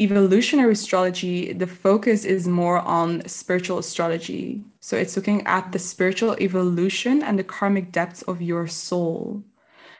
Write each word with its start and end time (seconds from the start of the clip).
evolutionary 0.00 0.72
astrology, 0.72 1.52
the 1.52 1.66
focus 1.66 2.24
is 2.24 2.46
more 2.46 2.78
on 2.78 3.26
spiritual 3.26 3.78
astrology. 3.78 4.62
So 4.78 4.96
it's 4.96 5.16
looking 5.16 5.44
at 5.46 5.72
the 5.72 5.80
spiritual 5.80 6.36
evolution 6.40 7.22
and 7.22 7.36
the 7.36 7.44
karmic 7.44 7.90
depths 7.90 8.22
of 8.22 8.40
your 8.40 8.68
soul. 8.68 9.42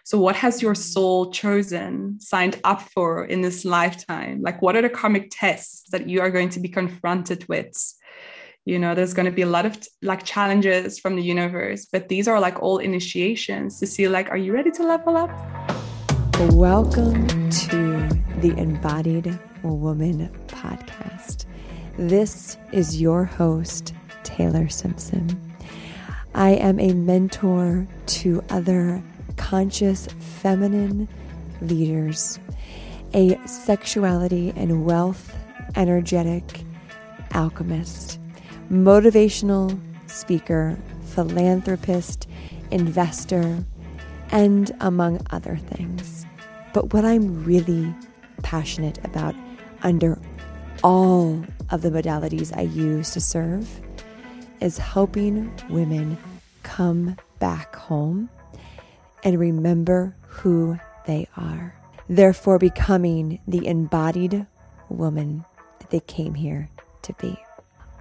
So, 0.05 0.19
what 0.19 0.37
has 0.37 0.63
your 0.63 0.75
soul 0.75 1.31
chosen, 1.33 2.19
signed 2.21 2.61
up 2.65 2.81
for 2.81 3.25
in 3.25 3.43
this 3.43 3.67
lifetime? 3.67 4.41
Like, 4.41 4.63
what 4.63 4.75
are 4.75 4.81
the 4.81 4.89
karmic 4.89 5.29
tests 5.31 5.91
that 5.91 6.09
you 6.09 6.23
are 6.23 6.31
going 6.31 6.49
to 6.51 6.61
be 6.61 6.69
confronted 6.69 7.47
with? 7.49 7.77
You 8.65 8.79
know, 8.79 8.95
there's 8.95 9.13
going 9.13 9.27
to 9.27 9.33
be 9.33 9.43
a 9.43 9.47
lot 9.47 9.67
of 9.67 9.77
like 10.01 10.25
challenges 10.25 10.99
from 10.99 11.17
the 11.17 11.23
universe, 11.23 11.87
but 11.93 12.09
these 12.09 12.27
are 12.27 12.41
like 12.41 12.63
all 12.63 12.79
initiations 12.79 13.81
to 13.81 13.87
see, 13.87 14.09
like, 14.09 14.31
are 14.31 14.39
you 14.39 14.55
ready 14.55 14.71
to 14.71 14.83
level 14.83 15.17
up? 15.17 15.31
Welcome 16.53 17.51
to 17.51 18.09
the 18.41 18.55
Embodied 18.57 19.39
Woman 19.63 20.31
podcast. 20.47 21.45
This 21.97 22.57
is 22.73 23.01
your 23.01 23.25
host, 23.25 23.95
Taylor 24.23 24.69
Simpson. 24.69 25.41
I 26.35 26.51
am 26.51 26.79
a 26.79 26.93
mentor 26.93 27.87
to 28.07 28.45
other 28.51 29.03
conscious 29.37 30.07
feminine 30.19 31.09
leaders, 31.61 32.39
a 33.15 33.39
sexuality 33.47 34.53
and 34.57 34.85
wealth 34.85 35.35
energetic 35.77 36.65
alchemist, 37.33 38.19
motivational 38.71 39.79
speaker, 40.07 40.79
philanthropist, 41.05 42.29
investor, 42.71 43.65
and 44.31 44.71
among 44.81 45.21
other 45.31 45.57
things. 45.57 46.27
But 46.73 46.93
what 46.93 47.05
I'm 47.05 47.45
really 47.45 47.95
passionate 48.43 48.99
about 49.05 49.35
under 49.83 50.19
all 50.83 51.45
of 51.71 51.83
the 51.83 51.91
modalities 51.91 52.57
I 52.57 52.63
use 52.63 53.11
to 53.13 53.21
serve 53.21 53.69
is 54.61 54.79
helping 54.79 55.53
women 55.69 56.19
come 56.63 57.17
back 57.39 57.75
home 57.77 58.29
and 59.25 59.39
remember 59.39 60.15
who 60.27 60.79
they 61.07 61.29
are, 61.37 61.75
therefore 62.09 62.59
becoming 62.59 63.41
the 63.47 63.67
embodied 63.67 64.47
woman 64.89 65.45
that 65.81 65.91
they 65.91 66.01
came 66.01 66.35
here 66.35 66.69
to 67.03 67.13
be. 67.15 67.39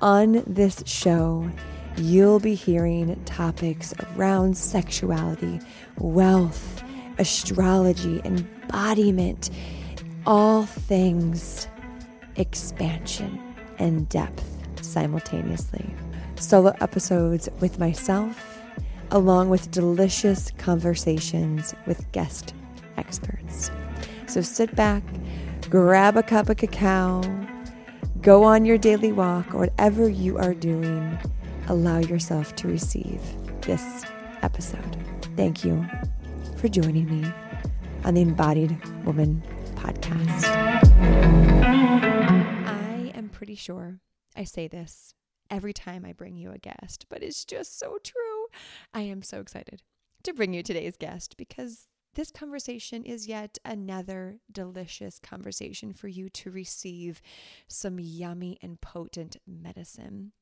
On 0.01 0.43
this 0.45 0.83
show, 0.85 1.49
you'll 1.97 2.39
be 2.39 2.53
hearing 2.53 3.21
topics 3.25 3.93
around 4.15 4.55
sexuality, 4.55 5.59
wealth, 5.97 6.83
astrology, 7.17 8.21
embodiment, 8.23 9.49
all 10.27 10.63
things 10.65 11.69
expansion 12.35 13.41
and 13.79 14.07
depth 14.09 14.43
simultaneously. 14.83 15.89
Solo 16.35 16.75
episodes 16.81 17.47
with 17.61 17.79
myself 17.79 18.61
along 19.11 19.47
with 19.47 19.71
delicious 19.71 20.51
conversations 20.57 21.73
with 21.85 22.11
guest 22.11 22.53
experts. 22.97 23.71
So 24.27 24.41
sit 24.41 24.75
back, 24.75 25.01
grab 25.69 26.17
a 26.17 26.23
cup 26.23 26.49
of 26.49 26.57
cacao, 26.57 27.23
go 28.21 28.43
on 28.43 28.65
your 28.65 28.77
daily 28.77 29.13
walk, 29.13 29.55
or 29.55 29.59
whatever 29.59 30.09
you 30.09 30.37
are 30.37 30.53
doing, 30.53 31.17
allow 31.69 31.99
yourself 31.99 32.53
to 32.57 32.67
receive 32.67 33.21
this 33.61 34.03
episode. 34.41 34.97
Thank 35.37 35.63
you 35.63 35.85
for 36.57 36.67
joining 36.67 37.21
me 37.21 37.31
on 38.03 38.15
the 38.15 38.21
Embodied 38.21 38.77
Woman 39.05 39.41
podcast. 39.87 40.43
I 42.65 43.11
am 43.15 43.29
pretty 43.29 43.55
sure 43.55 43.99
I 44.35 44.43
say 44.43 44.67
this 44.67 45.13
every 45.49 45.73
time 45.73 46.05
I 46.05 46.11
bring 46.13 46.35
you 46.35 46.51
a 46.51 46.57
guest, 46.57 47.05
but 47.09 47.23
it's 47.23 47.45
just 47.45 47.79
so 47.79 47.97
true. 48.03 48.47
I 48.93 49.01
am 49.01 49.21
so 49.21 49.39
excited 49.39 49.81
to 50.23 50.33
bring 50.33 50.53
you 50.53 50.61
today's 50.61 50.97
guest 50.97 51.37
because 51.37 51.87
this 52.15 52.31
conversation 52.31 53.03
is 53.03 53.27
yet 53.27 53.57
another 53.63 54.39
delicious 54.51 55.19
conversation 55.19 55.93
for 55.93 56.07
you 56.07 56.29
to 56.29 56.51
receive 56.51 57.21
some 57.67 57.99
yummy 57.99 58.57
and 58.61 58.81
potent 58.81 59.37
medicine. 59.47 60.33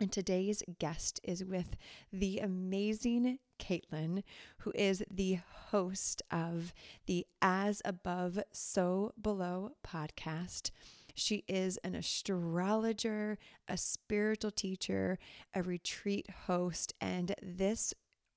And 0.00 0.10
today's 0.10 0.62
guest 0.78 1.20
is 1.22 1.44
with 1.44 1.76
the 2.10 2.38
amazing 2.38 3.38
Caitlin, 3.58 4.22
who 4.60 4.72
is 4.74 5.04
the 5.10 5.40
host 5.66 6.22
of 6.30 6.72
the 7.04 7.26
As 7.42 7.82
Above, 7.84 8.38
So 8.50 9.12
Below 9.20 9.72
podcast. 9.86 10.70
She 11.14 11.44
is 11.46 11.76
an 11.84 11.94
astrologer, 11.94 13.36
a 13.68 13.76
spiritual 13.76 14.52
teacher, 14.52 15.18
a 15.52 15.62
retreat 15.62 16.30
host, 16.46 16.94
and 16.98 17.34
this 17.42 17.92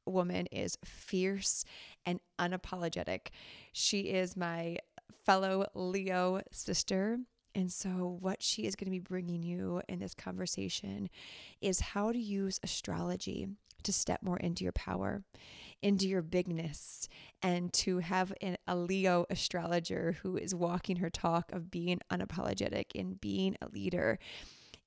woman 0.05 0.47
is 0.47 0.77
fierce 0.83 1.63
and 2.05 2.19
unapologetic. 2.37 3.27
She 3.71 4.01
is 4.01 4.35
my 4.35 4.79
fellow 5.23 5.67
Leo 5.73 6.41
sister. 6.51 7.19
And 7.55 7.71
so, 7.71 8.17
what 8.19 8.41
she 8.41 8.65
is 8.65 8.75
going 8.75 8.85
to 8.85 8.91
be 8.91 8.99
bringing 8.99 9.43
you 9.43 9.81
in 9.87 9.99
this 9.99 10.15
conversation 10.15 11.09
is 11.61 11.79
how 11.79 12.11
to 12.11 12.19
use 12.19 12.59
astrology 12.63 13.47
to 13.83 13.93
step 13.93 14.23
more 14.23 14.37
into 14.37 14.63
your 14.63 14.71
power 14.71 15.23
into 15.83 16.07
your 16.07 16.21
bigness 16.21 17.09
and 17.43 17.71
to 17.73 17.99
have 17.99 18.33
an, 18.41 18.57
a 18.65 18.75
Leo 18.75 19.25
astrologer 19.29 20.17
who 20.23 20.37
is 20.37 20.55
walking 20.55 20.95
her 20.95 21.09
talk 21.09 21.51
of 21.51 21.69
being 21.69 21.99
unapologetic 22.09 22.85
and 22.95 23.19
being 23.19 23.55
a 23.61 23.67
leader. 23.67 24.17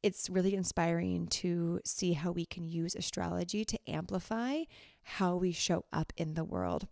It's 0.03 0.31
really 0.31 0.54
inspiring 0.54 1.27
to 1.28 1.81
see 1.84 2.15
how 2.15 2.33
we 2.33 2.47
can 2.47 2.65
use 2.65 2.97
astrology 2.97 3.65
to 3.66 3.78
amplify 3.87 4.62
how 5.03 5.37
we 5.37 5.53
show 5.53 5.84
up 5.93 6.12
in 6.16 6.34
the 6.34 6.44
world. 6.44 6.88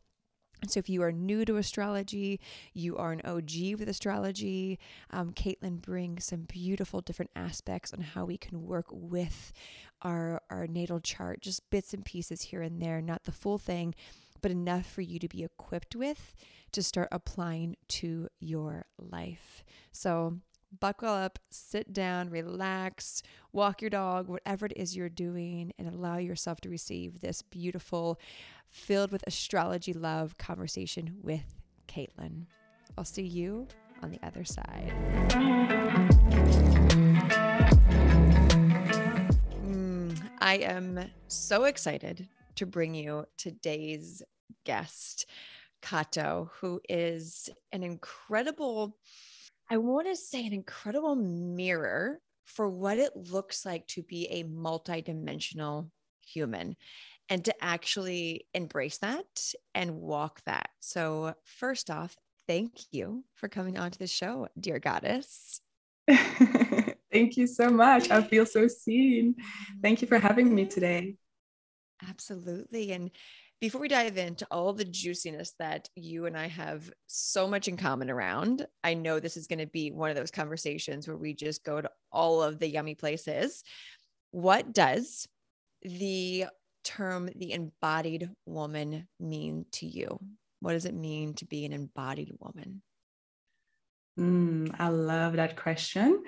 So, 0.70 0.78
if 0.78 0.88
you 0.88 1.02
are 1.02 1.12
new 1.12 1.44
to 1.44 1.56
astrology, 1.56 2.40
you 2.72 2.96
are 2.96 3.12
an 3.12 3.20
OG 3.24 3.78
with 3.78 3.88
astrology, 3.88 4.78
um, 5.10 5.32
Caitlin 5.32 5.80
brings 5.80 6.26
some 6.26 6.42
beautiful 6.42 7.00
different 7.00 7.30
aspects 7.36 7.92
on 7.92 8.00
how 8.00 8.24
we 8.24 8.36
can 8.36 8.66
work 8.66 8.86
with 8.90 9.52
our, 10.02 10.42
our 10.50 10.66
natal 10.66 11.00
chart, 11.00 11.40
just 11.40 11.68
bits 11.70 11.94
and 11.94 12.04
pieces 12.04 12.42
here 12.42 12.62
and 12.62 12.80
there, 12.80 13.00
not 13.00 13.24
the 13.24 13.32
full 13.32 13.58
thing, 13.58 13.94
but 14.40 14.50
enough 14.50 14.86
for 14.86 15.00
you 15.00 15.18
to 15.18 15.28
be 15.28 15.42
equipped 15.42 15.96
with 15.96 16.34
to 16.72 16.82
start 16.82 17.08
applying 17.12 17.76
to 17.88 18.28
your 18.40 18.84
life. 18.98 19.64
So, 19.92 20.38
buckle 20.80 21.08
up, 21.08 21.38
sit 21.50 21.92
down, 21.92 22.30
relax, 22.30 23.22
walk 23.52 23.80
your 23.82 23.90
dog, 23.90 24.28
whatever 24.28 24.66
it 24.66 24.72
is 24.76 24.96
you're 24.96 25.08
doing, 25.08 25.72
and 25.78 25.88
allow 25.88 26.18
yourself 26.18 26.60
to 26.62 26.68
receive 26.68 27.20
this 27.20 27.42
beautiful, 27.42 28.18
filled 28.68 29.12
with 29.12 29.24
astrology 29.26 29.92
love 29.92 30.36
conversation 30.38 31.16
with 31.22 31.62
Caitlin. 31.88 32.46
I'll 32.96 33.04
see 33.04 33.22
you 33.22 33.68
on 34.02 34.10
the 34.10 34.20
other 34.22 34.44
side. 34.44 34.92
Mm, 39.64 40.20
I 40.40 40.56
am 40.56 41.10
so 41.28 41.64
excited 41.64 42.28
to 42.56 42.66
bring 42.66 42.94
you 42.94 43.26
today's 43.36 44.22
guest, 44.64 45.26
Cato, 45.82 46.50
who 46.60 46.80
is 46.88 47.48
an 47.72 47.82
incredible 47.82 48.96
I 49.74 49.76
want 49.78 50.06
to 50.06 50.14
say 50.14 50.46
an 50.46 50.52
incredible 50.52 51.16
mirror 51.16 52.20
for 52.44 52.68
what 52.68 52.96
it 52.96 53.10
looks 53.16 53.66
like 53.66 53.84
to 53.88 54.04
be 54.04 54.28
a 54.28 54.44
multidimensional 54.44 55.90
human 56.24 56.76
and 57.28 57.44
to 57.44 57.54
actually 57.60 58.46
embrace 58.54 58.98
that 58.98 59.24
and 59.74 59.96
walk 59.96 60.40
that. 60.46 60.68
So, 60.78 61.34
first 61.42 61.90
off, 61.90 62.14
thank 62.46 62.82
you 62.92 63.24
for 63.34 63.48
coming 63.48 63.76
onto 63.76 63.98
the 63.98 64.06
show, 64.06 64.46
dear 64.60 64.78
goddess. 64.78 65.60
thank 67.12 67.36
you 67.36 67.48
so 67.48 67.68
much. 67.68 68.12
I 68.12 68.22
feel 68.22 68.46
so 68.46 68.68
seen. 68.68 69.34
Thank 69.82 70.02
you 70.02 70.06
for 70.06 70.20
having 70.20 70.54
me 70.54 70.66
today. 70.66 71.16
Absolutely. 72.08 72.92
And 72.92 73.10
before 73.64 73.80
we 73.80 73.88
dive 73.88 74.18
into 74.18 74.46
all 74.50 74.74
the 74.74 74.84
juiciness 74.84 75.54
that 75.58 75.88
you 75.96 76.26
and 76.26 76.36
I 76.36 76.48
have 76.48 76.92
so 77.06 77.48
much 77.48 77.66
in 77.66 77.78
common 77.78 78.10
around, 78.10 78.66
I 78.84 78.92
know 78.92 79.18
this 79.18 79.38
is 79.38 79.46
going 79.46 79.60
to 79.60 79.66
be 79.66 79.90
one 79.90 80.10
of 80.10 80.16
those 80.16 80.30
conversations 80.30 81.08
where 81.08 81.16
we 81.16 81.32
just 81.32 81.64
go 81.64 81.80
to 81.80 81.88
all 82.12 82.42
of 82.42 82.58
the 82.58 82.68
yummy 82.68 82.94
places. 82.94 83.64
What 84.32 84.74
does 84.74 85.26
the 85.80 86.44
term 86.84 87.30
the 87.34 87.52
embodied 87.52 88.28
woman 88.44 89.08
mean 89.18 89.64
to 89.72 89.86
you? 89.86 90.20
What 90.60 90.72
does 90.72 90.84
it 90.84 90.94
mean 90.94 91.32
to 91.36 91.46
be 91.46 91.64
an 91.64 91.72
embodied 91.72 92.32
woman? 92.38 92.82
Mm, 94.20 94.74
I 94.78 94.88
love 94.88 95.36
that 95.36 95.56
question. 95.56 96.22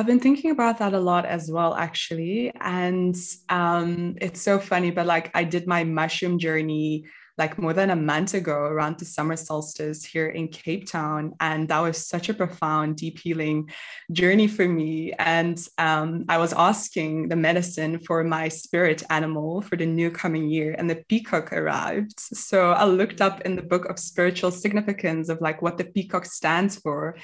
I've 0.00 0.06
been 0.06 0.18
thinking 0.18 0.50
about 0.50 0.78
that 0.78 0.94
a 0.94 0.98
lot 0.98 1.26
as 1.26 1.50
well, 1.50 1.74
actually. 1.74 2.50
And 2.58 3.14
um, 3.50 4.16
it's 4.18 4.40
so 4.40 4.58
funny, 4.58 4.90
but 4.90 5.04
like 5.04 5.30
I 5.34 5.44
did 5.44 5.66
my 5.66 5.84
mushroom 5.84 6.38
journey 6.38 7.04
like 7.36 7.58
more 7.58 7.72
than 7.72 7.90
a 7.90 7.96
month 7.96 8.34
ago 8.34 8.52
around 8.52 8.98
the 8.98 9.04
summer 9.04 9.36
solstice 9.36 10.04
here 10.04 10.28
in 10.28 10.48
Cape 10.48 10.86
Town. 10.86 11.32
And 11.40 11.68
that 11.68 11.80
was 11.80 12.06
such 12.06 12.30
a 12.30 12.34
profound, 12.34 12.96
deep 12.96 13.18
healing 13.18 13.70
journey 14.10 14.46
for 14.46 14.66
me. 14.66 15.12
And 15.18 15.58
um, 15.76 16.24
I 16.30 16.38
was 16.38 16.52
asking 16.52 17.28
the 17.28 17.36
medicine 17.36 17.98
for 17.98 18.24
my 18.24 18.48
spirit 18.48 19.02
animal 19.10 19.62
for 19.62 19.76
the 19.76 19.86
new 19.86 20.10
coming 20.10 20.48
year, 20.48 20.74
and 20.76 20.88
the 20.88 21.02
peacock 21.08 21.52
arrived. 21.52 22.20
So 22.20 22.72
I 22.72 22.84
looked 22.84 23.20
up 23.20 23.42
in 23.42 23.56
the 23.56 23.62
book 23.62 23.86
of 23.86 23.98
spiritual 23.98 24.50
significance 24.50 25.28
of 25.28 25.40
like 25.40 25.62
what 25.62 25.78
the 25.78 25.84
peacock 25.84 26.26
stands 26.26 26.76
for 26.76 27.16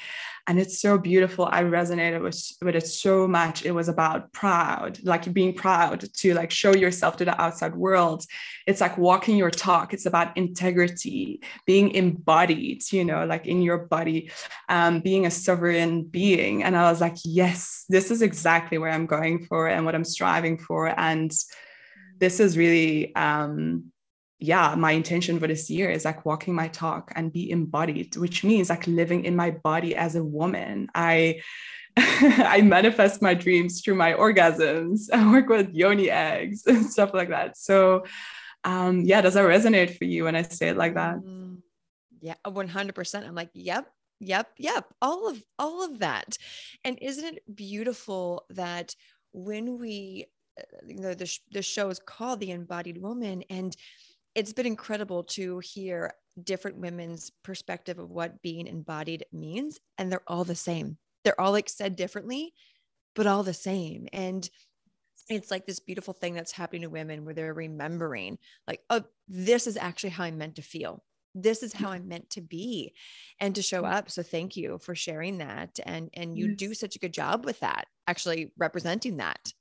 and 0.46 0.60
it's 0.60 0.80
so 0.80 0.96
beautiful. 0.96 1.48
I 1.50 1.62
resonated 1.64 2.22
with, 2.22 2.40
with 2.62 2.76
it 2.76 2.86
so 2.86 3.26
much. 3.26 3.64
It 3.64 3.72
was 3.72 3.88
about 3.88 4.32
proud 4.32 4.98
like 5.02 5.32
being 5.32 5.54
proud 5.54 6.00
to 6.00 6.34
like 6.34 6.50
show 6.50 6.74
yourself 6.74 7.16
to 7.16 7.24
the 7.24 7.40
outside 7.40 7.74
world. 7.74 8.24
It's 8.66 8.80
like 8.80 8.96
walking 8.96 9.36
your 9.36 9.50
talk. 9.50 9.92
It's 9.92 10.06
about 10.06 10.36
integrity 10.36 11.40
being 11.66 11.90
embodied 11.92 12.82
you 12.92 13.04
know 13.04 13.24
like 13.24 13.46
in 13.46 13.62
your 13.62 13.78
body 13.78 14.30
um, 14.68 15.00
being 15.00 15.26
a 15.26 15.30
sovereign 15.30 16.04
being. 16.04 16.62
And 16.62 16.76
i 16.76 16.90
was 16.90 17.00
like 17.00 17.16
yes 17.24 17.84
this 17.88 18.10
is 18.10 18.22
exactly 18.22 18.78
where 18.78 18.90
i'm 18.90 19.06
going 19.06 19.44
for 19.46 19.68
and 19.68 19.84
what 19.84 19.94
i'm 19.94 20.04
striving 20.04 20.58
for. 20.58 20.98
And 20.98 21.32
this 22.18 22.40
is 22.40 22.56
really 22.56 23.14
um, 23.14 23.92
yeah, 24.38 24.74
my 24.74 24.92
intention 24.92 25.40
for 25.40 25.46
this 25.46 25.70
year 25.70 25.90
is 25.90 26.04
like 26.04 26.26
walking 26.26 26.54
my 26.54 26.68
talk 26.68 27.12
and 27.14 27.32
be 27.32 27.50
embodied, 27.50 28.16
which 28.16 28.44
means 28.44 28.68
like 28.68 28.86
living 28.86 29.24
in 29.24 29.34
my 29.34 29.50
body 29.50 29.96
as 29.96 30.14
a 30.14 30.24
woman. 30.24 30.88
I 30.94 31.40
I 31.96 32.60
manifest 32.60 33.22
my 33.22 33.32
dreams 33.32 33.80
through 33.80 33.94
my 33.94 34.12
orgasms. 34.12 35.08
I 35.12 35.30
work 35.30 35.48
with 35.48 35.74
yoni 35.74 36.10
eggs 36.10 36.64
and 36.66 36.84
stuff 36.84 37.14
like 37.14 37.30
that. 37.30 37.56
So 37.56 38.04
um 38.64 39.02
yeah, 39.02 39.22
does 39.22 39.34
that 39.34 39.44
resonate 39.44 39.96
for 39.96 40.04
you 40.04 40.24
when 40.24 40.36
I 40.36 40.42
say 40.42 40.68
it 40.68 40.76
like 40.76 40.94
that? 40.94 41.16
Mm, 41.16 41.62
yeah, 42.20 42.34
100%. 42.46 43.26
I'm 43.26 43.34
like, 43.34 43.50
yep, 43.54 43.86
yep, 44.20 44.50
yep. 44.58 44.92
All 45.00 45.28
of 45.30 45.42
all 45.58 45.82
of 45.82 46.00
that. 46.00 46.36
And 46.84 46.98
isn't 47.00 47.24
it 47.24 47.56
beautiful 47.56 48.44
that 48.50 48.94
when 49.32 49.78
we 49.78 50.26
uh, 50.60 50.62
you 50.86 51.00
know 51.00 51.14
the, 51.14 51.38
the 51.52 51.62
show 51.62 51.88
is 51.88 52.00
called 52.00 52.40
the 52.40 52.50
embodied 52.50 53.00
woman 53.00 53.44
and 53.48 53.74
it's 54.36 54.52
been 54.52 54.66
incredible 54.66 55.24
to 55.24 55.58
hear 55.60 56.12
different 56.44 56.76
women's 56.76 57.32
perspective 57.42 57.98
of 57.98 58.10
what 58.10 58.42
being 58.42 58.66
embodied 58.66 59.24
means 59.32 59.80
and 59.96 60.12
they're 60.12 60.22
all 60.28 60.44
the 60.44 60.54
same. 60.54 60.98
They're 61.24 61.40
all 61.40 61.50
like 61.50 61.68
said 61.68 61.96
differently 61.96 62.52
but 63.16 63.26
all 63.26 63.42
the 63.42 63.54
same. 63.54 64.06
And 64.12 64.48
it's 65.30 65.50
like 65.50 65.66
this 65.66 65.80
beautiful 65.80 66.12
thing 66.14 66.34
that's 66.34 66.52
happening 66.52 66.82
to 66.82 66.90
women 66.90 67.24
where 67.24 67.34
they're 67.34 67.54
remembering 67.54 68.38
like 68.68 68.80
oh 68.90 69.02
this 69.26 69.66
is 69.66 69.76
actually 69.76 70.10
how 70.10 70.22
i'm 70.22 70.38
meant 70.38 70.56
to 70.56 70.62
feel. 70.62 71.02
This 71.34 71.62
is 71.62 71.72
how 71.72 71.90
i'm 71.90 72.06
meant 72.06 72.28
to 72.30 72.42
be 72.42 72.92
and 73.40 73.54
to 73.54 73.62
show 73.62 73.84
up. 73.84 74.10
So 74.10 74.22
thank 74.22 74.56
you 74.56 74.78
for 74.78 74.94
sharing 74.94 75.38
that. 75.38 75.80
And 75.84 76.10
and 76.12 76.36
you 76.38 76.48
yes. 76.48 76.56
do 76.56 76.74
such 76.74 76.94
a 76.94 77.00
good 77.00 77.14
job 77.14 77.44
with 77.44 77.58
that 77.60 77.86
actually 78.06 78.52
representing 78.58 79.16
that. 79.16 79.52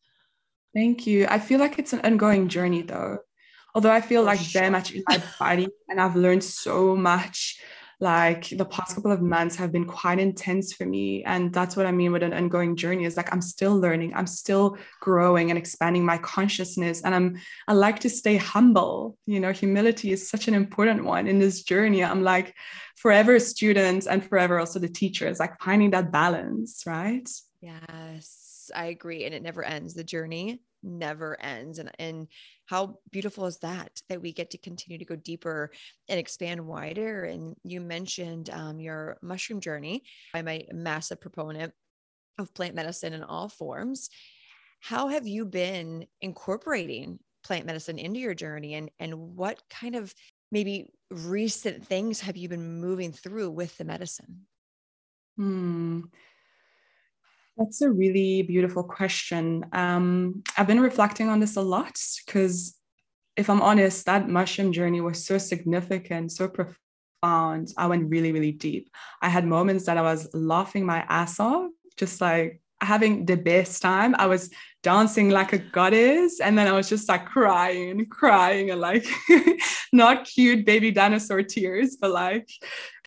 Thank 0.75 1.07
you. 1.07 1.25
I 1.29 1.39
feel 1.39 1.61
like 1.61 1.79
it's 1.79 1.93
an 1.93 2.01
ongoing 2.01 2.49
journey 2.49 2.81
though 2.81 3.19
although 3.75 3.91
I 3.91 4.01
feel 4.01 4.23
like 4.23 4.39
very 4.39 4.69
much 4.69 4.93
in 4.93 5.03
my 5.07 5.21
body 5.37 5.67
and 5.89 5.99
I've 6.01 6.15
learned 6.15 6.43
so 6.43 6.95
much. 6.95 7.61
Like 8.01 8.49
the 8.49 8.65
past 8.65 8.95
couple 8.95 9.13
of 9.13 9.21
months 9.21 9.55
have 9.55 9.71
been 9.71 9.85
quite 9.85 10.19
intense 10.19 10.73
for 10.73 10.85
me. 10.85 11.23
And 11.23 11.53
that's 11.53 11.77
what 11.77 11.85
I 11.85 11.93
mean 11.93 12.11
with 12.11 12.23
an 12.23 12.33
ongoing 12.33 12.75
journey 12.75 13.05
is 13.05 13.15
like 13.15 13.31
I'm 13.31 13.41
still 13.41 13.79
learning, 13.79 14.13
I'm 14.13 14.27
still 14.27 14.77
growing 14.99 15.49
and 15.49 15.57
expanding 15.57 16.05
my 16.05 16.17
consciousness. 16.17 17.03
And 17.03 17.15
I'm 17.15 17.37
I 17.69 17.73
like 17.73 17.99
to 17.99 18.09
stay 18.09 18.35
humble. 18.35 19.17
You 19.27 19.39
know, 19.39 19.53
humility 19.53 20.11
is 20.11 20.27
such 20.27 20.49
an 20.49 20.55
important 20.55 21.05
one 21.05 21.25
in 21.27 21.39
this 21.39 21.63
journey. 21.63 22.03
I'm 22.03 22.21
like 22.21 22.53
forever 22.97 23.39
students 23.39 24.07
and 24.07 24.25
forever 24.25 24.59
also 24.59 24.79
the 24.79 24.89
teachers, 24.89 25.39
like 25.39 25.57
finding 25.61 25.91
that 25.91 26.11
balance, 26.11 26.83
right? 26.85 27.29
Yes, 27.61 28.69
I 28.75 28.87
agree. 28.87 29.23
And 29.23 29.33
it 29.33 29.41
never 29.41 29.63
ends. 29.63 29.93
The 29.93 30.03
journey 30.03 30.59
never 30.83 31.41
ends. 31.41 31.79
And 31.79 31.91
and 31.97 32.27
how 32.65 32.99
beautiful 33.11 33.45
is 33.45 33.59
that 33.59 34.01
that 34.09 34.21
we 34.21 34.33
get 34.33 34.51
to 34.51 34.57
continue 34.57 34.97
to 34.97 35.05
go 35.05 35.15
deeper 35.15 35.71
and 36.09 36.19
expand 36.19 36.65
wider? 36.65 37.23
And 37.23 37.55
you 37.63 37.79
mentioned 37.79 38.49
um, 38.49 38.79
your 38.79 39.17
mushroom 39.21 39.61
journey. 39.61 40.03
I'm 40.33 40.47
a 40.47 40.67
massive 40.73 41.21
proponent 41.21 41.73
of 42.37 42.53
plant 42.53 42.75
medicine 42.75 43.13
in 43.13 43.23
all 43.23 43.49
forms. 43.49 44.09
How 44.79 45.07
have 45.07 45.27
you 45.27 45.45
been 45.45 46.05
incorporating 46.21 47.19
plant 47.43 47.65
medicine 47.65 47.99
into 47.99 48.19
your 48.19 48.33
journey? 48.33 48.73
And 48.73 48.89
and 48.99 49.35
what 49.35 49.61
kind 49.69 49.95
of 49.95 50.13
maybe 50.51 50.89
recent 51.11 51.85
things 51.85 52.21
have 52.21 52.37
you 52.37 52.49
been 52.49 52.79
moving 52.79 53.11
through 53.11 53.51
with 53.51 53.77
the 53.77 53.85
medicine? 53.85 54.47
Hmm 55.37 56.01
that's 57.57 57.81
a 57.81 57.89
really 57.89 58.41
beautiful 58.43 58.83
question. 58.83 59.65
Um, 59.71 60.43
I've 60.57 60.67
been 60.67 60.81
reflecting 60.81 61.29
on 61.29 61.39
this 61.39 61.55
a 61.55 61.61
lot 61.61 61.97
because, 62.25 62.75
if 63.35 63.49
I'm 63.49 63.61
honest, 63.61 64.05
that 64.05 64.29
mushroom 64.29 64.71
journey 64.71 65.01
was 65.01 65.25
so 65.25 65.37
significant, 65.37 66.31
so 66.31 66.47
profound. 66.47 67.73
I 67.77 67.87
went 67.87 68.09
really, 68.09 68.31
really 68.31 68.51
deep. 68.51 68.89
I 69.21 69.29
had 69.29 69.45
moments 69.45 69.85
that 69.85 69.97
I 69.97 70.01
was 70.01 70.29
laughing 70.33 70.85
my 70.85 71.05
ass 71.07 71.39
off, 71.39 71.71
just 71.97 72.21
like 72.21 72.61
having 72.81 73.25
the 73.25 73.37
best 73.37 73.81
time. 73.81 74.15
I 74.17 74.27
was 74.27 74.49
dancing 74.85 75.31
like 75.31 75.51
a 75.51 75.57
goddess. 75.57 76.39
And 76.39 76.55
then 76.55 76.67
I 76.67 76.71
was 76.71 76.87
just 76.87 77.09
like 77.09 77.25
crying, 77.25 77.89
and 77.89 78.09
crying, 78.09 78.69
and 78.69 78.79
like 78.79 79.07
not 79.91 80.25
cute 80.25 80.63
baby 80.63 80.91
dinosaur 80.91 81.41
tears, 81.41 81.97
but 81.99 82.11
like 82.11 82.47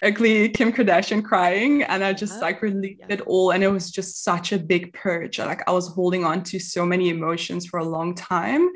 ugly 0.03 0.49
Kim 0.49 0.73
Kardashian 0.73 1.25
crying. 1.25 1.85
And 1.85 2.03
I 2.03 2.13
just 2.15 2.39
oh, 2.39 2.41
like 2.41 2.63
released 2.63 3.03
yeah. 3.03 3.15
it 3.15 3.21
all. 3.21 3.53
And 3.53 3.63
it 3.63 3.69
was 3.69 3.93
just 3.93 4.25
such 4.25 4.51
a 4.51 4.59
big 4.59 4.93
purge. 4.93 5.39
Like 5.39 5.63
I 5.69 5.71
was 5.71 5.87
holding 5.87 6.25
on 6.25 6.43
to 6.51 6.59
so 6.59 6.85
many 6.85 7.11
emotions 7.11 7.65
for 7.65 7.79
a 7.79 7.85
long 7.85 8.17
time, 8.17 8.69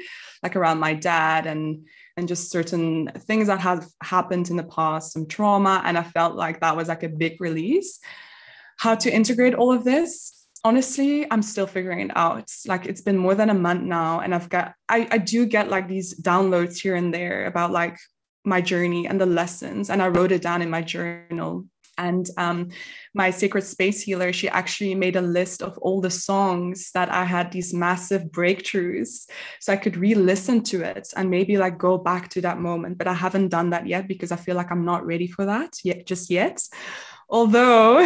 like 0.45 0.55
around 0.55 0.79
my 0.79 0.95
dad 0.95 1.47
and 1.47 1.85
and 2.17 2.29
just 2.29 2.53
certain 2.53 3.11
things 3.27 3.49
that 3.49 3.59
have 3.59 3.85
happened 4.03 4.49
in 4.51 4.57
the 4.57 4.63
past, 4.63 5.13
some 5.13 5.27
trauma. 5.27 5.83
And 5.85 5.99
I 5.99 6.05
felt 6.05 6.37
like 6.37 6.61
that 6.61 6.77
was 6.77 6.87
like 6.87 7.03
a 7.03 7.09
big 7.09 7.41
release. 7.41 7.99
How 8.77 8.95
to 8.95 9.11
integrate 9.11 9.55
all 9.55 9.73
of 9.73 9.83
this 9.83 10.42
honestly 10.65 11.27
i'm 11.31 11.43
still 11.43 11.67
figuring 11.67 12.01
it 12.01 12.17
out. 12.17 12.51
Like 12.67 12.87
it's 12.87 13.01
been 13.01 13.17
more 13.17 13.35
than 13.35 13.51
a 13.51 13.55
month 13.55 13.83
now 13.83 14.21
and 14.21 14.35
i've 14.35 14.49
got 14.49 14.75
I, 14.89 15.09
I 15.11 15.19
do 15.19 15.47
get 15.47 15.69
like 15.69 15.89
these 15.89 16.21
downloads 16.21 16.77
here 16.79 16.95
and 16.95 17.13
there 17.13 17.47
about 17.47 17.73
like 17.73 17.99
my 18.45 18.61
journey 18.61 19.07
and 19.07 19.21
the 19.21 19.27
lessons 19.27 19.91
and 19.91 20.03
i 20.03 20.09
wrote 20.09 20.33
it 20.33 20.43
down 20.43 20.63
in 20.63 20.71
my 20.71 20.83
journal. 20.83 21.67
And 21.99 22.27
um, 22.39 22.71
my 23.13 23.31
sacred 23.31 23.65
space 23.65 24.01
healer 24.01 24.33
she 24.33 24.49
actually 24.49 24.95
made 24.95 25.15
a 25.15 25.21
list 25.21 25.63
of 25.63 25.77
all 25.79 26.01
the 26.01 26.11
songs 26.11 26.91
that 26.95 27.13
i 27.13 27.23
had 27.23 27.53
these 27.53 27.75
massive 27.75 28.23
breakthroughs 28.25 29.29
so 29.61 29.73
i 29.75 29.77
could 29.77 29.99
re-listen 29.99 30.63
to 30.65 30.81
it 30.81 31.09
and 31.17 31.29
maybe 31.29 31.59
like 31.59 31.77
go 31.77 31.99
back 31.99 32.31
to 32.31 32.41
that 32.41 32.59
moment. 32.59 32.97
But 32.97 33.09
i 33.09 33.13
haven't 33.13 33.49
done 33.49 33.71
that 33.71 33.87
yet 33.87 34.09
because 34.09 34.33
i 34.33 34.37
feel 34.37 34.57
like 34.57 34.71
i'm 34.73 34.87
not 34.87 35.05
ready 35.05 35.27
for 35.27 35.45
that 35.45 35.75
yet 35.85 36.07
just 36.07 36.31
yet 36.31 36.63
Although 37.29 38.01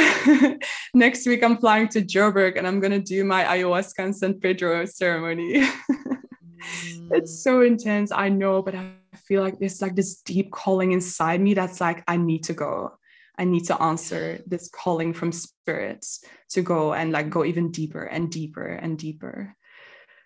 next 0.94 1.26
week 1.26 1.42
I'm 1.42 1.58
flying 1.58 1.88
to 1.88 2.02
Joburg 2.02 2.56
and 2.56 2.66
I'm 2.66 2.80
going 2.80 2.92
to 2.92 3.00
do 3.00 3.25
my 3.25 3.44
ayahuasca 3.44 3.99
and 3.99 4.16
San 4.16 4.40
Pedro 4.40 4.85
ceremony. 4.85 5.62
mm. 5.90 7.08
It's 7.12 7.42
so 7.42 7.62
intense, 7.62 8.12
I 8.12 8.28
know, 8.28 8.62
but 8.62 8.75
I 8.75 8.92
feel 9.26 9.42
like 9.42 9.58
there's 9.58 9.82
like 9.82 9.96
this 9.96 10.20
deep 10.23 10.52
calling 10.52 10.92
inside 10.92 11.40
me 11.40 11.54
that's 11.54 11.80
like, 11.80 12.04
I 12.06 12.16
need 12.16 12.44
to 12.44 12.52
go. 12.52 12.99
I 13.38 13.44
need 13.44 13.66
to 13.66 13.80
answer 13.82 14.40
this 14.46 14.68
calling 14.68 15.12
from 15.12 15.30
spirits 15.30 16.25
to 16.50 16.62
go 16.62 16.94
and 16.94 17.12
like 17.12 17.28
go 17.28 17.44
even 17.44 17.70
deeper 17.70 18.02
and 18.02 18.30
deeper 18.30 18.66
and 18.66 18.99
deeper. 18.99 19.54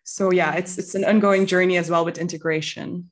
So 0.04 0.30
yeah, 0.30 0.54
it's 0.54 0.78
it's 0.78 0.94
an 0.94 1.04
ongoing 1.04 1.46
journey 1.46 1.76
as 1.76 1.90
well 1.90 2.04
with 2.04 2.18
integration. 2.18 3.10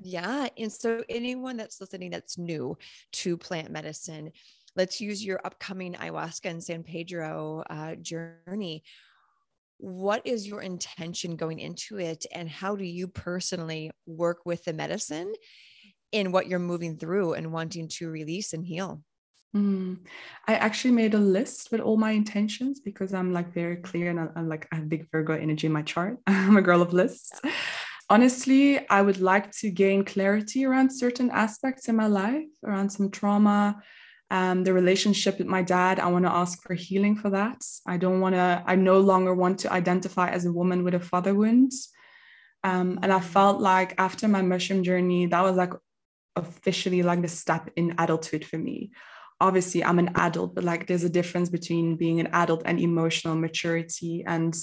Yeah. 0.00 0.48
And 0.58 0.72
so 0.72 1.02
anyone 1.08 1.56
that's 1.56 1.80
listening 1.80 2.10
that's 2.10 2.38
new 2.38 2.76
to 3.12 3.36
plant 3.36 3.70
medicine, 3.70 4.32
let's 4.76 5.00
use 5.00 5.24
your 5.24 5.40
upcoming 5.44 5.94
ayahuasca 5.94 6.50
and 6.50 6.62
San 6.62 6.82
Pedro 6.82 7.64
uh, 7.68 7.94
journey. 7.96 8.82
What 9.78 10.22
is 10.26 10.46
your 10.46 10.62
intention 10.62 11.36
going 11.36 11.58
into 11.58 11.98
it? 11.98 12.26
And 12.32 12.48
how 12.48 12.76
do 12.76 12.84
you 12.84 13.08
personally 13.08 13.90
work 14.06 14.40
with 14.44 14.64
the 14.64 14.72
medicine 14.72 15.34
in 16.12 16.32
what 16.32 16.46
you're 16.46 16.58
moving 16.58 16.96
through 16.96 17.34
and 17.34 17.52
wanting 17.52 17.88
to 17.88 18.08
release 18.08 18.52
and 18.52 18.64
heal? 18.64 19.02
Mm. 19.54 19.98
I 20.46 20.54
actually 20.54 20.92
made 20.92 21.14
a 21.14 21.18
list 21.18 21.72
with 21.72 21.80
all 21.80 21.96
my 21.96 22.10
intentions 22.10 22.80
because 22.80 23.14
I'm 23.14 23.32
like 23.32 23.54
very 23.54 23.76
clear 23.76 24.10
and 24.10 24.30
I'm 24.36 24.48
like 24.48 24.68
I 24.70 24.76
have 24.76 24.88
big 24.88 25.06
Virgo 25.10 25.34
energy 25.34 25.66
in 25.66 25.72
my 25.72 25.82
chart. 25.82 26.18
I'm 26.26 26.56
a 26.56 26.62
girl 26.62 26.82
of 26.82 26.92
lists. 26.92 27.40
Honestly, 28.08 28.86
I 28.88 29.02
would 29.02 29.20
like 29.20 29.50
to 29.58 29.70
gain 29.70 30.04
clarity 30.04 30.64
around 30.64 30.90
certain 30.90 31.30
aspects 31.30 31.88
in 31.88 31.96
my 31.96 32.06
life, 32.06 32.46
around 32.64 32.90
some 32.90 33.10
trauma, 33.10 33.82
um, 34.30 34.64
the 34.64 34.72
relationship 34.72 35.38
with 35.38 35.46
my 35.46 35.62
dad 35.62 36.00
i 36.00 36.06
want 36.08 36.24
to 36.24 36.32
ask 36.32 36.62
for 36.62 36.74
healing 36.74 37.16
for 37.16 37.30
that. 37.30 37.64
I 37.86 37.96
don't 37.96 38.20
want 38.20 38.34
to 38.34 38.62
i 38.66 38.74
no 38.74 39.00
longer 39.00 39.34
want 39.34 39.60
to 39.60 39.72
identify 39.72 40.30
as 40.30 40.44
a 40.44 40.52
woman 40.52 40.84
with 40.84 40.94
a 40.94 41.00
father 41.00 41.34
wound. 41.34 41.72
Um, 42.64 42.98
and 43.02 43.12
i 43.12 43.20
felt 43.20 43.60
like 43.60 43.94
after 43.98 44.26
my 44.28 44.42
mushroom 44.42 44.82
journey 44.82 45.26
that 45.26 45.42
was 45.42 45.56
like 45.56 45.72
officially 46.34 47.02
like 47.02 47.22
the 47.22 47.28
step 47.28 47.70
in 47.76 47.94
adulthood 47.98 48.44
for 48.44 48.58
me. 48.58 48.90
Obviously 49.40 49.84
i'm 49.84 49.98
an 49.98 50.12
adult 50.14 50.54
but 50.54 50.64
like 50.64 50.86
there's 50.86 51.04
a 51.04 51.10
difference 51.10 51.48
between 51.50 51.96
being 51.96 52.20
an 52.20 52.28
adult 52.32 52.62
and 52.64 52.80
emotional 52.80 53.36
maturity 53.36 54.24
and 54.26 54.56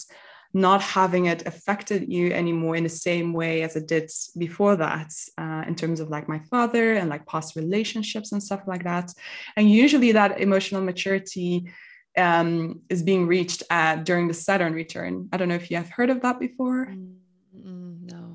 not 0.54 0.82
having 0.82 1.26
it 1.26 1.48
affected 1.48 2.12
you 2.12 2.32
anymore 2.32 2.76
in 2.76 2.84
the 2.84 2.90
same 2.90 3.34
way 3.34 3.64
as 3.64 3.76
it 3.76 3.88
did 3.88 4.10
before 4.38 4.76
that 4.76 5.12
uh, 5.38 5.64
in 5.68 5.76
terms 5.76 6.00
of 6.00 6.10
like 6.10 6.30
my 6.30 6.40
father 6.52 6.94
and 6.94 7.10
like 7.10 7.26
past 7.26 7.56
relationships 7.56 8.32
and 8.32 8.42
stuff 8.42 8.62
like 8.68 8.84
that. 8.84 9.12
And 9.58 9.70
usually 9.70 10.12
that 10.12 10.40
emotional 10.40 10.82
maturity 10.82 11.72
um, 12.18 12.82
is 12.90 13.02
being 13.02 13.26
reached 13.26 13.64
at 13.72 14.04
during 14.04 14.28
the 14.28 14.34
saturn 14.34 14.74
return. 14.74 15.30
I 15.34 15.38
don't 15.38 15.50
know 15.50 15.56
if 15.56 15.72
you 15.72 15.78
have 15.78 15.90
heard 15.90 16.12
of 16.12 16.22
that 16.22 16.40
before. 16.40 16.88
Mm 16.88 17.14
no 18.06 18.33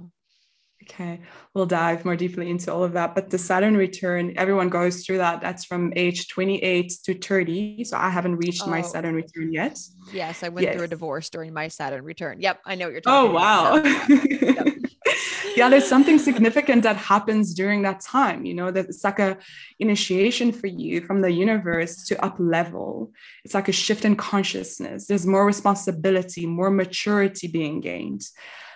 Okay, 0.91 1.21
we'll 1.53 1.67
dive 1.67 2.05
more 2.07 2.17
deeply 2.17 2.49
into 2.49 2.73
all 2.73 2.83
of 2.83 2.95
that. 2.95 3.15
But 3.15 3.29
the 3.29 3.37
Saturn 3.37 3.77
return, 3.77 4.33
everyone 4.37 4.71
goes 4.71 5.05
through 5.05 5.19
that. 5.19 5.43
That's 5.43 5.65
from 5.65 5.93
age 5.95 6.29
28 6.29 6.93
to 7.05 7.15
30. 7.15 7.85
So 7.85 7.99
I 7.99 8.09
haven't 8.09 8.37
reached 8.37 8.63
oh. 8.65 8.71
my 8.71 8.81
Saturn 8.81 9.15
return 9.15 9.53
yet. 9.53 9.79
Yes, 10.13 10.43
I 10.43 10.49
went 10.49 10.67
yes. 10.67 10.75
through 10.75 10.85
a 10.85 10.89
divorce 10.89 11.29
during 11.29 11.53
my 11.53 11.69
Saturn 11.69 12.05
return. 12.05 12.41
Yep, 12.41 12.61
I 12.65 12.75
know 12.75 12.87
what 12.87 12.93
you're 12.93 13.03
oh, 13.07 13.33
talking 13.33 13.37
about. 13.37 14.11
oh, 14.11 14.55
wow. 14.55 14.65
Yep. 14.65 14.75
yeah, 15.57 15.69
there's 15.69 15.87
something 15.87 16.19
significant 16.19 16.85
that 16.85 16.97
happens 16.97 17.53
during 17.53 17.83
that 17.83 18.01
time. 18.01 18.45
You 18.45 18.55
know, 18.55 18.71
that 18.71 18.87
it's 18.87 19.05
like 19.05 19.19
a 19.19 19.37
initiation 19.79 20.53
for 20.53 20.69
you 20.69 21.03
from 21.03 21.21
the 21.21 21.31
universe 21.31 22.05
to 22.07 22.25
up 22.25 22.37
level. 22.39 23.13
It's 23.45 23.55
like 23.55 23.69
a 23.69 23.73
shift 23.73 24.05
in 24.05 24.17
consciousness. 24.17 25.07
There's 25.07 25.27
more 25.27 25.45
responsibility, 25.45 26.47
more 26.47 26.71
maturity 26.71 27.49
being 27.49 27.81
gained. 27.81 28.23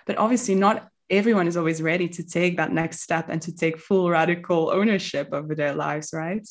But 0.07 0.19
obviously, 0.19 0.55
not 0.55 0.89
everyone 1.13 1.47
is 1.47 1.59
always 1.59 1.83
ready 1.83 2.09
to 2.09 2.25
take 2.25 2.57
that 2.57 2.73
next 2.73 3.01
step 3.01 3.29
and 3.29 3.41
to 3.43 3.55
take 3.55 3.79
full 3.79 4.11
radical 4.11 4.71
ownership 4.71 5.29
over 5.33 5.55
their 5.55 5.75
lives, 5.75 6.11
right? 6.13 6.49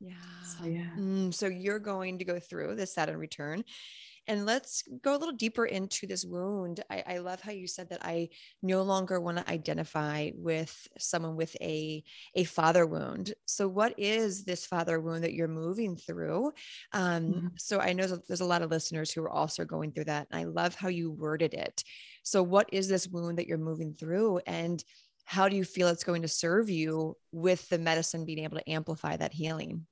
Yeah. 0.00 0.14
So, 0.44 0.66
yeah. 0.66 0.90
Mm, 0.96 1.34
so 1.34 1.48
you're 1.48 1.80
going 1.80 2.18
to 2.18 2.24
go 2.24 2.38
through 2.38 2.76
the 2.76 2.86
Saturn 2.86 3.18
return. 3.18 3.64
And 4.26 4.46
let's 4.46 4.84
go 5.02 5.14
a 5.14 5.18
little 5.18 5.34
deeper 5.34 5.66
into 5.66 6.06
this 6.06 6.24
wound. 6.24 6.82
I, 6.88 7.02
I 7.06 7.18
love 7.18 7.42
how 7.42 7.52
you 7.52 7.66
said 7.66 7.90
that 7.90 8.04
I 8.06 8.30
no 8.62 8.82
longer 8.82 9.20
want 9.20 9.36
to 9.36 9.50
identify 9.50 10.30
with 10.34 10.88
someone 10.98 11.36
with 11.36 11.54
a, 11.60 12.02
a 12.34 12.44
father 12.44 12.86
wound. 12.86 13.34
So, 13.44 13.68
what 13.68 13.94
is 13.98 14.44
this 14.44 14.64
father 14.64 14.98
wound 14.98 15.24
that 15.24 15.34
you're 15.34 15.46
moving 15.46 15.96
through? 15.96 16.52
Um, 16.92 17.22
mm-hmm. 17.22 17.46
So, 17.58 17.80
I 17.80 17.92
know 17.92 18.06
there's 18.06 18.40
a 18.40 18.46
lot 18.46 18.62
of 18.62 18.70
listeners 18.70 19.10
who 19.10 19.22
are 19.24 19.30
also 19.30 19.66
going 19.66 19.92
through 19.92 20.06
that. 20.06 20.28
And 20.30 20.40
I 20.40 20.44
love 20.44 20.74
how 20.74 20.88
you 20.88 21.10
worded 21.10 21.52
it. 21.52 21.84
So, 22.24 22.42
what 22.42 22.68
is 22.72 22.88
this 22.88 23.06
wound 23.06 23.38
that 23.38 23.46
you're 23.46 23.58
moving 23.58 23.94
through? 23.94 24.40
And 24.46 24.82
how 25.24 25.48
do 25.48 25.56
you 25.56 25.64
feel 25.64 25.88
it's 25.88 26.04
going 26.04 26.22
to 26.22 26.28
serve 26.28 26.68
you 26.68 27.16
with 27.32 27.68
the 27.68 27.78
medicine 27.78 28.24
being 28.24 28.40
able 28.40 28.58
to 28.58 28.68
amplify 28.70 29.16
that 29.16 29.32
healing? 29.32 29.86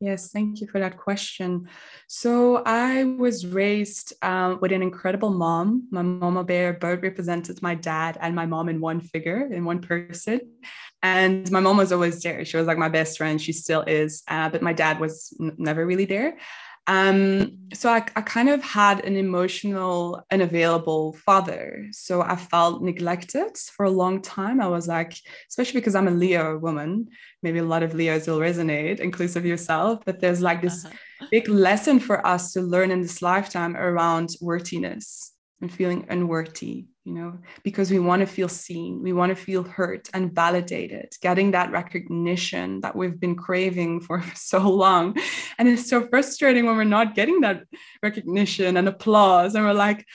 Yes, 0.00 0.30
thank 0.32 0.60
you 0.60 0.66
for 0.66 0.80
that 0.80 0.98
question. 0.98 1.68
So 2.08 2.62
I 2.66 3.04
was 3.04 3.46
raised 3.46 4.12
uh, 4.22 4.56
with 4.60 4.72
an 4.72 4.82
incredible 4.82 5.30
mom. 5.30 5.88
My 5.90 6.02
mama 6.02 6.44
bear 6.44 6.74
both 6.74 7.02
represented 7.02 7.62
my 7.62 7.74
dad 7.74 8.18
and 8.20 8.34
my 8.34 8.44
mom 8.44 8.68
in 8.68 8.80
one 8.80 9.00
figure, 9.00 9.48
in 9.52 9.64
one 9.64 9.80
person. 9.80 10.40
And 11.02 11.50
my 11.50 11.60
mom 11.60 11.76
was 11.76 11.92
always 11.92 12.22
there. 12.22 12.44
She 12.44 12.56
was 12.56 12.66
like 12.66 12.78
my 12.78 12.88
best 12.88 13.18
friend. 13.18 13.40
She 13.40 13.52
still 13.52 13.82
is. 13.82 14.22
Uh, 14.28 14.48
but 14.48 14.62
my 14.62 14.72
dad 14.72 15.00
was 15.00 15.34
n- 15.40 15.54
never 15.58 15.86
really 15.86 16.06
there. 16.06 16.38
Um, 16.86 17.58
so 17.72 17.90
I, 17.90 18.04
I 18.14 18.20
kind 18.20 18.50
of 18.50 18.62
had 18.62 19.04
an 19.04 19.16
emotional, 19.16 20.22
unavailable 20.30 21.14
father. 21.14 21.86
So 21.92 22.22
I 22.22 22.36
felt 22.36 22.82
neglected 22.82 23.56
for 23.56 23.86
a 23.86 23.90
long 23.90 24.20
time. 24.20 24.60
I 24.60 24.68
was 24.68 24.86
like, 24.86 25.16
especially 25.48 25.80
because 25.80 25.94
I'm 25.94 26.08
a 26.08 26.12
Leo 26.12 26.58
woman, 26.58 27.08
maybe 27.42 27.58
a 27.58 27.64
lot 27.64 27.82
of 27.82 27.94
Leos 27.94 28.26
will 28.26 28.38
resonate, 28.38 29.00
inclusive 29.00 29.46
yourself, 29.46 30.00
but 30.04 30.20
there's 30.20 30.42
like 30.42 30.60
this 30.60 30.84
uh-huh. 30.84 31.26
big 31.30 31.48
lesson 31.48 31.98
for 31.98 32.24
us 32.26 32.52
to 32.52 32.60
learn 32.60 32.90
in 32.90 33.00
this 33.00 33.22
lifetime 33.22 33.76
around 33.76 34.30
worthiness 34.40 35.32
and 35.60 35.72
feeling 35.72 36.06
unworthy 36.10 36.86
you 37.04 37.12
know, 37.12 37.38
because 37.62 37.90
we 37.90 37.98
want 37.98 38.20
to 38.20 38.26
feel 38.26 38.48
seen, 38.48 39.02
we 39.02 39.12
want 39.12 39.28
to 39.28 39.36
feel 39.36 39.62
hurt 39.62 40.08
and 40.14 40.34
validated, 40.34 41.14
getting 41.20 41.50
that 41.50 41.70
recognition 41.70 42.80
that 42.80 42.96
we've 42.96 43.20
been 43.20 43.36
craving 43.36 44.00
for 44.00 44.24
so 44.34 44.58
long. 44.70 45.16
And 45.58 45.68
it's 45.68 45.88
so 45.88 46.06
frustrating 46.08 46.64
when 46.64 46.76
we're 46.76 46.84
not 46.84 47.14
getting 47.14 47.42
that 47.42 47.64
recognition 48.02 48.78
and 48.78 48.88
applause. 48.88 49.54
And 49.54 49.64
we're 49.64 49.74
like, 49.74 50.06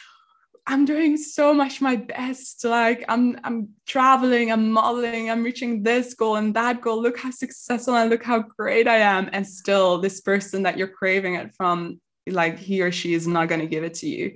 I'm 0.65 0.85
doing 0.85 1.17
so 1.17 1.53
much 1.53 1.79
my 1.79 1.95
best. 1.95 2.63
Like 2.65 3.05
I'm 3.07 3.39
I'm 3.43 3.69
traveling, 3.87 4.51
I'm 4.51 4.71
modeling, 4.71 5.29
I'm 5.29 5.43
reaching 5.43 5.81
this 5.81 6.13
goal 6.13 6.35
and 6.35 6.55
that 6.55 6.81
goal. 6.81 7.01
Look 7.01 7.17
how 7.17 7.31
successful 7.31 7.95
and 7.95 8.09
look 8.09 8.23
how 8.23 8.39
great 8.39 8.87
I 8.87 8.97
am. 8.97 9.29
And 9.33 9.47
still 9.47 9.99
this 9.99 10.21
person 10.21 10.63
that 10.63 10.77
you're 10.77 10.87
craving 10.87 11.35
it 11.35 11.55
from 11.55 11.99
like 12.29 12.57
he 12.57 12.81
or 12.81 12.91
she 12.91 13.13
is 13.13 13.27
not 13.27 13.47
going 13.47 13.61
to 13.61 13.67
give 13.67 13.83
it 13.83 13.93
to 13.95 14.07
you. 14.07 14.35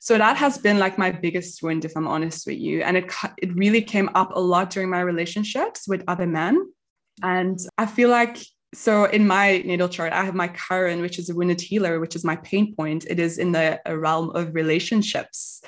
So 0.00 0.18
that 0.18 0.36
has 0.36 0.58
been 0.58 0.78
like 0.78 0.98
my 0.98 1.10
biggest 1.10 1.62
wound 1.62 1.84
if 1.84 1.92
i'm 1.96 2.08
honest 2.08 2.46
with 2.46 2.58
you. 2.58 2.82
And 2.82 2.96
it 2.96 3.12
it 3.38 3.54
really 3.54 3.82
came 3.82 4.10
up 4.14 4.30
a 4.34 4.40
lot 4.40 4.70
during 4.70 4.90
my 4.90 5.00
relationships 5.00 5.86
with 5.86 6.04
other 6.08 6.26
men. 6.26 6.72
And 7.22 7.58
i 7.78 7.86
feel 7.86 8.08
like 8.08 8.38
so 8.72 9.04
in 9.04 9.26
my 9.26 9.58
natal 9.66 9.88
chart 9.88 10.12
i 10.12 10.24
have 10.24 10.36
my 10.36 10.46
chiron 10.46 11.00
which 11.00 11.18
is 11.18 11.28
a 11.28 11.34
wounded 11.34 11.60
healer 11.60 11.98
which 11.98 12.14
is 12.16 12.24
my 12.24 12.36
pain 12.36 12.74
point. 12.74 13.04
It 13.08 13.18
is 13.18 13.38
in 13.38 13.52
the 13.52 13.80
realm 13.86 14.30
of 14.30 14.54
relationships. 14.54 15.62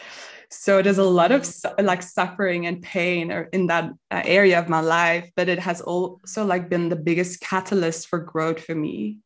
So 0.51 0.83
there's 0.83 0.99
a 0.99 1.05
lot 1.05 1.33
of 1.33 1.49
like 1.79 2.03
suffering 2.03 2.67
and 2.67 2.83
pain 2.83 3.33
in 3.55 3.69
that 3.69 3.91
uh, 4.11 4.23
area 4.25 4.59
of 4.59 4.69
my 4.69 4.81
life 4.81 5.31
but 5.35 5.49
it 5.49 5.59
has 5.59 5.81
also 5.81 6.45
like 6.45 6.69
been 6.69 6.89
the 6.89 6.97
biggest 6.97 7.41
catalyst 7.41 8.09
for 8.09 8.19
growth 8.19 8.63
for 8.63 8.75
me 8.75 9.19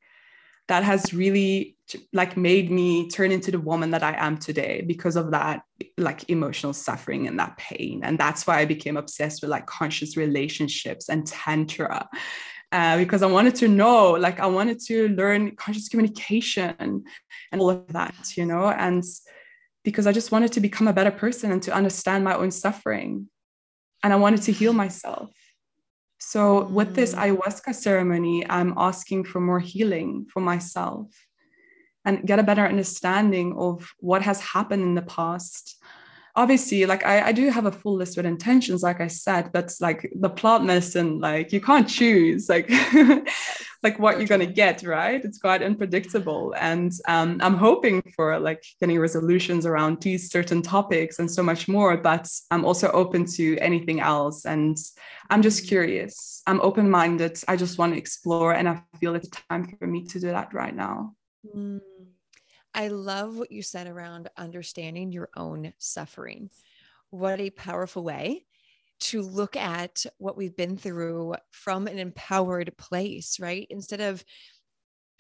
that 0.69 0.83
has 0.83 1.15
really 1.15 1.77
like 2.13 2.37
made 2.37 2.71
me 2.71 3.09
turn 3.09 3.31
into 3.31 3.51
the 3.51 3.61
woman 3.61 3.93
that 3.93 4.03
I 4.03 4.15
am 4.19 4.37
today 4.37 4.83
because 4.87 5.17
of 5.17 5.31
that 5.31 5.63
like 5.97 6.29
emotional 6.29 6.73
suffering 6.73 7.29
and 7.29 7.39
that 7.39 7.57
pain. 7.57 8.01
And 8.03 8.19
that's 8.19 8.47
why 8.47 8.59
I 8.59 8.65
became 8.65 8.97
obsessed 8.97 9.43
with 9.43 9.51
like 9.51 9.67
conscious 9.67 10.17
relationships 10.17 11.09
and 11.09 11.27
tantra. 11.27 12.09
Uh, 12.73 12.97
because 12.97 13.23
I 13.23 13.27
wanted 13.27 13.55
to 13.57 13.69
know, 13.69 14.11
like, 14.13 14.41
I 14.41 14.47
wanted 14.47 14.81
to 14.87 15.09
learn 15.11 15.55
conscious 15.55 15.89
communication 15.89 16.75
and 17.53 17.61
all 17.61 17.71
of 17.71 17.87
that, 17.93 18.37
you 18.37 18.45
know, 18.45 18.69
and 18.69 19.05
because 19.85 20.09
I 20.09 20.13
just 20.13 20.33
wanted 20.33 20.51
to 20.53 20.61
become 20.61 20.89
a 20.89 20.93
better 20.93 21.13
person 21.13 21.53
and 21.53 21.63
to 21.63 21.73
understand 21.73 22.25
my 22.25 22.35
own 22.35 22.51
suffering. 22.51 23.29
And 24.03 24.13
I 24.13 24.17
wanted 24.17 24.43
to 24.43 24.53
heal 24.53 24.73
myself. 24.73 25.31
So, 26.19 26.65
with 26.65 26.95
this 26.95 27.15
mm. 27.15 27.37
ayahuasca 27.37 27.75
ceremony, 27.75 28.49
I'm 28.49 28.75
asking 28.77 29.25
for 29.25 29.41
more 29.41 29.61
healing 29.61 30.27
for 30.33 30.41
myself 30.41 31.09
and 32.05 32.27
get 32.27 32.39
a 32.39 32.45
better 32.45 32.65
understanding 32.65 33.55
of 33.59 33.93
what 33.99 34.23
has 34.23 34.41
happened 34.41 34.83
in 34.83 34.95
the 34.95 35.03
past. 35.03 35.77
Obviously, 36.37 36.85
like 36.85 37.05
I, 37.05 37.29
I 37.29 37.33
do 37.33 37.49
have 37.51 37.67
a 37.67 37.73
full 37.73 37.97
list 37.97 38.17
with 38.17 38.27
intentions, 38.27 38.83
like 38.83 39.01
I 39.01 39.07
said, 39.07 39.51
but 39.53 39.73
like 39.81 40.11
the 40.15 40.29
plant 40.29 40.65
medicine, 40.65 41.19
like 41.19 41.53
you 41.53 41.61
can't 41.61 41.89
choose 41.89 42.49
like 42.49 42.71
like 43.83 43.99
what 43.99 44.19
you're 44.19 44.27
gonna 44.27 44.47
get, 44.47 44.83
right? 44.83 45.25
It's 45.25 45.39
quite 45.39 45.63
unpredictable. 45.63 46.55
And 46.59 46.93
um, 47.09 47.39
I'm 47.43 47.57
hoping 47.57 48.03
for 48.15 48.39
like 48.39 48.63
getting 48.81 48.99
resolutions 48.99 49.65
around 49.65 50.03
these 50.03 50.31
certain 50.31 50.61
topics 50.61 51.19
and 51.19 51.31
so 51.31 51.43
much 51.43 51.69
more, 51.69 51.97
but 51.97 52.29
I'm 52.51 52.65
also 52.65 52.91
open 52.91 53.25
to 53.37 53.57
anything 53.59 54.01
else. 54.01 54.45
And 54.45 54.77
I'm 55.31 55.43
just 55.43 55.67
curious. 55.67 56.43
I'm 56.47 56.61
open 56.61 56.91
minded. 56.91 57.43
I 57.49 57.57
just 57.57 57.79
want 57.79 57.93
to 57.95 57.99
explore. 57.99 58.55
And 58.55 58.69
I 58.69 58.83
feel 59.01 59.15
it's 59.15 59.31
time 59.49 59.75
for 59.79 59.87
me 59.87 60.05
to 60.07 60.21
do 60.21 60.29
that 60.29 60.53
right 60.53 60.75
now. 60.75 61.15
Mm. 61.55 61.81
I 62.77 62.89
love 62.89 63.37
what 63.37 63.51
you 63.51 63.63
said 63.63 63.87
around 63.87 64.29
understanding 64.37 65.11
your 65.11 65.31
own 65.35 65.73
suffering. 65.79 66.51
What 67.11 67.41
a 67.41 67.51
powerful 67.51 68.05
way 68.05 68.45
to 68.99 69.23
look 69.23 69.57
at 69.57 70.05
what 70.19 70.37
we've 70.37 70.57
been 70.57 70.77
through 70.77 71.35
from 71.51 71.87
an 71.87 71.99
empowered 71.99 72.77
place, 72.77 73.41
right? 73.41 73.67
Instead 73.71 74.03
of, 74.03 74.23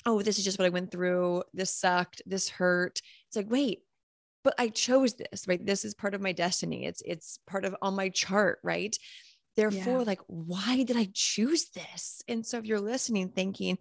oh, 0.04 0.22
this 0.22 0.38
is 0.38 0.44
just 0.44 0.58
what 0.58 0.66
I 0.66 0.70
went 0.70 0.90
through. 0.90 1.44
This 1.54 1.74
sucked. 1.74 2.22
This 2.26 2.48
hurt. 2.48 3.00
It's 3.28 3.36
like, 3.36 3.50
wait, 3.50 3.80
but 4.44 4.54
I 4.58 4.68
chose 4.68 5.14
this, 5.14 5.48
right? 5.48 5.64
This 5.64 5.84
is 5.84 5.94
part 5.94 6.14
of 6.14 6.20
my 6.20 6.32
destiny. 6.32 6.84
It's 6.84 7.02
it's 7.04 7.38
part 7.46 7.64
of 7.64 7.74
on 7.82 7.96
my 7.96 8.10
chart, 8.10 8.58
right? 8.62 8.96
Therefore, 9.56 10.00
yeah. 10.00 10.04
like, 10.06 10.20
why 10.26 10.84
did 10.84 10.96
I 10.96 11.08
choose 11.14 11.70
this? 11.70 12.22
And 12.28 12.44
so 12.44 12.58
if 12.58 12.66
you're 12.66 12.78
listening, 12.78 13.30
thinking, 13.30 13.78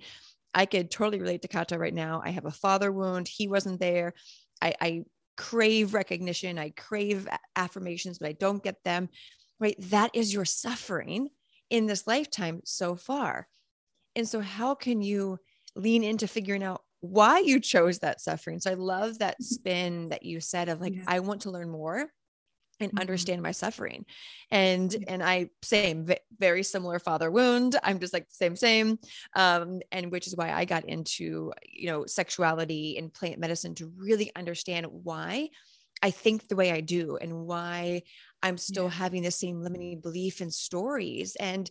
I 0.56 0.66
could 0.66 0.90
totally 0.90 1.20
relate 1.20 1.42
to 1.42 1.50
Cato 1.50 1.78
right 1.78 1.94
now. 1.94 2.22
I 2.24 2.30
have 2.30 2.46
a 2.46 2.52
father 2.52 2.92
wound. 2.92 3.28
He 3.28 3.50
wasn't 3.50 3.82
there. 3.82 4.14
I, 4.62 4.74
I 4.80 5.04
crave 5.36 5.94
recognition. 5.94 6.58
I 6.58 6.70
crave 6.70 7.28
affirmations, 7.58 8.20
but 8.20 8.30
I 8.30 8.34
don't 8.34 8.64
get 8.64 8.82
them. 8.86 9.10
Right. 9.60 9.76
That 9.90 10.12
is 10.14 10.34
your 10.34 10.46
suffering 10.46 11.30
in 11.70 11.86
this 11.86 12.08
lifetime 12.08 12.62
so 12.64 12.96
far. 12.96 13.48
And 14.16 14.28
so, 14.28 14.40
how 14.40 14.76
can 14.76 15.02
you 15.02 15.40
lean 15.76 16.04
into 16.04 16.28
figuring 16.28 16.64
out 16.64 16.82
why 17.02 17.40
you 17.40 17.60
chose 17.60 18.00
that 18.00 18.22
suffering? 18.22 18.60
So, 18.60 18.72
I 18.72 18.76
love 18.76 19.20
that 19.20 19.36
mm-hmm. 19.36 19.44
spin 19.44 20.10
that 20.10 20.24
you 20.24 20.40
said 20.40 20.70
of 20.70 20.80
like, 20.80 20.96
yeah. 20.96 21.04
I 21.06 21.20
want 21.20 21.42
to 21.42 21.52
learn 21.52 21.70
more 21.70 22.10
and 22.79 22.91
mm-hmm. 22.91 23.00
understand 23.00 23.41
my 23.41 23.51
suffering 23.51 24.05
and 24.51 24.96
and 25.08 25.24
i 25.24 25.50
same 25.62 26.08
very 26.38 26.63
similar 26.63 27.00
father 27.00 27.32
wound 27.32 27.75
i'm 27.84 28.00
just 28.00 28.13
like 28.13 28.25
same 28.29 28.55
same 28.55 29.00
um 29.36 29.79
and 29.91 30.12
which 30.12 30.27
is 30.27 30.36
why 30.36 30.51
i 30.51 30.65
got 30.65 30.86
into 30.86 31.51
you 31.65 31.88
know 31.88 32.05
sexuality 32.05 32.98
and 32.98 33.13
plant 33.13 33.39
medicine 33.39 33.75
to 33.75 33.91
really 33.98 34.32
understand 34.36 34.86
why 34.89 35.50
i 36.01 36.12
think 36.12 36.48
the 36.48 36.55
way 36.55 36.72
i 36.72 36.82
do 36.82 37.17
and 37.17 37.34
why 37.34 38.01
i'm 38.44 38.58
still 38.58 38.86
yeah. 38.86 38.91
having 38.91 39.24
the 39.24 39.32
same 39.32 39.62
limiting 39.62 40.01
belief 40.01 40.41
and 40.41 40.53
stories 40.53 41.36
and 41.38 41.70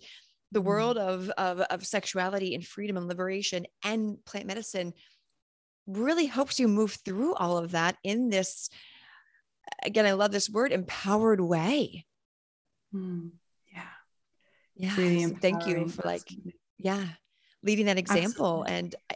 the 0.52 0.60
mm-hmm. 0.60 0.68
world 0.68 0.98
of, 0.98 1.30
of 1.30 1.60
of 1.60 1.86
sexuality 1.86 2.54
and 2.54 2.66
freedom 2.66 2.96
and 2.96 3.08
liberation 3.08 3.66
and 3.84 4.16
plant 4.24 4.46
medicine 4.46 4.92
really 5.86 6.26
helps 6.26 6.58
you 6.58 6.68
move 6.68 6.92
through 7.04 7.34
all 7.34 7.58
of 7.58 7.72
that 7.72 7.96
in 8.02 8.30
this 8.30 8.70
again, 9.84 10.06
I 10.06 10.12
love 10.12 10.32
this 10.32 10.50
word 10.50 10.72
empowered 10.72 11.40
way. 11.40 12.06
Mm, 12.94 13.30
yeah. 13.72 13.82
Yeah. 14.76 14.96
Really 14.96 15.26
thank 15.34 15.66
you 15.66 15.88
for 15.88 16.02
like, 16.04 16.28
yeah, 16.78 17.04
leading 17.62 17.86
that 17.86 17.98
example. 17.98 18.64
Absolutely. 18.66 18.72
And 18.72 18.94
I, 19.10 19.14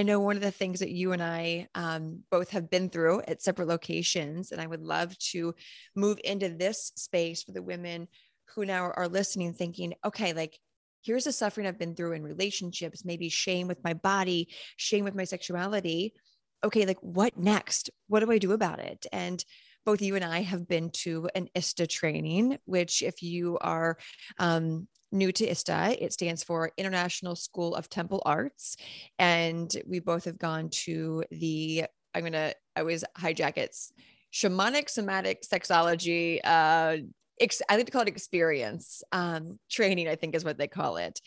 I, 0.00 0.02
know 0.02 0.20
one 0.20 0.36
of 0.36 0.42
the 0.42 0.50
things 0.50 0.80
that 0.80 0.90
you 0.90 1.12
and 1.12 1.22
I 1.22 1.68
um, 1.74 2.22
both 2.30 2.50
have 2.50 2.70
been 2.70 2.90
through 2.90 3.22
at 3.26 3.42
separate 3.42 3.68
locations, 3.68 4.52
and 4.52 4.60
I 4.60 4.66
would 4.66 4.82
love 4.82 5.16
to 5.30 5.54
move 5.94 6.18
into 6.24 6.48
this 6.48 6.92
space 6.96 7.42
for 7.42 7.52
the 7.52 7.62
women 7.62 8.08
who 8.54 8.64
now 8.64 8.90
are 8.96 9.08
listening, 9.08 9.52
thinking, 9.52 9.94
okay, 10.04 10.32
like, 10.32 10.58
here's 11.02 11.24
the 11.24 11.32
suffering 11.32 11.66
I've 11.66 11.78
been 11.78 11.94
through 11.94 12.12
in 12.12 12.22
relationships, 12.22 13.04
maybe 13.04 13.28
shame 13.28 13.68
with 13.68 13.82
my 13.84 13.94
body, 13.94 14.48
shame 14.76 15.04
with 15.04 15.14
my 15.14 15.24
sexuality. 15.24 16.14
Okay, 16.66 16.84
like 16.84 16.98
what 17.00 17.38
next? 17.38 17.90
What 18.08 18.20
do 18.20 18.32
I 18.32 18.38
do 18.38 18.50
about 18.50 18.80
it? 18.80 19.06
And 19.12 19.42
both 19.84 20.02
you 20.02 20.16
and 20.16 20.24
I 20.24 20.42
have 20.42 20.66
been 20.66 20.90
to 21.04 21.28
an 21.36 21.46
ISTA 21.54 21.86
training, 21.86 22.58
which, 22.64 23.02
if 23.02 23.22
you 23.22 23.56
are 23.60 23.96
um, 24.40 24.88
new 25.12 25.30
to 25.30 25.48
ISTA, 25.48 25.96
it 26.04 26.12
stands 26.12 26.42
for 26.42 26.72
International 26.76 27.36
School 27.36 27.76
of 27.76 27.88
Temple 27.88 28.20
Arts. 28.26 28.76
And 29.20 29.72
we 29.86 30.00
both 30.00 30.24
have 30.24 30.40
gone 30.40 30.70
to 30.86 31.22
the, 31.30 31.84
I'm 32.12 32.22
going 32.22 32.32
to, 32.32 32.52
I 32.74 32.80
always 32.80 33.04
hijack 33.16 33.58
it, 33.58 33.76
shamanic 34.32 34.90
somatic 34.90 35.42
sexology. 35.42 36.40
Uh, 36.42 36.96
ex- 37.40 37.62
I 37.68 37.76
like 37.76 37.86
to 37.86 37.92
call 37.92 38.02
it 38.02 38.08
experience 38.08 39.04
um, 39.12 39.60
training, 39.70 40.08
I 40.08 40.16
think 40.16 40.34
is 40.34 40.44
what 40.44 40.58
they 40.58 40.66
call 40.66 40.96
it. 40.96 41.20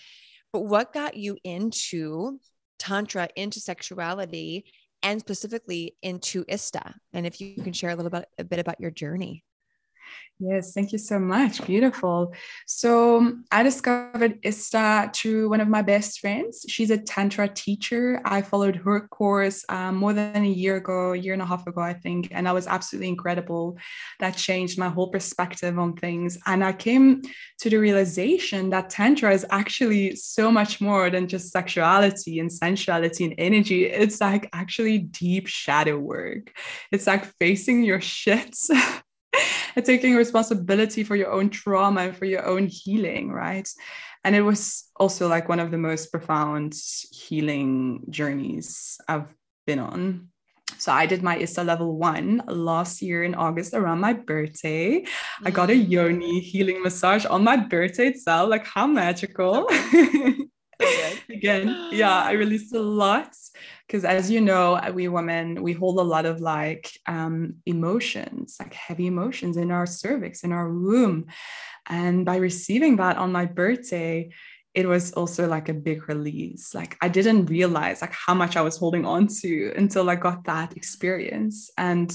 But 0.52 0.66
what 0.66 0.92
got 0.92 1.16
you 1.16 1.38
into 1.46 2.40
Tantra, 2.78 3.30
into 3.38 3.62
sexuality, 3.62 4.66
and 5.04 5.20
specifically 5.20 5.96
into 6.02 6.46
ISTA. 6.48 6.96
And 7.14 7.26
if 7.26 7.40
you 7.40 7.56
can 7.56 7.74
share 7.74 7.92
a 7.92 7.96
little 7.96 8.10
bit, 8.10 8.26
a 8.38 8.44
bit 8.44 8.60
about 8.60 8.80
your 8.80 8.92
journey. 8.92 9.44
Yes, 10.42 10.72
thank 10.72 10.94
you 10.94 10.98
so 10.98 11.20
much. 11.20 11.66
Beautiful. 11.66 12.34
So 12.66 13.34
I 13.52 13.62
discovered 13.62 14.40
Ista 14.42 15.12
through 15.14 15.50
one 15.50 15.60
of 15.60 15.68
my 15.68 15.82
best 15.82 16.22
friends. 16.22 16.66
She's 16.70 16.92
a 16.92 16.98
Tantra 16.98 17.50
teacher. 17.50 18.22
I 18.24 18.42
followed 18.42 18.78
her 18.78 19.02
course 19.10 19.66
um, 19.68 19.98
more 19.98 20.14
than 20.14 20.46
a 20.46 20.48
year 20.48 20.78
ago, 20.78 21.12
a 21.12 21.18
year 21.18 21.34
and 21.34 21.42
a 21.42 21.46
half 21.46 21.68
ago, 21.68 21.82
I 21.82 21.92
think. 21.92 22.30
And 22.32 22.48
that 22.48 22.54
was 22.54 22.68
absolutely 22.68 23.10
incredible. 23.10 23.78
That 24.22 24.38
changed 24.38 24.80
my 24.80 24.88
whole 24.88 25.10
perspective 25.10 25.78
on 25.78 25.98
things. 25.98 26.38
And 26.46 26.64
I 26.64 26.72
came 26.72 27.22
to 27.60 27.70
the 27.70 27.76
realization 27.76 28.70
that 28.70 28.90
Tantra 28.90 29.34
is 29.34 29.46
actually 29.50 30.16
so 30.16 30.50
much 30.50 30.80
more 30.80 31.10
than 31.10 31.28
just 31.28 31.52
sexuality 31.52 32.40
and 32.40 32.50
sensuality 32.50 33.26
and 33.26 33.34
energy. 33.38 33.88
It's 33.88 34.22
like 34.22 34.48
actually 34.54 35.00
deep 35.00 35.48
shadow 35.48 35.98
work. 35.98 36.54
It's 36.94 37.08
like 37.08 37.26
facing 37.26 37.84
your 37.84 38.00
shits. 38.00 38.70
and 39.76 39.86
taking 39.86 40.16
responsibility 40.16 41.04
for 41.04 41.16
your 41.16 41.32
own 41.32 41.50
trauma 41.50 42.02
and 42.02 42.16
for 42.16 42.26
your 42.26 42.46
own 42.46 42.68
healing, 42.68 43.32
right? 43.32 43.68
And 44.24 44.36
it 44.36 44.42
was 44.42 44.90
also 44.96 45.28
like 45.28 45.48
one 45.48 45.60
of 45.60 45.72
the 45.72 45.78
most 45.78 46.12
profound 46.12 46.76
healing 47.12 48.04
journeys 48.10 49.00
I've 49.08 49.34
been 49.66 49.80
on. 49.80 50.30
So 50.78 50.92
I 50.92 51.06
did 51.06 51.24
my 51.24 51.38
ISTA 51.38 51.64
level 51.64 51.98
one 51.98 52.44
last 52.48 53.02
year 53.02 53.24
in 53.24 53.36
August 53.36 53.74
around 53.74 54.00
my 54.00 54.14
birthday. 54.14 55.02
Mm-hmm. 55.02 55.48
I 55.48 55.52
got 55.52 55.70
a 55.70 55.74
mm. 55.74 55.90
yoni 55.90 56.40
healing 56.40 56.82
massage 56.82 57.26
on 57.26 57.44
my 57.44 57.58
birthday 57.58 58.08
itself. 58.08 58.50
Like 58.50 58.66
how 58.66 58.88
magical. 58.88 59.68
Again, 61.30 61.90
yeah, 61.92 62.24
I 62.24 62.34
released 62.34 62.74
a 62.74 62.80
lot 62.80 63.36
because 63.88 64.06
as 64.06 64.32
you 64.32 64.42
know 64.42 64.80
we 64.94 65.08
women 65.08 65.62
we 65.62 65.74
hold 65.74 66.00
a 66.00 66.04
lot 66.04 66.26
of 66.26 66.40
like 66.40 66.92
um, 67.08 67.56
emotions 67.66 68.56
like 68.60 68.74
heavy 68.74 69.08
emotions 69.08 69.58
in 69.58 69.72
our 69.72 69.86
cervix 69.86 70.44
in 70.44 70.52
our 70.52 70.72
womb. 70.72 71.26
And 71.88 72.26
by 72.26 72.38
receiving 72.38 72.98
that 72.98 73.18
on 73.18 73.32
my 73.32 73.46
birthday 73.46 74.30
it 74.76 74.88
was 74.88 75.12
also 75.14 75.48
like 75.48 75.68
a 75.68 75.74
big 75.74 76.08
release. 76.08 76.74
Like 76.74 76.96
i 77.02 77.10
didn't 77.10 77.48
realize 77.48 78.02
like 78.02 78.14
how 78.14 78.34
much 78.34 78.56
i 78.56 78.62
was 78.62 78.78
holding 78.78 79.06
on 79.06 79.28
to 79.42 79.74
until 79.76 80.10
i 80.10 80.16
got 80.16 80.46
that 80.46 80.78
experience. 80.78 81.70
And 81.78 82.10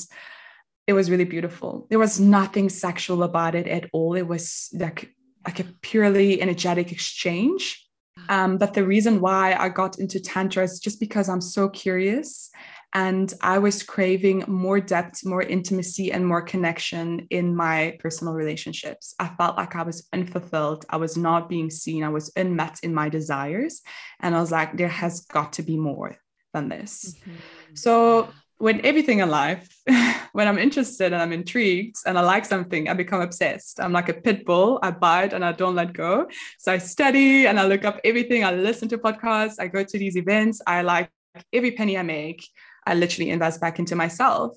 it 0.86 0.92
was 0.92 1.10
really 1.10 1.24
beautiful. 1.24 1.86
There 1.90 1.98
was 1.98 2.20
nothing 2.20 2.68
sexual 2.68 3.22
about 3.22 3.54
it 3.54 3.66
at 3.66 3.88
all. 3.92 4.14
It 4.14 4.28
was 4.28 4.70
like 4.72 5.10
like 5.46 5.60
a 5.60 5.64
purely 5.82 6.40
energetic 6.40 6.92
exchange 6.92 7.83
um, 8.28 8.58
but 8.58 8.74
the 8.74 8.84
reason 8.84 9.20
why 9.20 9.54
I 9.54 9.68
got 9.68 9.98
into 9.98 10.20
Tantra 10.20 10.64
is 10.64 10.80
just 10.80 11.00
because 11.00 11.28
I'm 11.28 11.40
so 11.40 11.68
curious 11.68 12.50
and 12.94 13.34
I 13.40 13.58
was 13.58 13.82
craving 13.82 14.44
more 14.46 14.78
depth, 14.78 15.26
more 15.26 15.42
intimacy, 15.42 16.12
and 16.12 16.24
more 16.24 16.42
connection 16.42 17.26
in 17.30 17.56
my 17.56 17.96
personal 17.98 18.34
relationships. 18.34 19.16
I 19.18 19.28
felt 19.36 19.56
like 19.56 19.74
I 19.74 19.82
was 19.82 20.06
unfulfilled. 20.12 20.84
I 20.88 20.98
was 20.98 21.16
not 21.16 21.48
being 21.48 21.70
seen. 21.70 22.04
I 22.04 22.10
was 22.10 22.32
unmet 22.36 22.78
in 22.84 22.94
my 22.94 23.08
desires. 23.08 23.82
And 24.20 24.36
I 24.36 24.40
was 24.40 24.52
like, 24.52 24.76
there 24.76 24.86
has 24.88 25.22
got 25.22 25.54
to 25.54 25.62
be 25.62 25.76
more 25.76 26.16
than 26.52 26.68
this. 26.68 27.16
Mm-hmm. 27.18 27.74
So 27.74 28.28
with 28.64 28.80
everything 28.82 29.18
in 29.18 29.28
life, 29.28 29.68
when 30.32 30.48
I'm 30.48 30.56
interested 30.56 31.12
and 31.12 31.20
I'm 31.20 31.34
intrigued 31.34 31.96
and 32.06 32.18
I 32.18 32.22
like 32.22 32.46
something, 32.46 32.88
I 32.88 32.94
become 32.94 33.20
obsessed. 33.20 33.78
I'm 33.78 33.92
like 33.92 34.08
a 34.08 34.14
pit 34.14 34.46
bull. 34.46 34.78
I 34.82 34.90
bite 34.90 35.34
and 35.34 35.44
I 35.44 35.52
don't 35.52 35.74
let 35.74 35.92
go. 35.92 36.26
So 36.58 36.72
I 36.72 36.78
study 36.78 37.46
and 37.46 37.60
I 37.60 37.66
look 37.66 37.84
up 37.84 38.00
everything. 38.04 38.42
I 38.42 38.52
listen 38.52 38.88
to 38.88 38.96
podcasts. 38.96 39.56
I 39.58 39.66
go 39.68 39.84
to 39.84 39.98
these 39.98 40.16
events. 40.16 40.62
I 40.66 40.80
like 40.80 41.10
every 41.52 41.72
penny 41.72 41.98
I 41.98 42.02
make. 42.02 42.42
I 42.86 42.94
literally 42.94 43.28
invest 43.28 43.60
back 43.60 43.78
into 43.78 43.96
myself. 43.96 44.56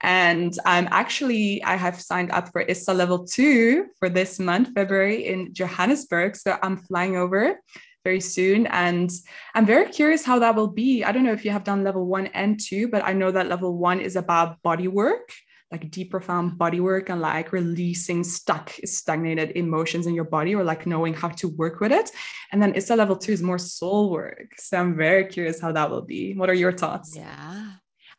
And 0.00 0.52
I'm 0.66 0.88
actually, 0.90 1.62
I 1.62 1.76
have 1.76 2.00
signed 2.00 2.32
up 2.32 2.50
for 2.50 2.62
ISTA 2.62 2.92
level 2.92 3.24
two 3.24 3.86
for 4.00 4.08
this 4.08 4.40
month, 4.40 4.70
February 4.74 5.28
in 5.28 5.54
Johannesburg. 5.54 6.34
So 6.34 6.58
I'm 6.60 6.76
flying 6.76 7.16
over 7.16 7.60
very 8.04 8.20
soon. 8.20 8.66
And 8.66 9.10
I'm 9.54 9.66
very 9.66 9.90
curious 9.90 10.24
how 10.24 10.38
that 10.38 10.54
will 10.54 10.68
be. 10.68 11.02
I 11.02 11.10
don't 11.10 11.24
know 11.24 11.32
if 11.32 11.44
you 11.44 11.50
have 11.50 11.64
done 11.64 11.82
level 11.82 12.06
one 12.06 12.26
and 12.28 12.60
two, 12.60 12.88
but 12.88 13.02
I 13.02 13.14
know 13.14 13.30
that 13.30 13.48
level 13.48 13.76
one 13.76 13.98
is 13.98 14.14
about 14.14 14.62
body 14.62 14.86
work, 14.86 15.32
like 15.72 15.90
deep, 15.90 16.10
profound 16.10 16.58
body 16.58 16.80
work 16.80 17.08
and 17.08 17.20
like 17.20 17.52
releasing 17.52 18.22
stuck, 18.22 18.70
stagnated 18.84 19.52
emotions 19.56 20.06
in 20.06 20.14
your 20.14 20.24
body 20.24 20.54
or 20.54 20.62
like 20.62 20.86
knowing 20.86 21.14
how 21.14 21.30
to 21.30 21.48
work 21.48 21.80
with 21.80 21.92
it. 21.92 22.10
And 22.52 22.62
then 22.62 22.74
ISTA 22.74 22.94
level 22.94 23.16
two 23.16 23.32
is 23.32 23.42
more 23.42 23.58
soul 23.58 24.10
work. 24.10 24.52
So 24.58 24.78
I'm 24.78 24.96
very 24.96 25.24
curious 25.26 25.60
how 25.60 25.72
that 25.72 25.90
will 25.90 26.02
be. 26.02 26.34
What 26.34 26.50
are 26.50 26.54
your 26.54 26.72
thoughts? 26.72 27.16
Yeah. 27.16 27.72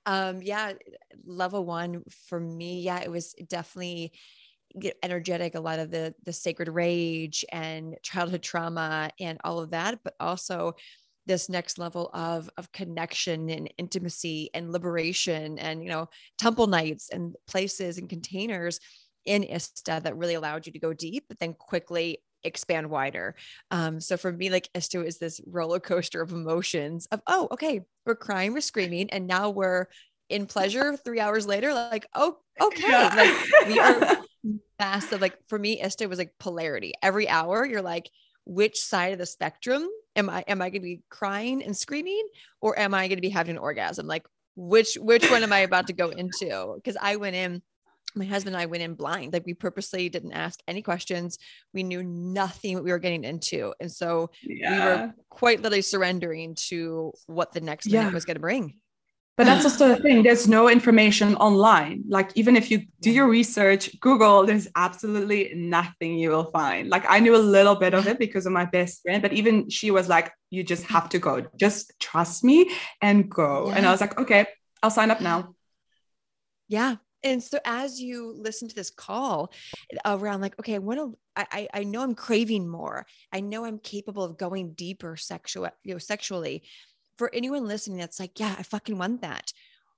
Um, 0.07 0.41
yeah, 0.41 0.73
level 1.25 1.65
one 1.65 2.03
for 2.27 2.39
me, 2.39 2.81
yeah, 2.81 3.01
it 3.01 3.09
was 3.09 3.33
definitely 3.47 4.13
get 4.79 4.97
energetic 5.03 5.55
a 5.55 5.59
lot 5.59 5.79
of 5.79 5.91
the 5.91 6.13
the 6.25 6.33
sacred 6.33 6.67
rage 6.67 7.45
and 7.51 7.95
childhood 8.03 8.41
trauma 8.41 9.09
and 9.19 9.39
all 9.43 9.59
of 9.59 9.71
that 9.71 9.99
but 10.03 10.13
also 10.19 10.73
this 11.25 11.49
next 11.49 11.77
level 11.77 12.09
of 12.13 12.49
of 12.57 12.71
connection 12.71 13.49
and 13.49 13.71
intimacy 13.77 14.49
and 14.53 14.71
liberation 14.71 15.57
and 15.59 15.83
you 15.83 15.89
know 15.89 16.07
temple 16.37 16.67
nights 16.67 17.09
and 17.09 17.35
places 17.47 17.97
and 17.97 18.09
containers 18.09 18.79
in 19.25 19.43
ISTA 19.43 20.01
that 20.03 20.17
really 20.17 20.35
allowed 20.35 20.67
you 20.67 20.73
to 20.73 20.79
go 20.79 20.93
deep 20.93 21.25
but 21.27 21.39
then 21.39 21.53
quickly 21.53 22.19
expand 22.45 22.89
wider. 22.89 23.35
Um, 23.71 23.99
so 23.99 24.17
for 24.17 24.31
me, 24.31 24.49
like 24.49 24.69
ISTA 24.75 25.03
is 25.03 25.17
this 25.17 25.41
roller 25.45 25.79
coaster 25.79 26.21
of 26.21 26.31
emotions 26.31 27.07
of, 27.11 27.21
oh, 27.27 27.47
okay, 27.51 27.81
we're 28.05 28.15
crying, 28.15 28.53
we're 28.53 28.61
screaming, 28.61 29.09
and 29.09 29.27
now 29.27 29.49
we're 29.49 29.87
in 30.29 30.45
pleasure 30.45 30.95
three 30.95 31.19
hours 31.19 31.45
later, 31.45 31.73
like, 31.73 32.07
oh, 32.15 32.37
okay. 32.61 32.87
Yeah. 32.87 33.13
Like 33.15 33.67
we 33.67 33.79
are 33.79 34.24
massive. 34.79 35.21
Like 35.21 35.37
for 35.47 35.59
me, 35.59 35.81
ISTA 35.81 36.07
was 36.07 36.19
like 36.19 36.33
polarity. 36.39 36.93
Every 37.01 37.27
hour, 37.27 37.65
you're 37.65 37.81
like, 37.81 38.09
which 38.45 38.79
side 38.79 39.13
of 39.13 39.19
the 39.19 39.25
spectrum 39.25 39.87
am 40.15 40.29
I? 40.29 40.43
Am 40.47 40.61
I 40.61 40.69
going 40.69 40.81
to 40.81 40.85
be 40.85 41.01
crying 41.09 41.63
and 41.63 41.75
screaming, 41.75 42.27
or 42.61 42.77
am 42.77 42.93
I 42.93 43.07
going 43.07 43.17
to 43.17 43.21
be 43.21 43.29
having 43.29 43.55
an 43.55 43.61
orgasm? 43.61 44.07
Like 44.07 44.25
which 44.55 44.95
which 44.95 45.29
one 45.29 45.43
am 45.43 45.53
I 45.53 45.59
about 45.59 45.87
to 45.87 45.93
go 45.93 46.09
into? 46.09 46.73
Because 46.75 46.97
I 46.99 47.15
went 47.17 47.35
in. 47.35 47.61
My 48.17 48.23
husband 48.23 48.55
and 48.55 48.61
I 48.61 48.65
went 48.67 48.81
in 48.81 48.93
blind. 48.93 49.33
Like 49.33 49.45
we 49.45 49.53
purposely 49.53 50.07
didn't 50.07 50.31
ask 50.31 50.61
any 50.69 50.81
questions. 50.81 51.37
We 51.73 51.83
knew 51.83 52.01
nothing 52.01 52.75
what 52.75 52.85
we 52.85 52.91
were 52.91 52.99
getting 52.99 53.25
into. 53.25 53.73
And 53.81 53.91
so 53.91 54.29
yeah. 54.41 54.71
we 54.71 54.79
were 54.79 55.13
quite 55.27 55.61
literally 55.61 55.81
surrendering 55.81 56.55
to 56.69 57.11
what 57.27 57.51
the 57.51 57.59
next 57.59 57.87
yeah. 57.87 57.99
minute 57.99 58.13
was 58.13 58.23
going 58.23 58.35
to 58.35 58.41
bring. 58.41 58.79
But 59.37 59.45
that's 59.45 59.65
also 59.65 59.89
the 59.89 59.97
thing 59.97 60.23
there's 60.23 60.47
no 60.47 60.69
information 60.69 61.35
online. 61.35 62.03
Like 62.07 62.31
even 62.35 62.55
if 62.55 62.71
you 62.71 62.85
do 63.01 63.11
your 63.11 63.27
research 63.27 63.99
google 63.99 64.45
there's 64.45 64.67
absolutely 64.75 65.51
nothing 65.55 66.17
you 66.17 66.29
will 66.29 66.45
find. 66.51 66.89
Like 66.89 67.05
i 67.09 67.19
knew 67.19 67.35
a 67.35 67.45
little 67.55 67.75
bit 67.75 67.93
of 67.93 68.07
it 68.07 68.17
because 68.17 68.45
of 68.45 68.53
my 68.53 68.65
best 68.65 69.01
friend 69.01 69.21
but 69.21 69.33
even 69.33 69.69
she 69.69 69.91
was 69.91 70.07
like 70.07 70.31
you 70.49 70.63
just 70.63 70.85
have 70.85 71.09
to 71.09 71.19
go. 71.19 71.45
Just 71.57 71.91
trust 71.99 72.43
me 72.43 72.71
and 73.01 73.29
go. 73.29 73.67
Yeah. 73.67 73.75
and 73.75 73.87
i 73.87 73.91
was 73.91 74.01
like 74.01 74.17
okay 74.19 74.47
i'll 74.81 74.89
sign 74.89 75.11
up 75.11 75.21
now. 75.21 75.53
Yeah. 76.67 76.95
And 77.23 77.41
so 77.41 77.57
as 77.65 77.99
you 77.99 78.35
listen 78.37 78.67
to 78.67 78.75
this 78.75 78.91
call 78.91 79.51
around 80.05 80.41
like 80.41 80.57
okay 80.59 80.75
i 80.75 80.77
want 80.77 80.99
to 80.99 81.17
I, 81.35 81.67
I 81.73 81.83
know 81.83 82.01
i'm 82.01 82.15
craving 82.15 82.69
more. 82.69 83.05
I 83.33 83.41
know 83.41 83.65
i'm 83.65 83.79
capable 83.79 84.23
of 84.23 84.37
going 84.37 84.73
deeper 84.73 85.17
sexual 85.17 85.67
you 85.83 85.93
know 85.93 85.99
sexually 85.99 86.63
for 87.17 87.33
anyone 87.33 87.67
listening 87.67 87.97
that's 87.97 88.19
like, 88.19 88.39
yeah, 88.39 88.55
I 88.57 88.63
fucking 88.63 88.97
want 88.97 89.21
that. 89.21 89.51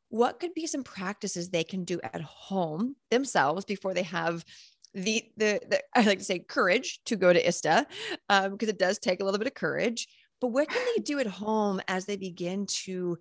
What 0.09 0.39
could 0.39 0.53
be 0.53 0.67
some 0.67 0.83
practices 0.83 1.49
they 1.49 1.63
can 1.63 1.83
do 1.83 1.99
at 2.01 2.21
home 2.21 2.95
themselves 3.11 3.65
before 3.65 3.93
they 3.93 4.03
have 4.03 4.45
the 4.93 5.23
the, 5.35 5.59
the 5.69 5.81
I 5.93 6.03
like 6.03 6.19
to 6.19 6.23
say 6.23 6.39
courage 6.39 6.99
to 7.05 7.15
go 7.15 7.31
to 7.31 7.47
ISTA 7.47 7.85
um, 8.29 8.51
because 8.51 8.69
it 8.69 8.79
does 8.79 8.99
take 8.99 9.19
a 9.21 9.25
little 9.25 9.37
bit 9.37 9.47
of 9.47 9.53
courage. 9.53 10.07
But 10.39 10.47
what 10.47 10.69
can 10.69 10.85
they 10.95 11.01
do 11.01 11.19
at 11.19 11.27
home 11.27 11.81
as 11.87 12.05
they 12.05 12.15
begin 12.15 12.67
to 12.83 13.17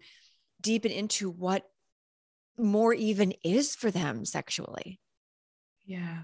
deepen 0.61 0.93
into 0.93 1.31
what 1.31 1.65
more 2.59 2.93
even 2.93 3.33
is 3.43 3.75
for 3.75 3.91
them 3.91 4.25
sexually? 4.25 5.01
Yeah. 5.87 6.23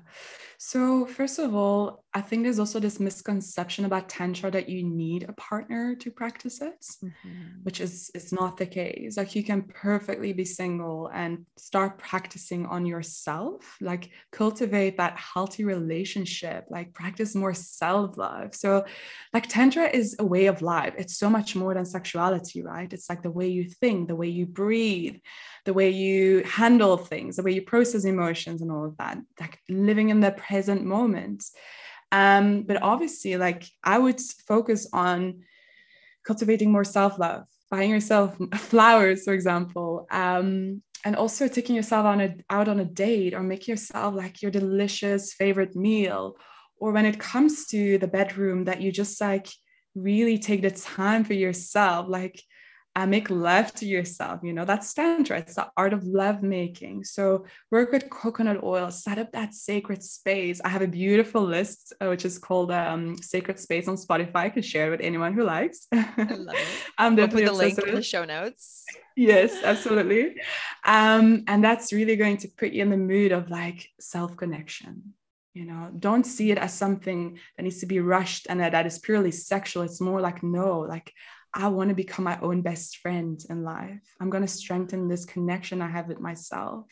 So, 0.58 1.06
first 1.06 1.38
of 1.38 1.54
all, 1.54 2.04
I 2.14 2.20
think 2.20 2.42
there's 2.42 2.58
also 2.58 2.80
this 2.80 2.98
misconception 3.00 3.84
about 3.84 4.08
Tantra 4.08 4.50
that 4.50 4.68
you 4.68 4.82
need 4.82 5.24
a 5.28 5.32
partner 5.32 5.94
to 5.96 6.10
practice 6.10 6.60
it, 6.60 6.84
mm-hmm. 7.02 7.62
which 7.62 7.80
is, 7.80 8.10
is 8.14 8.32
not 8.32 8.56
the 8.56 8.66
case. 8.66 9.16
Like, 9.16 9.34
you 9.36 9.44
can 9.44 9.62
perfectly 9.62 10.32
be 10.32 10.44
single 10.44 11.10
and 11.14 11.46
start 11.56 11.98
practicing 11.98 12.66
on 12.66 12.86
yourself, 12.86 13.76
like, 13.80 14.10
cultivate 14.32 14.96
that 14.98 15.16
healthy 15.16 15.64
relationship, 15.64 16.66
like, 16.68 16.92
practice 16.92 17.34
more 17.34 17.54
self 17.54 18.16
love. 18.16 18.54
So, 18.54 18.84
like, 19.32 19.48
Tantra 19.48 19.88
is 19.88 20.16
a 20.18 20.24
way 20.24 20.46
of 20.46 20.60
life. 20.60 20.94
It's 20.98 21.16
so 21.16 21.30
much 21.30 21.54
more 21.54 21.74
than 21.74 21.86
sexuality, 21.86 22.62
right? 22.62 22.92
It's 22.92 23.08
like 23.08 23.22
the 23.22 23.30
way 23.30 23.48
you 23.48 23.64
think, 23.64 24.08
the 24.08 24.16
way 24.16 24.28
you 24.28 24.46
breathe, 24.46 25.16
the 25.64 25.72
way 25.72 25.90
you 25.90 26.42
handle 26.44 26.96
things, 26.96 27.36
the 27.36 27.42
way 27.42 27.52
you 27.52 27.62
process 27.62 28.04
emotions, 28.04 28.62
and 28.62 28.70
all 28.70 28.84
of 28.84 28.96
that. 28.98 29.18
Like, 29.40 29.58
living 29.68 30.10
in 30.10 30.20
the 30.20 30.32
present 30.32 30.84
moment. 30.84 31.44
Um, 32.12 32.62
but 32.62 32.82
obviously, 32.82 33.36
like 33.36 33.64
I 33.82 33.98
would 33.98 34.20
focus 34.46 34.86
on 34.92 35.44
cultivating 36.24 36.70
more 36.70 36.84
self 36.84 37.18
love, 37.18 37.46
buying 37.70 37.90
yourself 37.90 38.36
flowers, 38.54 39.24
for 39.24 39.32
example, 39.32 40.06
um, 40.10 40.82
and 41.04 41.16
also 41.16 41.48
taking 41.48 41.74
yourself 41.74 42.04
on 42.04 42.20
a, 42.20 42.36
out 42.50 42.68
on 42.68 42.80
a 42.80 42.84
date 42.84 43.34
or 43.34 43.42
make 43.42 43.66
yourself 43.66 44.14
like 44.14 44.42
your 44.42 44.50
delicious 44.50 45.32
favorite 45.32 45.74
meal. 45.74 46.36
Or 46.76 46.92
when 46.92 47.06
it 47.06 47.18
comes 47.18 47.66
to 47.68 47.98
the 47.98 48.08
bedroom, 48.08 48.64
that 48.64 48.80
you 48.80 48.92
just 48.92 49.20
like 49.20 49.48
really 49.94 50.38
take 50.38 50.62
the 50.62 50.70
time 50.70 51.24
for 51.24 51.34
yourself, 51.34 52.06
like 52.08 52.42
and 52.94 53.10
make 53.10 53.30
love 53.30 53.72
to 53.74 53.86
yourself. 53.86 54.40
You 54.42 54.52
know, 54.52 54.64
that's 54.64 54.92
tantra. 54.92 55.38
It's 55.38 55.54
the 55.54 55.70
art 55.76 55.92
of 55.92 56.04
love 56.04 56.42
making. 56.42 57.04
So 57.04 57.46
work 57.70 57.90
with 57.90 58.10
coconut 58.10 58.62
oil, 58.62 58.90
set 58.90 59.18
up 59.18 59.32
that 59.32 59.54
sacred 59.54 60.02
space. 60.02 60.60
I 60.62 60.68
have 60.68 60.82
a 60.82 60.86
beautiful 60.86 61.42
list, 61.42 61.94
uh, 62.00 62.08
which 62.08 62.24
is 62.26 62.38
called 62.38 62.70
um, 62.70 63.16
Sacred 63.16 63.58
Space 63.58 63.88
on 63.88 63.96
Spotify. 63.96 64.36
I 64.36 64.50
can 64.50 64.62
share 64.62 64.88
it 64.88 64.90
with 64.90 65.00
anyone 65.00 65.32
who 65.32 65.42
likes. 65.42 65.86
I 65.92 66.04
love 66.16 66.54
it. 66.54 66.66
I'm 66.98 67.16
we'll 67.16 67.28
put 67.28 67.44
the 67.44 67.52
link 67.52 67.78
in 67.78 67.94
the 67.94 68.02
show 68.02 68.24
notes. 68.24 68.84
Yes, 69.16 69.62
absolutely. 69.64 70.36
Um, 70.84 71.44
and 71.46 71.64
that's 71.64 71.92
really 71.92 72.16
going 72.16 72.38
to 72.38 72.48
put 72.48 72.72
you 72.72 72.82
in 72.82 72.90
the 72.90 72.96
mood 72.96 73.32
of 73.32 73.50
like 73.50 73.88
self 74.00 74.36
connection. 74.36 75.14
You 75.54 75.66
know, 75.66 75.90
don't 75.98 76.24
see 76.24 76.50
it 76.50 76.56
as 76.56 76.72
something 76.72 77.38
that 77.56 77.62
needs 77.62 77.80
to 77.80 77.86
be 77.86 78.00
rushed 78.00 78.46
and 78.48 78.60
that, 78.60 78.72
that 78.72 78.86
is 78.86 78.98
purely 78.98 79.30
sexual. 79.30 79.82
It's 79.82 80.00
more 80.00 80.20
like, 80.20 80.42
no, 80.42 80.80
like 80.80 81.12
I 81.54 81.68
want 81.68 81.90
to 81.90 81.94
become 81.94 82.24
my 82.24 82.38
own 82.40 82.62
best 82.62 82.98
friend 82.98 83.42
in 83.50 83.62
life. 83.62 84.00
I'm 84.20 84.30
going 84.30 84.42
to 84.42 84.48
strengthen 84.48 85.08
this 85.08 85.24
connection 85.24 85.82
I 85.82 85.88
have 85.88 86.08
with 86.08 86.20
myself. 86.20 86.86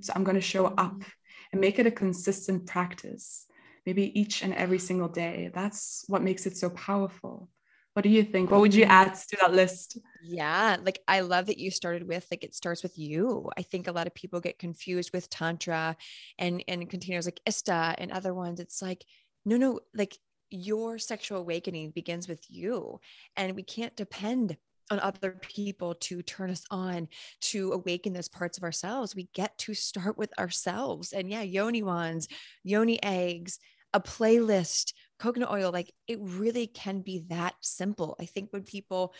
So 0.00 0.12
I'm 0.14 0.24
going 0.24 0.36
to 0.36 0.40
show 0.40 0.66
up 0.66 0.94
mm-hmm. 0.94 1.52
and 1.52 1.60
make 1.60 1.78
it 1.78 1.86
a 1.86 1.90
consistent 1.90 2.66
practice, 2.66 3.46
maybe 3.84 4.18
each 4.18 4.42
and 4.42 4.54
every 4.54 4.78
single 4.78 5.08
day. 5.08 5.50
That's 5.54 6.04
what 6.08 6.22
makes 6.22 6.46
it 6.46 6.56
so 6.56 6.70
powerful. 6.70 7.48
What 7.92 8.02
do 8.02 8.10
you 8.10 8.24
think? 8.24 8.50
What 8.50 8.60
would 8.60 8.74
you 8.74 8.84
mm-hmm. 8.84 8.90
add 8.90 9.14
to 9.14 9.36
that 9.40 9.54
list? 9.54 9.98
Yeah, 10.22 10.76
like 10.82 11.00
I 11.08 11.20
love 11.20 11.46
that 11.46 11.58
you 11.58 11.70
started 11.70 12.06
with 12.06 12.26
like 12.30 12.44
it 12.44 12.54
starts 12.54 12.82
with 12.82 12.98
you. 12.98 13.50
I 13.56 13.62
think 13.62 13.86
a 13.86 13.92
lot 13.92 14.06
of 14.06 14.14
people 14.14 14.40
get 14.40 14.58
confused 14.58 15.12
with 15.14 15.30
tantra 15.30 15.96
and 16.38 16.62
and 16.68 16.90
containers 16.90 17.24
like 17.24 17.40
Ista 17.46 17.94
and 17.96 18.12
other 18.12 18.34
ones. 18.34 18.60
It's 18.60 18.82
like 18.82 19.02
no, 19.46 19.56
no, 19.56 19.80
like 19.94 20.18
your 20.50 20.98
sexual 20.98 21.38
awakening 21.38 21.90
begins 21.90 22.28
with 22.28 22.44
you 22.48 23.00
and 23.36 23.54
we 23.54 23.62
can't 23.62 23.96
depend 23.96 24.56
on 24.90 25.00
other 25.00 25.32
people 25.42 25.94
to 25.96 26.22
turn 26.22 26.50
us 26.50 26.64
on 26.70 27.08
to 27.40 27.72
awaken 27.72 28.12
those 28.12 28.28
parts 28.28 28.56
of 28.56 28.64
ourselves. 28.64 29.16
We 29.16 29.28
get 29.34 29.56
to 29.58 29.74
start 29.74 30.16
with 30.16 30.36
ourselves. 30.38 31.12
And 31.12 31.28
yeah 31.30 31.42
yoni 31.42 31.82
wands 31.82 32.28
yoni 32.62 33.02
eggs 33.02 33.58
a 33.92 34.00
playlist 34.00 34.92
coconut 35.18 35.50
oil 35.50 35.72
like 35.72 35.92
it 36.06 36.18
really 36.20 36.66
can 36.66 37.00
be 37.00 37.24
that 37.28 37.54
simple. 37.60 38.16
I 38.20 38.26
think 38.26 38.52
when 38.52 38.62
people 38.62 39.14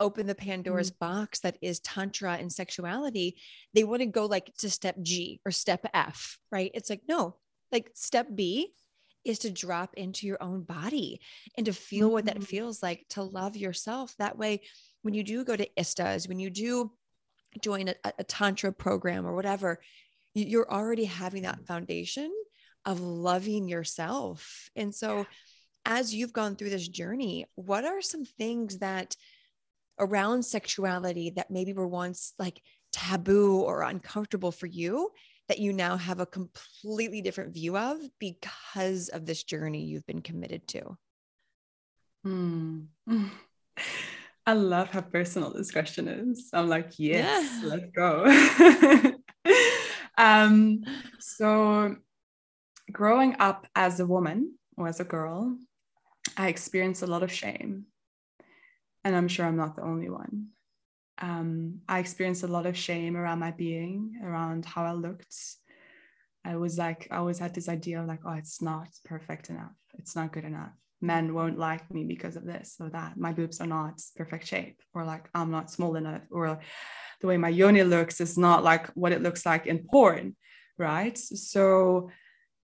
open 0.00 0.26
the 0.26 0.34
pandora's 0.34 0.92
mm-hmm. 0.92 1.06
box 1.06 1.40
that 1.40 1.58
is 1.60 1.80
tantra 1.80 2.34
and 2.34 2.52
sexuality 2.52 3.36
they 3.74 3.82
want 3.82 4.00
to 4.00 4.06
go 4.06 4.26
like 4.26 4.54
to 4.56 4.70
step 4.70 4.94
g 5.02 5.40
or 5.44 5.50
step 5.50 5.84
f 5.92 6.38
right? 6.52 6.70
It's 6.74 6.90
like 6.90 7.02
no 7.08 7.36
like 7.72 7.90
step 7.94 8.28
b 8.34 8.72
is 9.24 9.40
to 9.40 9.50
drop 9.50 9.94
into 9.94 10.26
your 10.26 10.42
own 10.42 10.62
body 10.62 11.20
and 11.56 11.66
to 11.66 11.72
feel 11.72 12.06
mm-hmm. 12.06 12.14
what 12.14 12.24
that 12.26 12.36
mm-hmm. 12.36 12.44
feels 12.44 12.82
like 12.82 13.04
to 13.10 13.22
love 13.22 13.56
yourself. 13.56 14.14
That 14.18 14.38
way, 14.38 14.62
when 15.02 15.14
you 15.14 15.22
do 15.22 15.44
go 15.44 15.56
to 15.56 15.68
ISTAs, 15.76 16.28
when 16.28 16.38
you 16.38 16.50
do 16.50 16.92
join 17.62 17.88
a, 17.88 17.94
a 18.18 18.24
Tantra 18.24 18.72
program 18.72 19.26
or 19.26 19.34
whatever, 19.34 19.80
you're 20.34 20.70
already 20.70 21.04
having 21.04 21.42
that 21.42 21.66
foundation 21.66 22.32
of 22.84 23.00
loving 23.00 23.68
yourself. 23.68 24.70
And 24.76 24.94
so, 24.94 25.26
as 25.84 26.14
you've 26.14 26.32
gone 26.32 26.56
through 26.56 26.70
this 26.70 26.86
journey, 26.86 27.46
what 27.54 27.84
are 27.84 28.02
some 28.02 28.24
things 28.24 28.78
that 28.78 29.16
around 29.98 30.44
sexuality 30.44 31.30
that 31.36 31.50
maybe 31.50 31.72
were 31.72 31.88
once 31.88 32.34
like 32.38 32.62
taboo 32.92 33.60
or 33.60 33.82
uncomfortable 33.82 34.52
for 34.52 34.66
you 34.66 35.10
that 35.48 35.58
you 35.58 35.72
now 35.72 35.96
have 35.96 36.20
a 36.20 36.26
completely 36.26 37.22
different 37.22 37.54
view 37.54 37.76
of 37.76 37.98
because 38.18 39.08
of 39.08 39.26
this 39.26 39.42
journey 39.42 39.84
you've 39.84 40.06
been 40.06 40.22
committed 40.22 40.66
to? 40.68 40.96
Hmm. 42.24 42.80
I 44.46 44.52
love 44.54 44.90
how 44.90 45.02
personal 45.02 45.52
this 45.52 45.70
question 45.70 46.08
is. 46.08 46.48
I'm 46.52 46.68
like, 46.68 46.92
yes, 46.96 47.60
yeah. 47.62 47.68
let's 47.68 47.90
go. 47.94 49.12
um, 50.18 50.84
so, 51.18 51.96
growing 52.90 53.36
up 53.40 53.66
as 53.74 54.00
a 54.00 54.06
woman 54.06 54.54
or 54.76 54.88
as 54.88 55.00
a 55.00 55.04
girl, 55.04 55.56
I 56.36 56.48
experienced 56.48 57.02
a 57.02 57.06
lot 57.06 57.22
of 57.22 57.30
shame. 57.30 57.84
And 59.04 59.14
I'm 59.14 59.28
sure 59.28 59.44
I'm 59.44 59.56
not 59.56 59.76
the 59.76 59.82
only 59.82 60.08
one 60.08 60.48
um, 61.20 61.80
I 61.88 61.98
experienced 61.98 62.44
a 62.44 62.48
lot 62.48 62.66
of 62.66 62.76
shame 62.76 63.16
around 63.16 63.40
my 63.40 63.50
being, 63.50 64.20
around 64.22 64.64
how 64.64 64.84
I 64.84 64.92
looked. 64.92 65.34
I 66.44 66.56
was 66.56 66.78
like, 66.78 67.08
I 67.10 67.16
always 67.16 67.38
had 67.38 67.54
this 67.54 67.68
idea 67.68 68.00
of 68.00 68.06
like, 68.06 68.20
oh, 68.24 68.32
it's 68.32 68.62
not 68.62 68.88
perfect 69.04 69.50
enough. 69.50 69.72
It's 69.98 70.14
not 70.14 70.32
good 70.32 70.44
enough. 70.44 70.72
Men 71.00 71.34
won't 71.34 71.58
like 71.58 71.92
me 71.92 72.04
because 72.04 72.36
of 72.36 72.44
this 72.44 72.76
or 72.80 72.90
that. 72.90 73.16
My 73.16 73.32
boobs 73.32 73.60
are 73.60 73.66
not 73.66 74.00
perfect 74.16 74.46
shape, 74.46 74.80
or 74.94 75.04
like 75.04 75.28
I'm 75.34 75.50
not 75.50 75.70
small 75.70 75.96
enough, 75.96 76.22
or 76.30 76.58
the 77.20 77.26
way 77.26 77.36
my 77.36 77.48
yoni 77.48 77.82
looks 77.82 78.20
is 78.20 78.38
not 78.38 78.64
like 78.64 78.88
what 78.88 79.12
it 79.12 79.22
looks 79.22 79.44
like 79.44 79.66
in 79.66 79.86
porn, 79.90 80.36
right? 80.76 81.16
So 81.18 82.10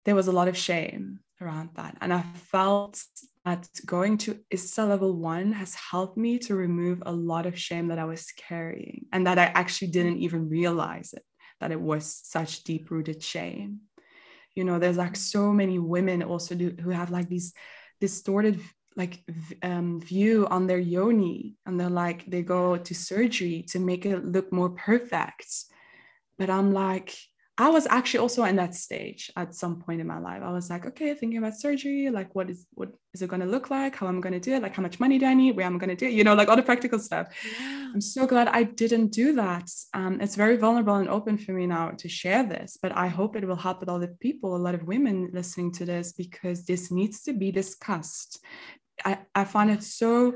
there 0.05 0.15
was 0.15 0.29
a 0.29 0.33
lot 0.33 0.49
of 0.49 0.57
shame 0.57 1.21
around 1.41 1.71
that. 1.75 1.97
And 2.01 2.13
I 2.13 2.23
felt 2.23 3.03
that 3.45 3.69
going 3.85 4.19
to 4.19 4.39
ISTA 4.51 4.85
level 4.85 5.17
one 5.17 5.53
has 5.53 5.75
helped 5.75 6.17
me 6.17 6.39
to 6.39 6.55
remove 6.55 7.03
a 7.05 7.13
lot 7.13 7.47
of 7.47 7.59
shame 7.59 7.89
that 7.89 7.99
I 7.99 8.05
was 8.05 8.33
carrying 8.37 9.07
and 9.13 9.27
that 9.27 9.39
I 9.39 9.47
actually 9.47 9.89
didn't 9.89 10.19
even 10.19 10.49
realize 10.49 11.13
it, 11.13 11.25
that 11.61 11.73
it 11.73 11.81
was 11.81 12.21
such 12.23 12.63
deep 12.63 12.91
rooted 12.91 13.23
shame. 13.23 13.81
You 14.55 14.65
know, 14.65 14.79
there's 14.79 14.99
like 14.99 15.17
so 15.17 15.51
many 15.53 15.79
women 15.79 16.23
also 16.23 16.55
do, 16.55 16.77
who 16.81 16.91
have 16.91 17.11
like 17.11 17.29
these 17.29 17.53
distorted 18.01 18.61
like 18.97 19.23
um, 19.63 20.01
view 20.01 20.47
on 20.51 20.67
their 20.67 20.79
yoni 20.79 21.57
and 21.65 21.79
they're 21.79 21.89
like 21.89 22.27
they 22.27 22.43
go 22.43 22.77
to 22.77 22.95
surgery 22.95 23.65
to 23.69 23.79
make 23.79 24.05
it 24.05 24.25
look 24.25 24.53
more 24.53 24.71
perfect 24.71 25.47
but 26.39 26.51
i'm 26.51 26.73
like 26.73 27.17
I 27.59 27.69
was 27.69 27.87
actually 27.87 28.21
also 28.21 28.45
in 28.45 28.57
that 28.57 28.75
stage 28.75 29.31
at 29.37 29.55
some 29.55 29.83
point 29.83 30.01
in 30.01 30.07
my 30.07 30.19
life. 30.19 30.43
I 30.43 30.51
was 30.51 30.71
like, 30.71 30.87
okay, 30.87 31.13
thinking 31.15 31.39
about 31.39 31.55
surgery, 31.55 32.09
like 32.09 32.35
what 32.35 32.49
is 32.49 32.67
what 32.73 32.89
is 33.13 33.21
it 33.21 33.29
going 33.29 33.41
to 33.43 33.47
look 33.47 33.71
like? 33.71 33.95
How 33.95 34.09
am 34.09 34.19
I 34.19 34.21
going 34.21 34.33
to 34.33 34.41
do 34.41 34.55
it? 34.55 34.63
Like 34.63 34.75
how 34.75 34.83
much 34.83 34.99
money 34.99 35.19
do 35.19 35.27
I 35.27 35.35
need? 35.35 35.55
Where 35.55 35.67
am 35.67 35.77
I 35.77 35.79
going 35.79 35.91
to 35.91 35.97
do 35.97 36.07
it? 36.07 36.15
You 36.15 36.25
know, 36.25 36.35
like 36.35 36.49
all 36.49 36.57
the 36.57 36.63
practical 36.63 36.99
stuff. 36.99 37.29
Yeah. 37.45 37.91
I'm 37.93 38.01
so 38.01 38.27
glad 38.27 38.49
I 38.49 38.63
didn't 38.63 39.09
do 39.09 39.35
that. 39.35 39.71
Um, 39.93 40.19
it's 40.23 40.35
very 40.35 40.57
vulnerable 40.57 40.95
and 40.95 41.11
open 41.11 41.37
for 41.37 41.53
me 41.53 41.67
now 41.67 41.91
to 41.91 42.09
share 42.09 42.43
this, 42.43 42.79
but 42.81 42.97
I 42.97 43.09
hope 43.09 43.37
it 43.37 43.47
will 43.47 43.57
help 43.57 43.81
with 43.81 43.91
other 43.91 44.09
people, 44.19 44.57
a 44.57 44.65
lot 44.67 44.75
of 44.75 44.85
women 44.85 45.29
listening 45.35 45.73
to 45.73 45.85
this, 45.85 46.13
because 46.13 46.65
this 46.65 46.91
needs 46.91 47.23
to 47.25 47.35
be 47.35 47.53
discussed. 47.53 48.43
I, 49.05 49.19
I 49.35 49.45
find 49.45 49.71
it 49.71 49.83
so 49.83 50.35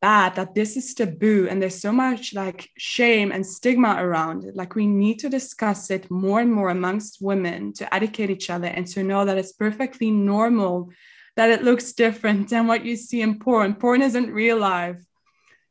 bad 0.00 0.36
that 0.36 0.54
this 0.54 0.76
is 0.76 0.94
taboo 0.94 1.48
and 1.50 1.60
there's 1.60 1.80
so 1.80 1.92
much 1.92 2.34
like 2.34 2.70
shame 2.78 3.32
and 3.32 3.44
stigma 3.44 3.96
around 3.98 4.44
it. 4.44 4.56
Like 4.56 4.74
we 4.74 4.86
need 4.86 5.18
to 5.20 5.28
discuss 5.28 5.90
it 5.90 6.10
more 6.10 6.40
and 6.40 6.52
more 6.52 6.70
amongst 6.70 7.20
women 7.20 7.72
to 7.74 7.94
educate 7.94 8.30
each 8.30 8.50
other 8.50 8.68
and 8.68 8.86
to 8.88 9.02
know 9.02 9.24
that 9.24 9.38
it's 9.38 9.52
perfectly 9.52 10.10
normal 10.10 10.90
that 11.36 11.50
it 11.50 11.62
looks 11.62 11.92
different 11.92 12.50
than 12.50 12.66
what 12.66 12.84
you 12.84 12.96
see 12.96 13.20
in 13.20 13.38
porn. 13.38 13.74
Porn 13.74 14.02
isn't 14.02 14.32
real 14.32 14.58
life. 14.58 15.02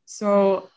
So 0.05 0.69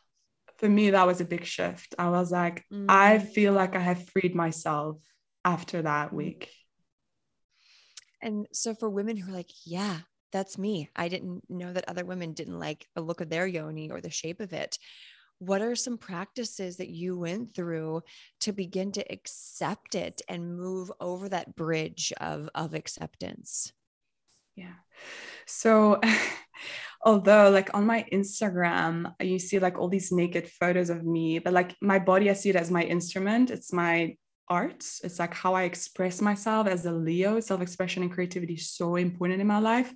for 0.59 0.69
me 0.69 0.91
that 0.91 1.07
was 1.07 1.21
a 1.21 1.25
big 1.25 1.45
shift. 1.45 1.95
I 1.99 2.11
was 2.11 2.31
like 2.31 2.65
mm. 2.73 2.87
i 2.89 3.19
feel 3.19 3.53
like 3.53 3.75
i 3.75 3.81
have 3.81 4.09
freed 4.11 4.35
myself 4.35 4.99
after 5.45 5.83
that 5.83 6.13
week. 6.13 6.51
And 8.23 8.47
so 8.53 8.75
for 8.75 8.91
women 8.91 9.17
who 9.17 9.33
are 9.33 9.37
like 9.37 9.51
yeah 9.65 10.01
that's 10.33 10.59
me. 10.59 10.89
I 10.95 11.09
didn't 11.09 11.49
know 11.49 11.73
that 11.73 11.89
other 11.89 12.05
women 12.05 12.33
didn't 12.33 12.59
like 12.59 12.87
the 12.95 13.01
look 13.01 13.21
of 13.21 13.31
their 13.31 13.47
yoni 13.47 13.91
or 13.91 14.01
the 14.01 14.11
shape 14.11 14.41
of 14.41 14.53
it. 14.53 14.79
What 15.39 15.63
are 15.63 15.75
some 15.75 15.97
practices 15.97 16.77
that 16.77 16.91
you 16.91 17.19
went 17.19 17.55
through 17.55 18.03
to 18.41 18.53
begin 18.53 18.93
to 18.93 19.13
accept 19.13 19.95
it 19.95 20.21
and 20.29 20.59
move 20.59 20.93
over 21.01 21.29
that 21.29 21.57
bridge 21.57 22.13
of, 22.21 22.51
of 22.55 22.75
acceptance? 22.75 23.73
Yeah. 24.55 24.75
So, 25.47 26.01
although, 27.05 27.49
like 27.49 27.71
on 27.73 27.87
my 27.87 28.05
Instagram, 28.13 29.15
you 29.21 29.39
see 29.39 29.59
like 29.59 29.79
all 29.79 29.89
these 29.89 30.13
naked 30.13 30.49
photos 30.49 30.91
of 30.91 31.05
me, 31.05 31.39
but 31.39 31.55
like 31.55 31.75
my 31.81 31.99
body, 31.99 32.29
I 32.29 32.35
see 32.35 32.51
it 32.51 32.57
as 32.57 32.71
my 32.71 32.83
instrument. 32.83 33.51
It's 33.51 33.73
my 33.73 34.17
art. 34.51 34.85
It's 35.05 35.19
like 35.19 35.33
how 35.33 35.55
I 35.55 35.63
express 35.63 36.21
myself 36.21 36.67
as 36.67 36.85
a 36.85 36.93
Leo. 36.93 37.41
Self 37.41 37.63
expression 37.63 38.03
and 38.03 38.13
creativity 38.13 38.55
is 38.55 38.71
so 38.71 38.97
important 38.97 39.41
in 39.41 39.47
my 39.47 39.61
life. 39.61 39.95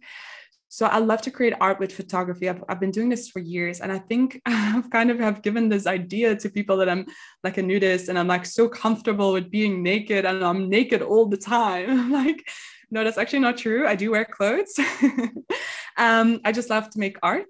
So 0.69 0.87
I 0.87 0.99
love 0.99 1.23
to 1.23 1.31
create 1.31 1.55
art 1.61 1.79
with 1.79 1.93
photography. 1.93 2.49
I've, 2.49 2.65
I've 2.69 2.81
been 2.81 2.91
doing 2.91 3.09
this 3.09 3.29
for 3.29 3.39
years. 3.39 3.81
And 3.81 3.93
I 3.93 3.99
think 3.99 4.41
I've 4.47 4.91
kind 4.91 5.11
of 5.11 5.21
have 5.21 5.43
given 5.43 5.69
this 5.69 5.87
idea 5.87 6.35
to 6.35 6.49
people 6.49 6.77
that 6.79 6.89
I'm 6.89 7.07
like 7.45 7.59
a 7.59 7.63
nudist 7.63 8.09
and 8.09 8.19
I'm 8.19 8.27
like 8.27 8.45
so 8.45 8.69
comfortable 8.69 9.33
with 9.33 9.53
being 9.53 9.85
naked 9.85 10.25
and 10.25 10.45
I'm 10.45 10.69
naked 10.69 11.03
all 11.03 11.27
the 11.27 11.37
time. 11.37 12.13
Like, 12.25 12.49
no, 12.91 13.03
that's 13.03 13.19
actually 13.19 13.41
not 13.41 13.57
true. 13.57 13.87
I 13.87 13.97
do 13.97 14.11
wear 14.11 14.25
clothes. 14.25 14.79
um, 15.97 16.41
I 16.45 16.53
just 16.53 16.71
love 16.71 16.91
to 16.91 16.99
make 16.99 17.19
art, 17.23 17.47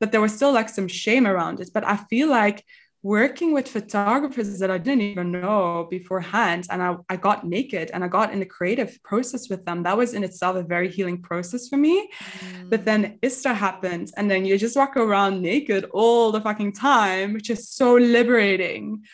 but 0.00 0.10
there 0.10 0.20
was 0.20 0.34
still 0.34 0.52
like 0.52 0.68
some 0.68 0.88
shame 0.88 1.26
around 1.26 1.60
it. 1.60 1.70
But 1.72 1.84
I 1.84 1.96
feel 1.96 2.28
like 2.28 2.64
working 3.02 3.52
with 3.52 3.68
photographers 3.68 4.58
that 4.58 4.70
I 4.70 4.78
didn't 4.78 5.02
even 5.02 5.30
know 5.30 5.86
beforehand. 5.88 6.66
And 6.70 6.82
I, 6.82 6.96
I 7.08 7.16
got 7.16 7.46
naked 7.46 7.90
and 7.92 8.02
I 8.02 8.08
got 8.08 8.32
in 8.32 8.40
the 8.40 8.46
creative 8.46 8.98
process 9.04 9.48
with 9.48 9.64
them. 9.64 9.84
That 9.84 9.96
was 9.96 10.14
in 10.14 10.24
itself 10.24 10.56
a 10.56 10.62
very 10.62 10.90
healing 10.90 11.22
process 11.22 11.68
for 11.68 11.76
me. 11.76 12.10
Mm. 12.40 12.70
But 12.70 12.84
then 12.84 13.18
ISTA 13.22 13.54
happened. 13.54 14.10
And 14.16 14.30
then 14.30 14.44
you 14.44 14.58
just 14.58 14.76
walk 14.76 14.96
around 14.96 15.40
naked 15.40 15.86
all 15.92 16.32
the 16.32 16.40
fucking 16.40 16.72
time, 16.72 17.34
which 17.34 17.50
is 17.50 17.68
so 17.68 17.94
liberating. 17.94 19.04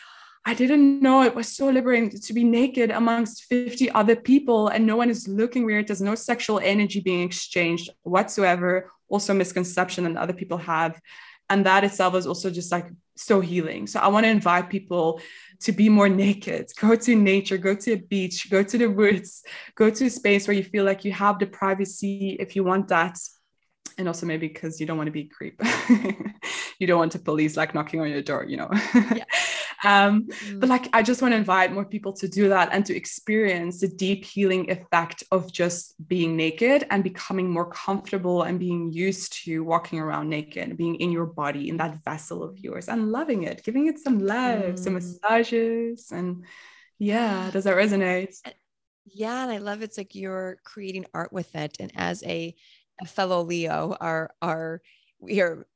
I 0.47 0.53
didn't 0.53 1.01
know 1.01 1.23
it 1.23 1.35
was 1.35 1.55
so 1.55 1.69
liberating 1.69 2.09
to 2.09 2.33
be 2.33 2.43
naked 2.43 2.91
amongst 2.91 3.45
50 3.45 3.89
other 3.91 4.15
people 4.15 4.67
and 4.67 4.85
no 4.85 4.95
one 4.95 5.09
is 5.09 5.27
looking 5.27 5.65
weird. 5.65 5.87
There's 5.87 6.01
no 6.01 6.15
sexual 6.15 6.59
energy 6.59 7.01
being 7.01 7.23
exchanged 7.23 7.89
whatsoever. 8.03 8.91
Also, 9.09 9.33
misconception 9.33 10.03
that 10.05 10.17
other 10.17 10.33
people 10.33 10.57
have 10.57 10.99
and 11.49 11.65
that 11.65 11.83
itself 11.83 12.15
is 12.15 12.27
also 12.27 12.49
just 12.49 12.71
like 12.71 12.87
so 13.15 13.39
healing. 13.41 13.87
So 13.87 13.99
i 13.99 14.07
want 14.07 14.25
to 14.25 14.29
invite 14.29 14.69
people 14.69 15.21
to 15.61 15.71
be 15.71 15.89
more 15.89 16.09
naked. 16.09 16.71
Go 16.79 16.95
to 16.95 17.15
nature 17.15 17.57
go 17.57 17.75
to 17.75 17.93
a 17.93 17.97
beach 17.97 18.49
go 18.49 18.63
to 18.63 18.77
the 18.77 18.87
woods 18.87 19.43
go 19.75 19.89
to 19.89 20.05
a 20.05 20.09
space 20.09 20.47
where 20.47 20.57
you 20.57 20.63
feel 20.63 20.83
like 20.83 21.05
you 21.05 21.11
have 21.11 21.39
the 21.39 21.47
privacy 21.47 22.37
if 22.39 22.55
you 22.55 22.63
want 22.63 22.87
that. 22.89 23.17
And 23.97 24.07
also 24.07 24.25
maybe 24.25 24.47
because 24.49 24.79
you 24.81 24.85
don't 24.85 24.97
want 24.97 25.07
to 25.07 25.11
be 25.11 25.21
a 25.21 25.29
creep. 25.29 25.61
You 26.77 26.87
don't 26.87 26.99
want 26.99 27.13
the 27.13 27.19
police 27.19 27.55
like 27.55 27.73
knocking 27.73 28.01
on 28.01 28.09
your 28.09 28.21
door 28.21 28.43
you 28.43 28.57
know? 28.57 28.69
Yeah. 28.93 29.23
Um, 29.83 30.27
mm. 30.27 30.59
But 30.59 30.69
like, 30.69 30.87
I 30.93 31.03
just 31.03 31.21
want 31.21 31.33
to 31.33 31.37
invite 31.37 31.73
more 31.73 31.85
people 31.85 32.13
to 32.13 32.27
do 32.27 32.49
that 32.49 32.69
and 32.71 32.85
to 32.85 32.95
experience 32.95 33.81
the 33.81 33.87
deep 33.87 34.23
healing 34.23 34.69
effect 34.71 35.23
of 35.31 35.51
just 35.51 35.95
being 36.07 36.35
naked 36.35 36.85
and 36.89 37.03
becoming 37.03 37.49
more 37.49 37.69
comfortable 37.69 38.43
and 38.43 38.59
being 38.59 38.91
used 38.91 39.33
to 39.43 39.63
walking 39.63 39.99
around 39.99 40.29
naked, 40.29 40.77
being 40.77 40.95
in 40.95 41.11
your 41.11 41.25
body, 41.25 41.69
in 41.69 41.77
that 41.77 42.03
vessel 42.03 42.43
of 42.43 42.57
yours, 42.59 42.87
and 42.87 43.11
loving 43.11 43.43
it, 43.43 43.63
giving 43.63 43.87
it 43.87 43.99
some 43.99 44.19
love, 44.19 44.61
mm. 44.61 44.79
some 44.79 44.93
massages. 44.93 46.11
And 46.11 46.45
yeah, 46.97 47.49
does 47.51 47.65
that 47.65 47.75
resonate? 47.75 48.35
Yeah. 49.05 49.43
And 49.43 49.51
I 49.51 49.57
love 49.57 49.81
it's 49.81 49.97
like 49.97 50.15
you're 50.15 50.57
creating 50.63 51.05
art 51.13 51.31
with 51.31 51.53
it. 51.55 51.77
And 51.79 51.91
as 51.95 52.23
a, 52.23 52.55
a 53.01 53.05
fellow 53.05 53.43
Leo, 53.43 53.95
our, 53.99 54.31
our, 54.41 54.81
we 55.19 55.41
are 55.41 55.67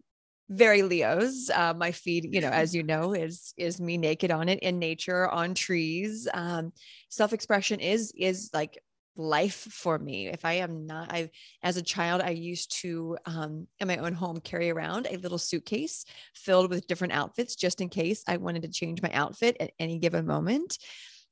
very 0.50 0.82
Leos. 0.82 1.50
Uh, 1.50 1.74
my 1.76 1.92
feed, 1.92 2.34
you 2.34 2.42
know, 2.42 2.50
as 2.50 2.74
you 2.74 2.84
know, 2.84 3.14
is 3.14 3.54
is 3.58 3.80
me 3.80 3.98
naked 3.98 4.32
on 4.32 4.50
it 4.50 4.60
in 4.60 4.80
nature 4.80 5.30
on 5.30 5.54
trees. 5.54 6.28
Um, 6.34 6.74
Self 7.10 7.34
expression 7.34 7.80
is 7.80 8.12
is 8.18 8.50
like 8.54 8.80
life 9.16 9.68
for 9.70 10.00
me. 10.00 10.28
If 10.28 10.46
I 10.46 10.54
am 10.54 10.88
not, 10.88 11.12
I 11.12 11.30
as 11.62 11.78
a 11.78 11.84
child, 11.84 12.22
I 12.22 12.32
used 12.32 12.82
to 12.82 13.18
um, 13.26 13.68
in 13.80 13.88
my 13.88 13.98
own 13.98 14.14
home 14.14 14.40
carry 14.40 14.72
around 14.72 15.08
a 15.10 15.18
little 15.18 15.38
suitcase 15.38 16.06
filled 16.34 16.70
with 16.70 16.88
different 16.88 17.14
outfits 17.14 17.56
just 17.56 17.82
in 17.82 17.90
case 17.90 18.24
I 18.28 18.38
wanted 18.38 18.64
to 18.64 18.70
change 18.70 19.02
my 19.02 19.12
outfit 19.12 19.58
at 19.60 19.72
any 19.78 20.00
given 20.00 20.26
moment. 20.26 20.78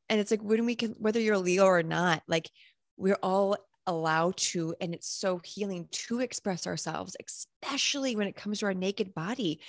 And 0.09 0.19
it's 0.19 0.31
like 0.31 0.43
when 0.43 0.65
we 0.65 0.75
can, 0.75 0.91
whether 0.99 1.19
you're 1.19 1.35
a 1.35 1.39
Leo 1.39 1.65
or 1.65 1.83
not, 1.83 2.23
like 2.27 2.49
we're 2.97 3.19
all 3.21 3.57
allow 3.87 4.33
to 4.35 4.75
and 4.81 4.93
it's 4.93 5.09
so 5.09 5.39
healing 5.43 5.87
to 5.91 6.19
express 6.19 6.67
ourselves 6.67 7.15
especially 7.25 8.15
when 8.15 8.27
it 8.27 8.35
comes 8.35 8.59
to 8.59 8.65
our 8.65 8.73
naked 8.73 9.13
body 9.13 9.59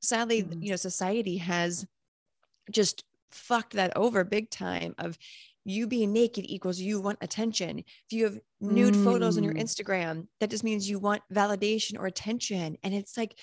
sadly 0.00 0.42
mm-hmm. 0.42 0.62
you 0.62 0.70
know 0.70 0.76
society 0.76 1.38
has 1.38 1.86
just 2.70 3.04
fucked 3.30 3.72
that 3.72 3.96
over 3.96 4.22
big 4.24 4.50
time 4.50 4.94
of 4.98 5.18
you 5.64 5.86
being 5.86 6.12
naked 6.12 6.44
equals 6.46 6.78
you 6.78 7.00
want 7.00 7.18
attention 7.20 7.78
if 7.78 8.10
you 8.10 8.24
have 8.24 8.38
nude 8.60 8.94
mm. 8.94 9.04
photos 9.04 9.38
on 9.38 9.44
your 9.44 9.54
mm. 9.54 9.60
instagram 9.60 10.26
that 10.40 10.50
just 10.50 10.64
means 10.64 10.88
you 10.88 10.98
want 10.98 11.22
validation 11.32 11.98
or 11.98 12.06
attention 12.06 12.76
and 12.82 12.94
it's 12.94 13.16
like 13.16 13.34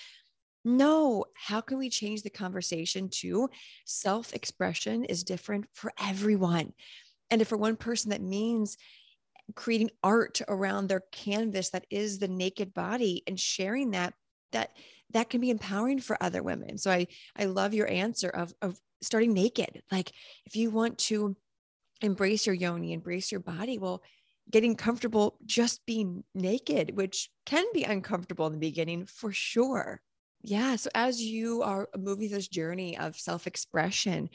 no 0.64 1.24
how 1.34 1.60
can 1.60 1.78
we 1.78 1.88
change 1.88 2.22
the 2.22 2.30
conversation 2.30 3.08
to 3.08 3.48
self 3.84 4.34
expression 4.34 5.04
is 5.04 5.24
different 5.24 5.66
for 5.72 5.92
everyone 5.98 6.72
and 7.30 7.40
if 7.40 7.48
for 7.48 7.56
one 7.56 7.76
person 7.76 8.10
that 8.10 8.22
means 8.22 8.76
creating 9.54 9.90
art 10.02 10.40
around 10.48 10.88
their 10.88 11.02
canvas 11.12 11.70
that 11.70 11.86
is 11.90 12.18
the 12.18 12.28
naked 12.28 12.74
body 12.74 13.22
and 13.26 13.38
sharing 13.38 13.92
that 13.92 14.14
that 14.52 14.70
that 15.12 15.30
can 15.30 15.40
be 15.40 15.50
empowering 15.50 16.00
for 16.00 16.22
other 16.22 16.42
women. 16.42 16.78
So 16.78 16.90
i 16.90 17.06
i 17.36 17.44
love 17.44 17.74
your 17.74 17.88
answer 17.88 18.28
of 18.28 18.52
of 18.62 18.78
starting 19.02 19.32
naked. 19.32 19.82
Like 19.90 20.12
if 20.46 20.56
you 20.56 20.70
want 20.70 20.98
to 20.98 21.36
embrace 22.02 22.46
your 22.46 22.54
yoni 22.54 22.92
embrace 22.92 23.30
your 23.30 23.40
body 23.40 23.78
well 23.78 24.02
getting 24.50 24.74
comfortable 24.74 25.36
just 25.44 25.84
being 25.86 26.24
naked 26.34 26.96
which 26.96 27.30
can 27.44 27.64
be 27.74 27.84
uncomfortable 27.84 28.46
in 28.46 28.52
the 28.52 28.58
beginning 28.58 29.06
for 29.06 29.32
sure. 29.32 30.00
Yeah 30.42 30.76
so 30.76 30.90
as 30.94 31.20
you 31.20 31.62
are 31.62 31.88
moving 31.96 32.30
this 32.30 32.48
journey 32.48 32.96
of 32.96 33.16
self-expression 33.16 34.30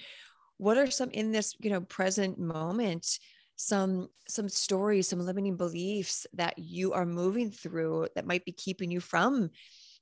what 0.58 0.78
are 0.78 0.90
some 0.90 1.10
in 1.10 1.32
this 1.32 1.56
you 1.60 1.70
know 1.70 1.82
present 1.82 2.40
moment 2.40 3.20
some 3.56 4.10
some 4.28 4.50
stories 4.50 5.08
some 5.08 5.20
limiting 5.20 5.56
beliefs 5.56 6.28
that 6.34 6.58
you 6.58 6.94
are 6.94 7.06
moving 7.06 7.52
through 7.52 8.08
that 8.16 8.26
might 8.26 8.44
be 8.46 8.52
keeping 8.52 8.92
you 8.92 9.00
from 9.00 9.50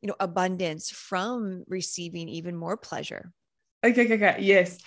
you 0.02 0.08
know 0.08 0.16
abundance 0.20 0.90
from 0.90 1.64
receiving 1.68 2.28
even 2.28 2.56
more 2.56 2.78
pleasure. 2.78 3.32
Okay 3.84 4.06
okay, 4.06 4.16
okay. 4.16 4.36
yes. 4.40 4.78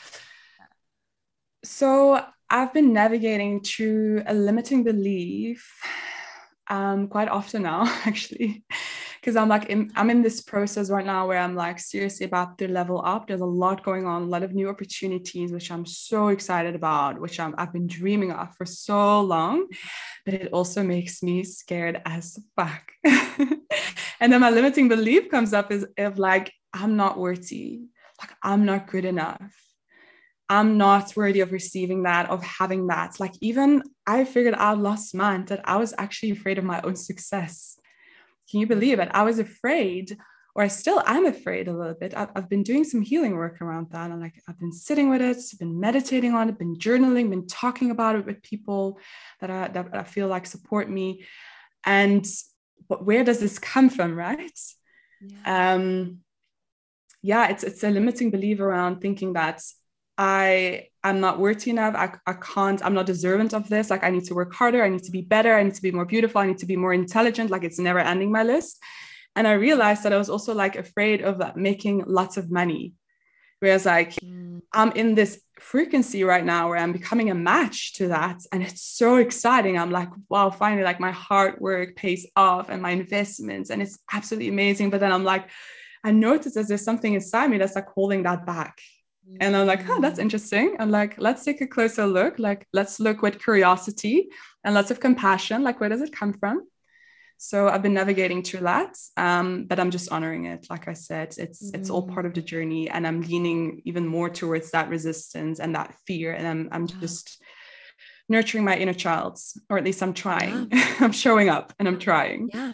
So 1.64 2.24
i've 2.48 2.72
been 2.72 2.92
navigating 2.92 3.60
through 3.60 4.22
a 4.26 4.34
limiting 4.34 4.84
belief 4.84 5.68
um 6.68 7.08
quite 7.08 7.28
often 7.28 7.62
now 7.62 7.82
actually 8.06 8.64
because 9.26 9.34
I'm 9.34 9.48
like 9.48 9.64
in, 9.64 9.90
I'm 9.96 10.08
in 10.08 10.22
this 10.22 10.40
process 10.40 10.88
right 10.88 11.04
now 11.04 11.26
where 11.26 11.38
I'm 11.38 11.56
like 11.56 11.80
seriously 11.80 12.26
about 12.26 12.58
to 12.58 12.68
level 12.68 13.02
up. 13.04 13.26
There's 13.26 13.40
a 13.40 13.44
lot 13.44 13.82
going 13.82 14.06
on, 14.06 14.22
a 14.22 14.26
lot 14.26 14.44
of 14.44 14.54
new 14.54 14.68
opportunities, 14.68 15.50
which 15.50 15.72
I'm 15.72 15.84
so 15.84 16.28
excited 16.28 16.76
about, 16.76 17.20
which 17.20 17.40
I'm, 17.40 17.52
I've 17.58 17.72
been 17.72 17.88
dreaming 17.88 18.30
of 18.30 18.54
for 18.54 18.64
so 18.64 19.20
long. 19.22 19.66
But 20.24 20.34
it 20.34 20.52
also 20.52 20.84
makes 20.84 21.24
me 21.24 21.42
scared 21.42 22.00
as 22.06 22.38
fuck. 22.54 22.92
and 23.04 24.32
then 24.32 24.40
my 24.40 24.50
limiting 24.50 24.88
belief 24.88 25.28
comes 25.28 25.52
up 25.52 25.72
is 25.72 25.84
of 25.98 26.20
like 26.20 26.52
I'm 26.72 26.94
not 26.94 27.18
worthy, 27.18 27.80
like 28.20 28.30
I'm 28.44 28.64
not 28.64 28.86
good 28.86 29.04
enough. 29.04 29.52
I'm 30.48 30.78
not 30.78 31.16
worthy 31.16 31.40
of 31.40 31.50
receiving 31.50 32.04
that, 32.04 32.30
of 32.30 32.44
having 32.44 32.86
that. 32.86 33.18
Like, 33.18 33.32
even 33.40 33.82
I 34.06 34.24
figured 34.24 34.54
out 34.56 34.78
last 34.78 35.12
month 35.12 35.48
that 35.48 35.62
I 35.64 35.78
was 35.78 35.92
actually 35.98 36.30
afraid 36.30 36.58
of 36.58 36.64
my 36.64 36.80
own 36.82 36.94
success. 36.94 37.75
Can 38.50 38.60
you 38.60 38.66
believe 38.66 38.98
it? 38.98 39.08
I 39.12 39.22
was 39.22 39.38
afraid, 39.38 40.16
or 40.54 40.62
I 40.62 40.68
still 40.68 41.02
am 41.06 41.26
afraid 41.26 41.68
a 41.68 41.76
little 41.76 41.94
bit. 41.94 42.16
I've, 42.16 42.30
I've 42.34 42.48
been 42.48 42.62
doing 42.62 42.84
some 42.84 43.02
healing 43.02 43.36
work 43.36 43.60
around 43.60 43.90
that. 43.90 44.10
And 44.10 44.20
like, 44.20 44.42
I've 44.48 44.58
been 44.58 44.72
sitting 44.72 45.10
with 45.10 45.20
it, 45.20 45.38
been 45.58 45.78
meditating 45.78 46.34
on 46.34 46.48
it, 46.48 46.58
been 46.58 46.76
journaling, 46.76 47.30
been 47.30 47.46
talking 47.46 47.90
about 47.90 48.16
it 48.16 48.26
with 48.26 48.42
people 48.42 48.98
that 49.40 49.50
I, 49.50 49.68
that 49.68 49.88
I 49.92 50.02
feel 50.02 50.28
like 50.28 50.46
support 50.46 50.88
me. 50.88 51.24
And 51.84 52.26
but 52.88 53.04
where 53.04 53.24
does 53.24 53.40
this 53.40 53.58
come 53.58 53.90
from, 53.90 54.14
right? 54.14 54.58
Yeah. 55.20 55.74
Um, 55.74 56.18
yeah, 57.22 57.48
it's 57.48 57.64
it's 57.64 57.82
a 57.82 57.90
limiting 57.90 58.30
belief 58.30 58.60
around 58.60 59.00
thinking 59.00 59.32
that 59.32 59.60
I 60.18 60.88
am 61.04 61.20
not 61.20 61.38
worthy 61.38 61.70
enough. 61.70 61.94
I, 61.94 62.12
I 62.26 62.34
can't, 62.34 62.84
I'm 62.84 62.94
not 62.94 63.06
deserving 63.06 63.54
of 63.54 63.68
this. 63.68 63.90
Like 63.90 64.02
I 64.02 64.10
need 64.10 64.24
to 64.24 64.34
work 64.34 64.54
harder. 64.54 64.82
I 64.82 64.88
need 64.88 65.02
to 65.04 65.10
be 65.10 65.22
better. 65.22 65.54
I 65.54 65.62
need 65.62 65.74
to 65.74 65.82
be 65.82 65.90
more 65.90 66.06
beautiful. 66.06 66.40
I 66.40 66.46
need 66.46 66.58
to 66.58 66.66
be 66.66 66.76
more 66.76 66.94
intelligent. 66.94 67.50
Like 67.50 67.64
it's 67.64 67.78
never 67.78 67.98
ending 67.98 68.32
my 68.32 68.42
list. 68.42 68.82
And 69.34 69.46
I 69.46 69.52
realized 69.52 70.02
that 70.04 70.14
I 70.14 70.18
was 70.18 70.30
also 70.30 70.54
like 70.54 70.76
afraid 70.76 71.20
of 71.20 71.40
uh, 71.40 71.52
making 71.54 72.04
lots 72.06 72.38
of 72.38 72.50
money. 72.50 72.94
Whereas 73.60 73.84
like 73.84 74.14
mm. 74.16 74.62
I'm 74.72 74.92
in 74.92 75.14
this 75.14 75.40
frequency 75.60 76.24
right 76.24 76.44
now 76.44 76.70
where 76.70 76.78
I'm 76.78 76.92
becoming 76.92 77.30
a 77.30 77.34
match 77.34 77.94
to 77.94 78.08
that. 78.08 78.40
And 78.52 78.62
it's 78.62 78.82
so 78.82 79.16
exciting. 79.16 79.78
I'm 79.78 79.90
like, 79.90 80.08
wow, 80.30 80.48
finally, 80.48 80.82
like 80.82 81.00
my 81.00 81.12
hard 81.12 81.60
work 81.60 81.96
pays 81.96 82.26
off 82.36 82.70
and 82.70 82.80
my 82.80 82.90
investments. 82.90 83.68
And 83.68 83.82
it's 83.82 83.98
absolutely 84.10 84.48
amazing. 84.48 84.88
But 84.88 85.00
then 85.00 85.12
I'm 85.12 85.24
like, 85.24 85.50
I 86.02 86.12
notice 86.12 86.54
that 86.54 86.68
there's 86.68 86.84
something 86.84 87.12
inside 87.12 87.50
me 87.50 87.58
that's 87.58 87.74
like 87.74 87.88
holding 87.88 88.22
that 88.22 88.46
back 88.46 88.80
and 89.40 89.56
I'm 89.56 89.66
like, 89.66 89.88
oh, 89.88 90.00
that's 90.00 90.18
interesting. 90.18 90.76
And 90.78 90.90
like, 90.90 91.16
let's 91.18 91.44
take 91.44 91.60
a 91.60 91.66
closer 91.66 92.06
look. 92.06 92.38
Like, 92.38 92.66
let's 92.72 93.00
look 93.00 93.22
with 93.22 93.42
curiosity 93.42 94.28
and 94.64 94.74
lots 94.74 94.90
of 94.90 95.00
compassion. 95.00 95.62
Like, 95.62 95.80
where 95.80 95.88
does 95.88 96.02
it 96.02 96.12
come 96.12 96.32
from? 96.32 96.66
So 97.38 97.68
I've 97.68 97.82
been 97.82 97.94
navigating 97.94 98.42
through 98.42 98.60
that, 98.60 98.96
um, 99.16 99.66
but 99.66 99.78
I'm 99.78 99.90
just 99.90 100.10
honoring 100.10 100.46
it. 100.46 100.66
Like 100.70 100.88
I 100.88 100.94
said, 100.94 101.34
it's 101.36 101.62
mm-hmm. 101.62 101.78
it's 101.78 101.90
all 101.90 102.08
part 102.08 102.24
of 102.24 102.32
the 102.32 102.40
journey, 102.40 102.88
and 102.88 103.06
I'm 103.06 103.20
leaning 103.20 103.82
even 103.84 104.06
more 104.06 104.30
towards 104.30 104.70
that 104.70 104.88
resistance 104.88 105.60
and 105.60 105.74
that 105.74 105.94
fear. 106.06 106.32
And 106.32 106.46
I'm 106.46 106.68
I'm 106.72 106.86
yeah. 106.86 106.96
just 107.00 107.42
nurturing 108.28 108.64
my 108.64 108.76
inner 108.76 108.94
child, 108.94 109.38
or 109.68 109.76
at 109.76 109.84
least 109.84 110.02
I'm 110.02 110.14
trying. 110.14 110.68
Yeah. 110.72 110.94
I'm 111.00 111.12
showing 111.12 111.50
up 111.50 111.74
and 111.78 111.86
I'm 111.86 111.98
trying. 111.98 112.48
Yeah. 112.54 112.72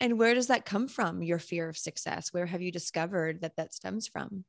And 0.00 0.18
where 0.18 0.34
does 0.34 0.48
that 0.48 0.64
come 0.64 0.88
from? 0.88 1.22
Your 1.22 1.38
fear 1.38 1.68
of 1.68 1.76
success? 1.76 2.32
Where 2.32 2.46
have 2.46 2.62
you 2.62 2.72
discovered 2.72 3.42
that 3.42 3.56
that 3.56 3.74
stems 3.74 4.08
from? 4.08 4.44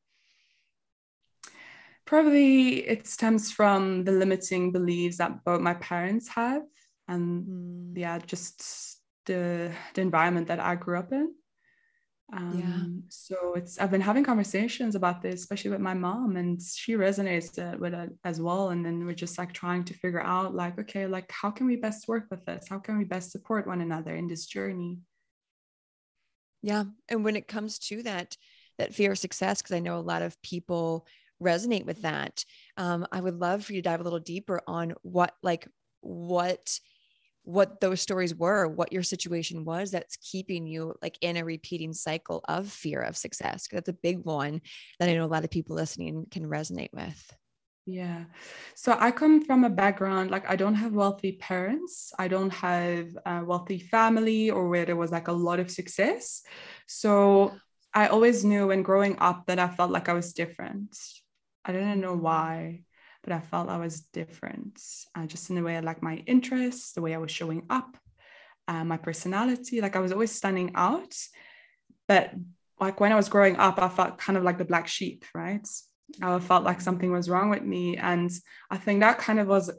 Probably 2.07 2.87
it 2.87 3.05
stems 3.05 3.51
from 3.51 4.03
the 4.05 4.11
limiting 4.11 4.71
beliefs 4.71 5.17
that 5.17 5.43
both 5.43 5.61
my 5.61 5.75
parents 5.75 6.27
have 6.29 6.63
and 7.07 7.45
mm. 7.45 7.91
yeah 7.95 8.17
just 8.17 8.97
the 9.25 9.71
the 9.93 10.01
environment 10.01 10.47
that 10.47 10.59
i 10.59 10.73
grew 10.73 10.97
up 10.97 11.11
in. 11.11 11.33
Um, 12.33 12.59
yeah. 12.59 13.07
so 13.07 13.53
it's 13.55 13.79
i've 13.79 13.91
been 13.91 14.01
having 14.01 14.25
conversations 14.25 14.95
about 14.95 15.21
this 15.21 15.35
especially 15.35 15.71
with 15.71 15.79
my 15.79 15.93
mom 15.93 16.35
and 16.35 16.61
she 16.61 16.95
resonates 16.95 17.57
uh, 17.57 17.77
with 17.77 17.93
it 17.93 18.09
as 18.25 18.41
well. 18.41 18.69
And 18.69 18.85
then 18.85 19.05
we're 19.05 19.13
just 19.13 19.37
like 19.37 19.53
trying 19.53 19.85
to 19.85 19.93
figure 19.93 20.21
out 20.21 20.53
like 20.53 20.77
okay 20.77 21.07
like 21.07 21.31
how 21.31 21.51
can 21.51 21.67
we 21.67 21.77
best 21.77 22.07
work 22.07 22.25
with 22.29 22.43
this? 22.45 22.67
How 22.69 22.79
can 22.79 22.97
we 22.97 23.05
best 23.05 23.31
support 23.31 23.65
one 23.65 23.79
another 23.79 24.13
in 24.13 24.27
this 24.27 24.45
journey? 24.45 24.97
Yeah. 26.61 26.83
And 27.07 27.23
when 27.23 27.37
it 27.37 27.47
comes 27.47 27.79
to 27.87 28.03
that 28.03 28.35
that 28.77 28.93
fear 28.93 29.11
of 29.13 29.17
success 29.17 29.61
because 29.61 29.75
i 29.75 29.79
know 29.79 29.97
a 29.97 30.09
lot 30.11 30.21
of 30.21 30.39
people 30.41 31.07
resonate 31.41 31.85
with 31.85 32.01
that. 32.03 32.43
Um, 32.77 33.05
I 33.11 33.21
would 33.21 33.39
love 33.39 33.65
for 33.65 33.73
you 33.73 33.81
to 33.81 33.89
dive 33.89 33.99
a 33.99 34.03
little 34.03 34.19
deeper 34.19 34.61
on 34.67 34.93
what, 35.01 35.33
like, 35.41 35.67
what 36.01 36.79
what 37.47 37.79
those 37.79 38.01
stories 38.01 38.35
were 38.35 38.67
what 38.67 38.91
your 38.91 39.01
situation 39.01 39.63
was 39.63 39.89
that's 39.89 40.17
keeping 40.17 40.67
you 40.67 40.93
like 41.01 41.17
in 41.21 41.37
a 41.37 41.45
repeating 41.45 41.93
cycle 41.93 42.43
of 42.49 42.69
fear 42.69 42.99
of 42.99 43.15
success. 43.15 43.69
That's 43.71 43.87
a 43.87 43.93
big 43.93 44.19
one 44.25 44.59
that 44.99 45.07
i 45.07 45.13
know 45.13 45.23
a 45.23 45.27
lot 45.27 45.45
of 45.45 45.49
people 45.49 45.73
listening 45.73 46.27
can 46.29 46.43
resonate 46.43 46.89
with. 46.91 47.33
Yeah. 47.85 48.25
So 48.75 48.97
i 48.99 49.11
come 49.11 49.45
from 49.45 49.63
a 49.63 49.69
background 49.69 50.29
like 50.29 50.49
i 50.49 50.57
don't 50.57 50.75
have 50.75 50.91
wealthy 50.91 51.37
parents. 51.39 52.11
I 52.19 52.27
don't 52.27 52.51
have 52.51 53.17
a 53.25 53.45
wealthy 53.45 53.79
family 53.79 54.49
or 54.49 54.67
where 54.67 54.83
there 54.83 54.97
was 54.97 55.11
like 55.11 55.29
a 55.29 55.39
lot 55.47 55.61
of 55.61 55.71
success. 55.71 56.43
So 56.85 57.53
i 57.93 58.07
always 58.07 58.43
knew 58.43 58.67
when 58.67 58.83
growing 58.83 59.17
up 59.19 59.45
that 59.47 59.57
i 59.57 59.69
felt 59.69 59.91
like 59.91 60.09
i 60.09 60.13
was 60.13 60.33
different 60.33 60.93
I 61.67 61.73
didn't 61.73 61.99
know 61.99 62.15
why, 62.15 62.83
but 63.23 63.33
I 63.33 63.41
felt 63.41 63.69
I 63.69 63.77
was 63.77 63.99
different, 63.99 64.81
uh, 65.13 65.25
just 65.25 65.49
in 65.49 65.57
the 65.57 65.61
way 65.61 65.75
I 65.75 65.81
like 65.81 66.01
my 66.01 66.23
interests, 66.25 66.93
the 66.93 67.01
way 67.01 67.13
I 67.13 67.17
was 67.17 67.29
showing 67.29 67.63
up, 67.69 67.97
uh, 68.69 68.85
my 68.85 68.95
personality. 68.95 69.81
Like 69.81 69.97
I 69.97 69.99
was 69.99 70.13
always 70.13 70.31
standing 70.31 70.71
out, 70.75 71.13
but 72.07 72.33
like 72.79 73.01
when 73.01 73.11
I 73.11 73.15
was 73.15 73.27
growing 73.27 73.57
up, 73.57 73.79
I 73.79 73.89
felt 73.89 74.17
kind 74.17 74.37
of 74.37 74.43
like 74.43 74.57
the 74.57 74.65
black 74.65 74.87
sheep, 74.87 75.25
right? 75.35 75.67
I 76.21 76.39
felt 76.39 76.63
like 76.63 76.79
something 76.79 77.11
was 77.11 77.29
wrong 77.29 77.49
with 77.49 77.63
me, 77.63 77.97
and 77.97 78.31
I 78.71 78.77
think 78.77 79.01
that 79.01 79.19
kind 79.19 79.39
of 79.39 79.47
was 79.47 79.69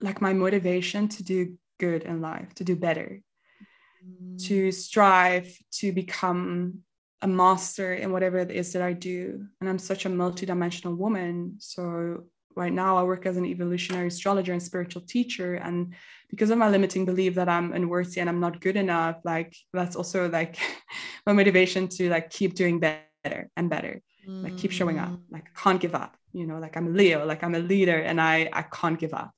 like 0.00 0.20
my 0.20 0.32
motivation 0.32 1.06
to 1.08 1.22
do 1.22 1.56
good 1.78 2.02
in 2.02 2.20
life, 2.20 2.52
to 2.54 2.64
do 2.64 2.74
better, 2.74 3.20
mm. 4.04 4.44
to 4.46 4.72
strive 4.72 5.56
to 5.72 5.92
become 5.92 6.80
a 7.22 7.28
master 7.28 7.94
in 7.94 8.12
whatever 8.12 8.38
it 8.38 8.50
is 8.50 8.72
that 8.72 8.82
I 8.82 8.92
do. 8.92 9.46
And 9.60 9.68
I'm 9.68 9.78
such 9.78 10.06
a 10.06 10.08
multidimensional 10.08 10.96
woman. 10.96 11.56
So 11.58 12.24
right 12.54 12.72
now 12.72 12.96
I 12.96 13.02
work 13.02 13.26
as 13.26 13.36
an 13.36 13.46
evolutionary 13.46 14.08
astrologer 14.08 14.52
and 14.52 14.62
spiritual 14.62 15.02
teacher. 15.02 15.54
And 15.54 15.94
because 16.30 16.50
of 16.50 16.58
my 16.58 16.68
limiting 16.68 17.04
belief 17.04 17.34
that 17.34 17.48
I'm 17.48 17.72
unworthy 17.72 18.20
and 18.20 18.28
I'm 18.28 18.40
not 18.40 18.60
good 18.60 18.76
enough, 18.76 19.16
like 19.24 19.56
that's 19.72 19.96
also 19.96 20.28
like 20.28 20.58
my 21.26 21.32
motivation 21.32 21.88
to 21.88 22.08
like 22.08 22.30
keep 22.30 22.54
doing 22.54 22.78
better 22.78 23.50
and 23.56 23.68
better. 23.68 24.02
Mm. 24.28 24.44
Like 24.44 24.56
keep 24.56 24.72
showing 24.72 24.98
up. 24.98 25.18
Like 25.30 25.46
I 25.56 25.60
can't 25.60 25.80
give 25.80 25.94
up. 25.94 26.16
You 26.32 26.46
know, 26.46 26.58
like 26.58 26.76
I'm 26.76 26.88
a 26.88 26.90
Leo, 26.90 27.24
like 27.24 27.42
I'm 27.42 27.54
a 27.54 27.60
leader 27.60 27.98
and 27.98 28.20
I 28.20 28.50
I 28.52 28.62
can't 28.62 28.98
give 28.98 29.14
up. 29.14 29.32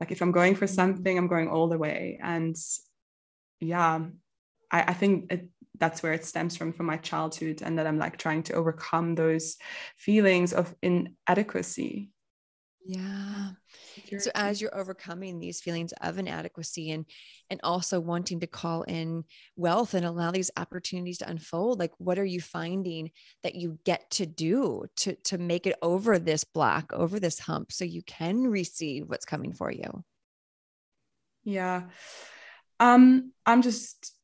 Like 0.00 0.12
if 0.12 0.22
I'm 0.22 0.32
going 0.32 0.54
for 0.54 0.66
mm. 0.66 0.74
something, 0.74 1.18
I'm 1.18 1.26
going 1.26 1.48
all 1.48 1.68
the 1.68 1.78
way. 1.78 2.18
And 2.22 2.56
yeah, 3.60 4.00
I, 4.70 4.82
I 4.82 4.94
think 4.94 5.32
it, 5.32 5.48
that's 5.78 6.02
where 6.02 6.12
it 6.12 6.24
stems 6.24 6.56
from 6.56 6.72
from 6.72 6.86
my 6.86 6.96
childhood 6.96 7.62
and 7.62 7.78
that 7.78 7.86
i'm 7.86 7.98
like 7.98 8.16
trying 8.16 8.42
to 8.42 8.52
overcome 8.54 9.14
those 9.14 9.56
feelings 9.96 10.52
of 10.52 10.74
inadequacy. 10.82 12.10
Yeah. 12.86 13.50
So 14.18 14.30
as 14.34 14.62
you're 14.62 14.74
overcoming 14.74 15.38
these 15.38 15.60
feelings 15.60 15.92
of 16.00 16.18
inadequacy 16.18 16.90
and 16.90 17.04
and 17.50 17.60
also 17.62 18.00
wanting 18.00 18.40
to 18.40 18.46
call 18.46 18.82
in 18.84 19.24
wealth 19.56 19.92
and 19.92 20.06
allow 20.06 20.30
these 20.30 20.50
opportunities 20.56 21.18
to 21.18 21.28
unfold 21.28 21.78
like 21.78 21.92
what 21.98 22.18
are 22.18 22.24
you 22.24 22.40
finding 22.40 23.10
that 23.42 23.54
you 23.54 23.78
get 23.84 24.10
to 24.12 24.24
do 24.24 24.84
to 24.96 25.14
to 25.24 25.36
make 25.36 25.66
it 25.66 25.76
over 25.82 26.18
this 26.18 26.44
block 26.44 26.90
over 26.94 27.20
this 27.20 27.38
hump 27.38 27.72
so 27.72 27.84
you 27.84 28.02
can 28.02 28.46
receive 28.46 29.04
what's 29.06 29.26
coming 29.26 29.52
for 29.52 29.70
you? 29.70 30.02
Yeah. 31.44 31.82
Um 32.80 33.32
i'm 33.44 33.60
just 33.60 34.14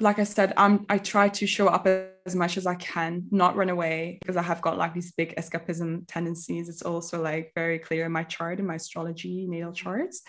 like 0.00 0.18
I 0.18 0.24
said, 0.24 0.52
I'm 0.56 0.86
I 0.88 0.98
try 0.98 1.28
to 1.28 1.46
show 1.46 1.68
up 1.68 1.86
as 1.86 2.34
much 2.34 2.56
as 2.56 2.66
I 2.66 2.74
can, 2.76 3.26
not 3.30 3.56
run 3.56 3.68
away 3.68 4.18
because 4.20 4.36
I 4.36 4.42
have 4.42 4.62
got 4.62 4.78
like 4.78 4.94
these 4.94 5.12
big 5.12 5.36
escapism 5.36 6.04
tendencies. 6.08 6.68
It's 6.68 6.82
also 6.82 7.22
like 7.22 7.52
very 7.54 7.78
clear 7.78 8.06
in 8.06 8.12
my 8.12 8.24
chart, 8.24 8.58
in 8.58 8.66
my 8.66 8.76
astrology 8.76 9.46
natal 9.46 9.72
charts, 9.72 10.22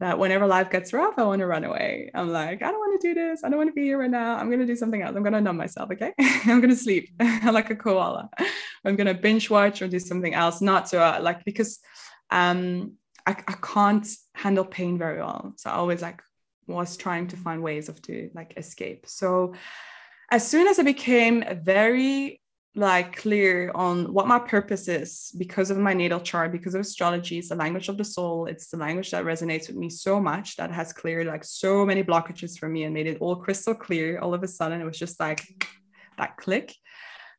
that 0.00 0.18
whenever 0.18 0.46
life 0.46 0.70
gets 0.70 0.92
rough, 0.92 1.14
I 1.18 1.24
want 1.24 1.40
to 1.40 1.46
run 1.46 1.64
away. 1.64 2.10
I'm 2.14 2.30
like, 2.30 2.62
I 2.62 2.70
don't 2.70 2.78
want 2.78 3.00
to 3.00 3.08
do 3.08 3.14
this. 3.14 3.44
I 3.44 3.48
don't 3.48 3.58
want 3.58 3.68
to 3.68 3.74
be 3.74 3.82
here 3.82 3.98
right 3.98 4.10
now. 4.10 4.36
I'm 4.36 4.50
gonna 4.50 4.66
do 4.66 4.76
something 4.76 5.02
else. 5.02 5.14
I'm 5.14 5.22
gonna 5.22 5.40
numb 5.40 5.58
myself. 5.58 5.90
Okay, 5.92 6.12
I'm 6.18 6.60
gonna 6.60 6.74
sleep 6.74 7.10
like 7.20 7.70
a 7.70 7.76
koala. 7.76 8.30
I'm 8.84 8.96
gonna 8.96 9.14
binge 9.14 9.50
watch 9.50 9.82
or 9.82 9.88
do 9.88 9.98
something 9.98 10.34
else. 10.34 10.60
Not 10.60 10.88
so 10.88 11.00
uh, 11.00 11.18
like 11.20 11.44
because 11.44 11.78
um 12.30 12.94
I, 13.26 13.32
I 13.32 13.54
can't 13.62 14.08
handle 14.34 14.64
pain 14.64 14.96
very 14.98 15.18
well. 15.18 15.52
So 15.56 15.68
I 15.70 15.74
always 15.74 16.00
like 16.00 16.22
was 16.70 16.96
trying 16.96 17.26
to 17.28 17.36
find 17.36 17.62
ways 17.62 17.88
of 17.88 18.00
to 18.02 18.30
like 18.34 18.54
escape. 18.56 19.06
So 19.06 19.54
as 20.32 20.46
soon 20.46 20.68
as 20.68 20.78
i 20.78 20.82
became 20.84 21.42
very 21.64 22.40
like 22.76 23.16
clear 23.16 23.72
on 23.74 24.12
what 24.12 24.28
my 24.28 24.38
purpose 24.38 24.86
is 24.86 25.32
because 25.36 25.70
of 25.70 25.76
my 25.76 25.92
natal 25.92 26.20
chart 26.20 26.52
because 26.52 26.72
of 26.72 26.80
astrology 26.80 27.36
it's 27.38 27.48
the 27.48 27.54
language 27.56 27.88
of 27.88 27.98
the 27.98 28.04
soul 28.04 28.46
it's 28.46 28.68
the 28.68 28.76
language 28.76 29.10
that 29.10 29.24
resonates 29.24 29.66
with 29.66 29.74
me 29.74 29.90
so 29.90 30.20
much 30.20 30.54
that 30.54 30.70
has 30.70 30.92
cleared 30.92 31.26
like 31.26 31.42
so 31.42 31.84
many 31.84 32.04
blockages 32.04 32.56
for 32.56 32.68
me 32.68 32.84
and 32.84 32.94
made 32.94 33.08
it 33.08 33.18
all 33.20 33.34
crystal 33.34 33.74
clear 33.74 34.20
all 34.20 34.34
of 34.34 34.44
a 34.44 34.46
sudden 34.46 34.80
it 34.80 34.84
was 34.84 34.96
just 34.96 35.18
like 35.18 35.44
that 36.20 36.36
click. 36.36 36.74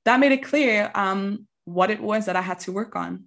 That 0.05 0.19
made 0.19 0.32
it 0.32 0.43
clear 0.43 0.91
um, 0.95 1.47
what 1.65 1.91
it 1.91 2.01
was 2.01 2.25
that 2.25 2.36
i 2.36 2.41
had 2.41 2.59
to 2.61 2.71
work 2.71 2.95
on. 2.95 3.25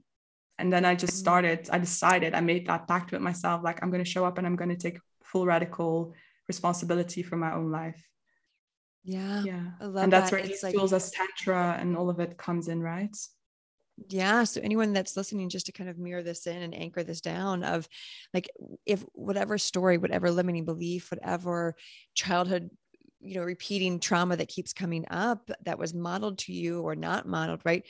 And 0.58 0.72
then 0.72 0.84
i 0.84 0.94
just 0.94 1.16
started 1.16 1.68
i 1.72 1.78
decided 1.78 2.32
i 2.32 2.40
made 2.40 2.66
that 2.68 2.86
pact 2.86 3.10
with 3.10 3.20
myself 3.20 3.64
like 3.64 3.82
i'm 3.82 3.90
going 3.90 4.04
to 4.04 4.10
show 4.14 4.24
up 4.24 4.38
and 4.38 4.46
i'm 4.46 4.54
going 4.54 4.68
to 4.68 4.76
take 4.76 4.98
full 5.34 5.46
radical 5.46 6.14
responsibility 6.46 7.20
for 7.24 7.36
my 7.36 7.52
own 7.52 7.72
life. 7.72 8.00
Yeah. 9.02 9.42
Yeah. 9.42 9.66
and 9.80 10.12
that's 10.12 10.30
that. 10.30 10.32
where 10.32 10.46
these 10.46 10.62
like... 10.62 10.74
tools 10.74 10.92
as 10.92 11.10
tantra 11.10 11.76
and 11.80 11.96
all 11.96 12.08
of 12.08 12.20
it 12.20 12.38
comes 12.38 12.68
in, 12.68 12.80
right? 12.80 13.14
Yeah. 14.08 14.44
So 14.44 14.60
anyone 14.62 14.92
that's 14.92 15.16
listening, 15.16 15.48
just 15.48 15.66
to 15.66 15.72
kind 15.72 15.90
of 15.90 15.98
mirror 15.98 16.22
this 16.22 16.46
in 16.46 16.62
and 16.62 16.72
anchor 16.72 17.02
this 17.02 17.20
down 17.20 17.64
of 17.64 17.88
like 18.32 18.48
if 18.86 19.04
whatever 19.12 19.58
story, 19.58 19.98
whatever 19.98 20.30
limiting 20.30 20.64
belief, 20.64 21.10
whatever 21.10 21.74
childhood, 22.14 22.70
you 23.20 23.34
know, 23.34 23.42
repeating 23.42 23.98
trauma 23.98 24.36
that 24.36 24.48
keeps 24.48 24.72
coming 24.72 25.04
up 25.10 25.50
that 25.64 25.80
was 25.80 25.94
modeled 25.94 26.38
to 26.38 26.52
you 26.52 26.80
or 26.80 26.94
not 26.94 27.26
modeled, 27.26 27.60
right? 27.64 27.82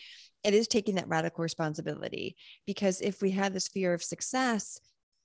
It 0.45 0.55
is 0.55 0.66
taking 0.66 0.95
that 0.95 1.09
radical 1.09 1.42
responsibility 1.42 2.36
because 2.66 3.03
if 3.03 3.20
we 3.20 3.30
had 3.30 3.53
this 3.53 3.68
fear 3.68 3.92
of 3.92 4.03
success, 4.03 4.80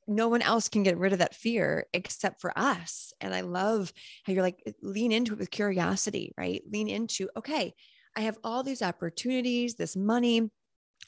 no 0.10 0.28
one 0.28 0.42
else 0.42 0.70
can 0.70 0.84
get 0.84 0.98
rid 0.98 1.14
of 1.14 1.20
that 1.20 1.36
fear 1.36 1.86
except 1.94 2.42
for 2.42 2.52
us. 2.58 3.14
And 3.22 3.34
I 3.34 3.42
love 3.42 3.94
how 4.26 4.34
you're 4.34 4.44
like, 4.44 4.62
lean 4.82 5.12
into 5.12 5.34
it 5.34 5.40
with 5.40 5.52
curiosity, 5.52 6.34
right? 6.38 6.62
Lean 6.70 6.90
into, 6.90 7.30
okay, 7.38 7.74
I 8.16 8.22
have 8.22 8.38
all 8.44 8.64
these 8.64 8.82
opportunities, 8.82 9.76
this 9.76 9.96
money, 9.96 10.50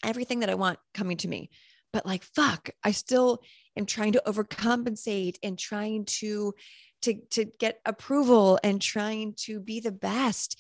everything 0.04 0.40
that 0.42 0.50
I 0.50 0.56
want 0.56 0.80
coming 0.94 1.18
to 1.18 1.28
me. 1.28 1.50
But 1.92 2.06
like, 2.06 2.24
fuck, 2.24 2.70
I 2.84 2.92
still 2.92 3.42
am 3.76 3.86
trying 3.86 4.14
to 4.14 4.24
overcompensate 4.26 5.38
and 5.44 5.58
trying 5.58 6.06
to 6.06 6.54
to 7.02 7.16
to 7.32 7.46
get 7.60 7.82
approval 7.86 8.60
and 8.64 8.82
trying 8.82 9.34
to 9.46 9.60
be 9.60 9.80
the 9.80 9.92
best 9.92 10.58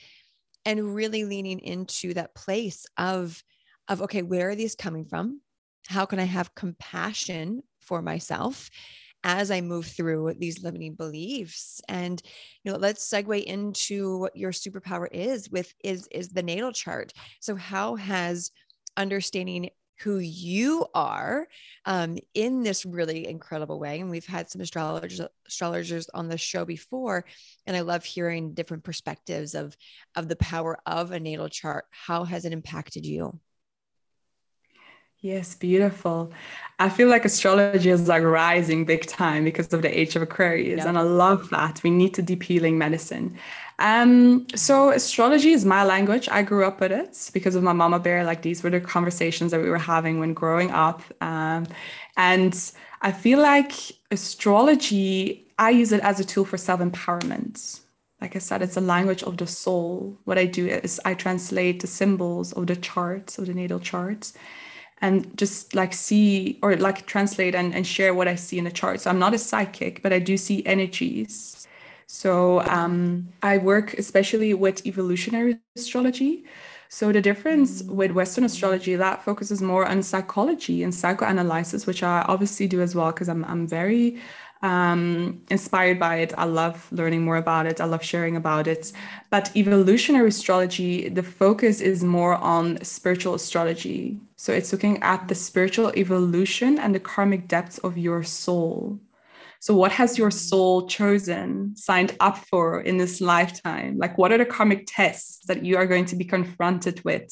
and 0.66 0.96
really 0.96 1.24
leaning 1.24 1.60
into 1.60 2.14
that 2.16 2.36
place 2.36 2.86
of 2.98 3.42
of 3.88 4.02
okay, 4.02 4.24
where 4.24 4.50
are 4.50 4.56
these 4.56 4.76
coming 4.76 5.06
from? 5.06 5.42
How 5.88 6.06
can 6.06 6.20
I 6.20 6.26
have 6.26 6.56
compassion 6.56 7.64
for 7.82 8.02
myself 8.02 8.70
as 9.24 9.52
I 9.52 9.62
move 9.62 9.86
through 9.86 10.34
these 10.40 10.64
limiting 10.64 10.96
beliefs. 10.96 11.82
And 11.88 12.22
you 12.64 12.72
know, 12.72 12.78
let's 12.78 13.08
segue 13.08 13.44
into 13.44 14.18
what 14.18 14.36
your 14.36 14.52
superpower 14.52 15.08
is 15.12 15.50
with 15.50 15.74
is 15.84 16.08
is 16.12 16.30
the 16.30 16.44
natal 16.44 16.72
chart. 16.72 17.14
So 17.40 17.56
how 17.56 17.96
has 17.96 18.52
understanding 18.98 19.70
who 20.02 20.18
you 20.18 20.86
are 20.96 21.48
um, 21.86 22.18
in 22.34 22.64
this 22.64 22.86
really 22.86 23.28
incredible 23.28 23.80
way. 23.80 24.00
And 24.00 24.10
we've 24.10 24.26
had 24.26 24.50
some 24.50 24.62
astrologers 24.62 25.22
astrologers 25.48 26.10
on 26.14 26.28
the 26.28 26.38
show 26.38 26.66
before, 26.66 27.26
and 27.68 27.78
I 27.78 27.82
love 27.82 28.04
hearing 28.04 28.54
different 28.54 28.84
perspectives 28.84 29.54
of 29.54 29.78
of 30.16 30.28
the 30.28 30.36
power 30.38 30.80
of 30.86 31.12
a 31.12 31.20
natal 31.20 31.50
chart. 31.50 31.86
How 31.92 32.24
has 32.24 32.46
it 32.46 32.54
impacted 32.54 33.06
you? 33.06 33.40
Yes, 35.22 35.54
beautiful. 35.54 36.32
I 36.80 36.90
feel 36.90 37.08
like 37.08 37.26
astrology 37.26 37.92
is 37.92 38.08
like 38.08 38.24
rising 38.24 38.86
big 38.86 39.06
time 39.06 39.44
because 39.44 39.72
of 39.72 39.84
the 39.84 40.00
age 40.00 40.16
of 40.16 40.24
Aquarius. 40.24 40.84
And 40.84 40.98
I 40.98 41.02
love 41.02 41.52
that. 41.52 41.84
We 41.84 41.92
need 41.92 42.16
to 42.16 42.24
deep 42.24 42.42
healing 42.42 42.80
medicine. 42.80 43.38
Um, 43.78 44.48
so 44.56 44.90
astrology 44.90 45.52
is 45.52 45.64
my 45.64 45.84
language. 45.84 46.28
I 46.32 46.42
grew 46.42 46.66
up 46.66 46.82
with 46.82 46.92
it 46.92 47.30
because 47.34 47.54
of 47.54 47.62
my 47.62 47.72
mama 47.72 48.00
bear. 48.00 48.24
Like 48.24 48.42
these 48.42 48.64
were 48.64 48.72
the 48.72 48.82
conversations 48.82 49.52
that 49.52 49.62
we 49.62 49.70
were 49.70 49.78
having 49.78 50.20
when 50.20 50.34
growing 50.34 50.72
up. 50.72 51.04
Um, 51.22 51.68
and 52.18 52.56
I 53.04 53.12
feel 53.12 53.40
like 53.40 53.74
astrology, 54.10 55.46
I 55.60 55.70
use 55.70 55.92
it 55.92 56.02
as 56.02 56.20
a 56.20 56.26
tool 56.26 56.46
for 56.46 56.58
self-empowerment. 56.58 57.82
Like 58.22 58.36
I 58.36 58.40
said, 58.40 58.64
it's 58.64 58.78
a 58.78 58.82
language 58.82 59.22
of 59.22 59.38
the 59.38 59.46
soul. 59.46 60.18
What 60.24 60.40
I 60.40 60.46
do 60.46 60.66
is 60.68 61.00
I 61.06 61.14
translate 61.14 61.82
the 61.82 61.88
symbols 61.88 62.54
of 62.54 62.66
the 62.66 62.76
charts, 62.76 63.38
of 63.38 63.46
the 63.46 63.54
natal 63.54 63.80
charts 63.80 64.34
and 65.02 65.36
just 65.38 65.74
like 65.76 65.94
see 65.94 66.60
or 66.62 66.76
like 66.76 67.06
translate 67.08 67.56
and, 67.56 67.74
and 67.74 67.86
share 67.86 68.14
what 68.14 68.28
I 68.28 68.36
see 68.36 68.58
in 68.58 68.66
the 68.66 68.72
chart. 68.72 69.02
So 69.02 69.10
I'm 69.10 69.20
not 69.20 69.34
a 69.34 69.38
psychic, 69.38 70.02
but 70.02 70.14
I 70.14 70.20
do 70.20 70.38
see 70.38 70.66
energies. 70.66 71.68
So 72.08 72.62
um, 72.62 73.30
I 73.42 73.58
work 73.58 73.94
especially 73.96 74.54
with 74.54 74.86
evolutionary 74.86 75.60
astrology. 75.76 76.44
So 76.90 77.14
the 77.14 77.22
difference 77.22 77.84
with 77.84 78.12
Western 78.12 78.44
astrology 78.44 78.96
that 78.96 79.24
focuses 79.24 79.62
more 79.62 79.86
on 79.86 80.04
psychology 80.04 80.84
and 80.84 80.94
psychoanalysis, 80.94 81.88
which 81.88 82.04
I 82.04 82.26
obviously 82.28 82.68
do 82.68 82.82
as 82.82 82.94
well 82.96 83.14
because 83.14 83.30
I'm 83.30 83.46
I'm 83.46 83.66
very 83.66 84.20
um, 84.62 85.42
inspired 85.50 86.00
by 86.00 86.18
it. 86.18 86.34
I 86.38 86.46
love 86.46 86.88
learning 86.92 87.24
more 87.24 87.38
about 87.38 87.66
it. 87.66 87.82
I 87.82 87.86
love 87.86 88.04
sharing 88.04 88.36
about 88.36 88.68
it. 88.68 88.92
But 89.30 89.56
evolutionary 89.56 90.30
astrology, 90.30 91.10
the 91.10 91.24
focus 91.24 91.82
is 91.82 92.04
more 92.04 92.36
on 92.36 92.84
spiritual 92.84 93.34
astrology. 93.36 94.20
So 94.36 94.54
it's 94.54 94.72
looking 94.72 95.02
at 95.02 95.28
the 95.28 95.36
spiritual 95.36 95.92
evolution 95.96 96.78
and 96.78 96.94
the 96.94 97.00
karmic 97.00 97.48
depths 97.48 97.78
of 97.80 97.98
your 97.98 98.24
soul. 98.24 99.00
So, 99.60 99.76
what 99.76 99.92
has 99.92 100.18
your 100.18 100.32
soul 100.32 100.88
chosen, 100.88 101.76
signed 101.76 102.16
up 102.20 102.40
for 102.50 102.82
in 102.82 102.98
this 102.98 103.22
lifetime? 103.22 104.00
Like, 104.00 104.18
what 104.18 104.32
are 104.32 104.40
the 104.40 104.46
karmic 104.46 104.86
tests 104.88 105.46
that 105.46 105.64
you 105.64 105.78
are 105.78 105.86
going 105.86 106.06
to 106.06 106.16
be 106.16 106.26
confronted 106.26 107.06
with? 107.06 107.32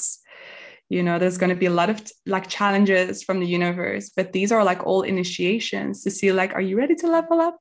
You 0.90 1.04
know 1.04 1.20
there's 1.20 1.38
going 1.38 1.52
to 1.52 1.56
be 1.56 1.68
a 1.68 1.72
lot 1.82 1.90
of 1.90 2.02
like 2.26 2.48
challenges 2.48 3.24
from 3.24 3.40
the 3.40 3.46
universe 3.46 4.12
but 4.16 4.34
these 4.34 4.52
are 4.52 4.64
like 4.64 4.86
all 4.86 5.04
initiations 5.04 6.04
to 6.04 6.12
see 6.12 6.32
like 6.32 6.54
are 6.54 6.62
you 6.62 6.78
ready 6.78 6.96
to 6.96 7.08
level 7.08 7.40
up? 7.40 7.60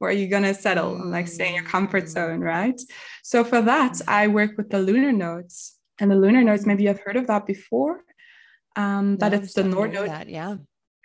Or 0.00 0.10
are 0.10 0.12
you 0.12 0.28
going 0.28 0.44
to 0.44 0.54
settle 0.54 0.94
and 0.94 1.10
like 1.10 1.26
stay 1.26 1.48
in 1.48 1.54
your 1.54 1.64
comfort 1.64 2.04
mm. 2.04 2.08
zone 2.08 2.40
right? 2.40 2.80
So 3.22 3.44
for 3.44 3.60
that 3.62 4.00
i 4.08 4.26
work 4.26 4.52
with 4.56 4.70
the 4.70 4.80
lunar 4.80 5.12
nodes 5.12 5.76
and 5.98 6.10
the 6.10 6.16
lunar 6.16 6.42
nodes 6.42 6.66
maybe 6.66 6.84
you've 6.84 7.00
heard 7.00 7.16
of 7.16 7.26
that 7.26 7.46
before 7.46 8.04
um 8.76 9.16
but 9.16 9.30
no, 9.32 9.38
it's 9.38 9.54
the 9.54 9.64
north 9.64 9.92
node 9.92 10.08
that, 10.08 10.28
yeah. 10.28 10.56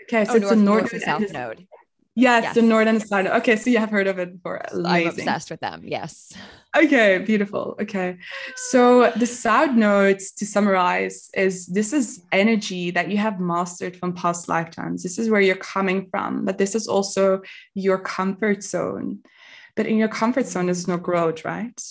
Okay 0.03 0.25
so 0.25 0.33
oh, 0.33 0.35
it's 0.35 0.45
north, 0.45 0.49
the 0.49 0.55
north, 0.55 0.91
north 0.93 1.03
south 1.03 1.33
node 1.33 1.67
Yes, 2.15 2.43
yes, 2.43 2.55
the 2.55 2.61
northern 2.61 2.99
South. 2.99 3.25
Okay, 3.25 3.55
so 3.55 3.71
you 3.71 3.79
have 3.79 3.89
heard 3.89 4.05
of 4.05 4.19
it 4.19 4.33
before. 4.33 4.61
Amazing. 4.71 4.85
I'm 4.85 5.07
obsessed 5.07 5.49
with 5.49 5.59
them. 5.61 5.81
Yes. 5.83 6.31
Okay, 6.75 7.17
beautiful. 7.19 7.75
Okay. 7.81 8.17
So 8.55 9.11
the 9.15 9.25
South 9.25 9.71
nodes, 9.71 10.31
to 10.33 10.45
summarize, 10.45 11.29
is 11.35 11.65
this 11.65 11.91
is 11.91 12.23
energy 12.31 12.91
that 12.91 13.09
you 13.09 13.17
have 13.17 13.39
mastered 13.39 13.95
from 13.95 14.13
past 14.13 14.47
lifetimes. 14.47 15.01
This 15.01 15.17
is 15.17 15.29
where 15.29 15.41
you're 15.41 15.55
coming 15.55 16.07
from, 16.11 16.45
but 16.45 16.59
this 16.59 16.75
is 16.75 16.87
also 16.87 17.41
your 17.73 17.97
comfort 17.97 18.63
zone. 18.63 19.19
But 19.75 19.87
in 19.87 19.97
your 19.97 20.07
comfort 20.07 20.45
zone, 20.45 20.67
there's 20.67 20.87
no 20.87 20.97
growth, 20.97 21.43
right? 21.45 21.81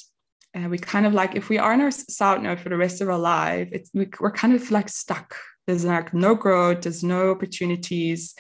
And 0.55 0.71
we 0.71 0.79
kind 0.79 1.07
of 1.07 1.15
like 1.15 1.35
if 1.35 1.49
we 1.49 1.59
are 1.59 1.73
in 1.73 1.81
our 1.81 1.91
South 1.91 2.43
node 2.43 2.61
for 2.61 2.69
the 2.69 2.77
rest 2.77 3.01
of 3.01 3.09
our 3.09 3.19
life, 3.19 3.71
it's 3.73 3.91
we, 3.93 4.09
we're 4.21 4.31
kind 4.31 4.55
of 4.55 4.71
like 4.71 4.89
stuck. 4.89 5.35
There's 5.67 5.85
like 5.85 6.15
no 6.15 6.35
growth, 6.37 6.83
there's 6.83 7.03
no 7.03 7.31
opportunities 7.31 8.35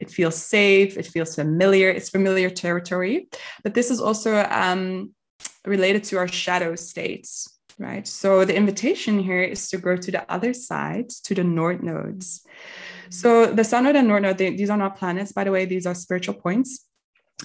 it 0.00 0.10
feels 0.10 0.36
safe, 0.36 0.96
it 0.96 1.06
feels 1.06 1.34
familiar, 1.34 1.90
it's 1.90 2.10
familiar 2.10 2.50
territory. 2.50 3.28
But 3.62 3.74
this 3.74 3.90
is 3.90 4.00
also 4.00 4.46
um, 4.50 5.12
related 5.64 6.04
to 6.04 6.18
our 6.18 6.28
shadow 6.28 6.74
states, 6.76 7.58
right? 7.78 8.06
So 8.06 8.44
the 8.44 8.56
invitation 8.56 9.18
here 9.18 9.42
is 9.42 9.68
to 9.70 9.78
go 9.78 9.96
to 9.96 10.10
the 10.10 10.30
other 10.30 10.54
side, 10.54 11.10
to 11.24 11.34
the 11.34 11.44
North 11.44 11.82
nodes. 11.82 12.46
So 13.10 13.46
the 13.46 13.64
Sun 13.64 13.84
node 13.84 13.96
and 13.96 14.08
North 14.08 14.22
node, 14.22 14.38
they, 14.38 14.56
these 14.56 14.70
are 14.70 14.76
not 14.76 14.96
planets, 14.96 15.32
by 15.32 15.44
the 15.44 15.52
way, 15.52 15.64
these 15.64 15.86
are 15.86 15.94
spiritual 15.94 16.34
points 16.34 16.86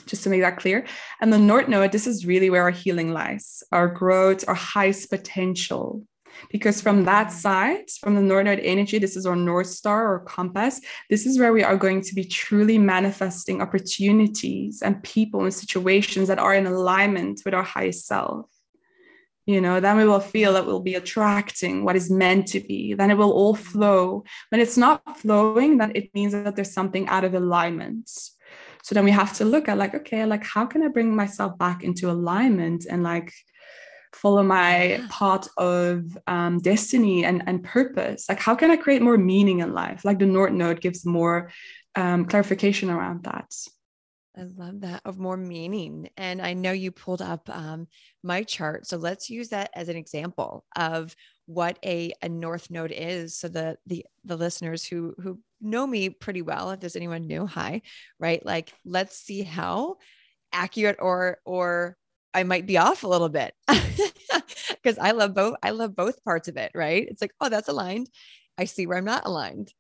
just 0.06 0.24
to 0.24 0.30
make 0.30 0.42
that 0.42 0.58
clear. 0.58 0.86
And 1.20 1.32
the 1.32 1.38
North 1.38 1.68
Node, 1.68 1.92
this 1.92 2.08
is 2.08 2.26
really 2.26 2.50
where 2.50 2.64
our 2.64 2.72
healing 2.72 3.12
lies, 3.12 3.62
our 3.72 3.88
growth, 3.88 4.48
our 4.48 4.56
highest 4.56 5.10
potential, 5.10 6.06
because 6.50 6.82
from 6.82 7.06
that 7.06 7.28
mm. 7.28 7.32
side, 7.32 7.90
from 8.00 8.16
the 8.16 8.22
North 8.22 8.46
Node 8.46 8.60
energy, 8.60 9.00
this 9.00 9.16
is 9.16 9.26
our 9.26 9.36
North 9.36 9.68
Star 9.68 10.14
or 10.14 10.20
compass. 10.22 10.82
This 11.10 11.26
is 11.26 11.40
where 11.40 11.54
we 11.54 11.64
are 11.64 11.78
going 11.78 12.02
to 12.02 12.16
be 12.16 12.24
truly 12.24 12.78
manifesting 12.78 13.62
opportunities 13.62 14.82
and 14.82 15.02
people 15.04 15.44
and 15.44 15.54
situations 15.54 16.28
that 16.28 16.40
are 16.40 16.54
in 16.54 16.68
alignment 16.68 17.42
with 17.46 17.54
our 17.54 17.64
highest 17.64 18.08
self. 18.08 18.48
You 19.48 19.60
know, 19.60 19.80
then 19.80 19.98
we 19.98 20.06
will 20.06 20.20
feel 20.20 20.54
that 20.54 20.66
we'll 20.66 20.82
be 20.82 20.96
attracting 20.96 21.84
what 21.84 21.96
is 21.96 22.12
meant 22.12 22.48
to 22.50 22.60
be. 22.60 22.94
Then 22.94 23.10
it 23.10 23.18
will 23.18 23.32
all 23.32 23.56
flow. 23.56 24.24
When 24.50 24.62
it's 24.62 24.78
not 24.78 25.18
flowing, 25.18 25.78
then 25.78 25.92
it 25.96 26.14
means 26.14 26.34
that 26.34 26.56
there's 26.56 26.74
something 26.74 27.08
out 27.08 27.24
of 27.24 27.34
alignment. 27.34 28.10
So 28.84 28.96
then 28.96 29.04
we 29.04 29.12
have 29.12 29.34
to 29.38 29.46
look 29.46 29.68
at 29.68 29.78
like, 29.78 29.94
okay, 29.94 30.26
like 30.26 30.44
how 30.44 30.66
can 30.66 30.84
I 30.84 30.88
bring 30.88 31.16
myself 31.16 31.58
back 31.58 31.84
into 31.84 32.10
alignment 32.10 32.86
and 32.90 33.04
like 33.04 33.34
follow 34.14 34.44
my 34.44 34.84
yeah. 34.84 35.08
part 35.10 35.48
of 35.58 36.18
um, 36.28 36.60
destiny 36.60 37.24
and, 37.24 37.44
and 37.48 37.64
purpose 37.64 38.28
like 38.30 38.40
how 38.40 38.56
can 38.56 38.72
i 38.72 38.76
create 38.76 39.02
more 39.02 39.18
meaning 39.18 39.60
in 39.60 39.74
life 39.74 40.04
like 40.04 40.20
the 40.20 40.26
north 40.26 40.52
node 40.52 40.82
gives 40.82 41.06
more 41.06 41.50
um, 41.96 42.26
clarification 42.26 42.90
around 42.90 43.24
that 43.24 43.54
I 44.38 44.44
love 44.44 44.82
that 44.82 45.02
of 45.04 45.20
more 45.20 45.36
meaning. 45.36 46.10
And 46.16 46.42
I 46.42 46.54
know 46.54 46.72
you 46.72 46.92
pulled 46.92 47.22
up 47.22 47.50
um, 47.50 47.88
my 48.24 48.44
chart. 48.44 48.88
So 48.88 48.98
let's 48.98 49.30
use 49.30 49.50
that 49.50 49.72
as 49.76 49.90
an 49.90 49.98
example 49.98 50.66
of 50.76 51.16
what 51.48 51.78
a, 51.84 52.14
a 52.22 52.30
north 52.30 52.72
node 52.72 52.94
is. 52.96 53.36
So 53.36 53.50
the 53.50 53.78
the 53.86 54.06
the 54.24 54.38
listeners 54.38 54.86
who 54.86 55.14
who 55.22 55.40
know 55.60 55.86
me 55.86 56.10
pretty 56.10 56.42
well, 56.42 56.72
if 56.72 56.80
there's 56.80 56.96
anyone 56.96 57.28
new, 57.28 57.46
hi, 57.46 57.82
right? 58.20 58.44
Like 58.46 58.74
let's 58.86 59.18
see 59.18 59.44
how 59.44 59.98
accurate 60.54 60.98
or 61.00 61.40
or 61.46 61.98
I 62.34 62.44
might 62.44 62.66
be 62.66 62.78
off 62.78 63.04
a 63.04 63.08
little 63.08 63.30
bit 63.30 63.54
because 63.68 64.98
I 65.00 65.12
love 65.12 65.34
both. 65.34 65.56
I 65.64 65.72
love 65.72 65.96
both 65.96 66.24
parts 66.24 66.48
of 66.48 66.58
it, 66.58 66.72
right? 66.76 67.08
It's 67.10 67.22
like, 67.22 67.34
oh, 67.42 67.50
that's 67.50 67.68
aligned. 67.70 68.10
I 68.58 68.66
see 68.66 68.88
where 68.88 68.98
I'm 68.98 69.06
not 69.06 69.26
aligned. 69.26 69.74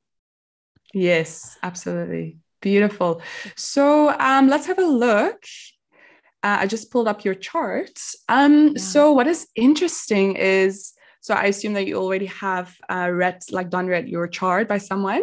Yes, 0.93 1.57
absolutely. 1.63 2.37
Beautiful. 2.61 3.21
So 3.55 4.09
um, 4.19 4.47
let's 4.49 4.67
have 4.67 4.79
a 4.79 4.85
look. 4.85 5.43
Uh, 6.43 6.59
I 6.61 6.67
just 6.67 6.91
pulled 6.91 7.07
up 7.07 7.23
your 7.23 7.35
chart. 7.35 7.99
Um, 8.27 8.69
yeah. 8.69 8.81
So, 8.81 9.11
what 9.13 9.27
is 9.27 9.47
interesting 9.55 10.35
is 10.35 10.93
So 11.21 11.35
I 11.35 11.45
assume 11.45 11.73
that 11.73 11.85
you 11.85 11.97
already 11.97 12.25
have 12.27 12.75
uh, 12.89 13.09
read, 13.11 13.43
like 13.51 13.69
done 13.69 13.87
read 13.87 14.09
your 14.09 14.27
chart 14.27 14.67
by 14.67 14.79
someone. 14.79 15.21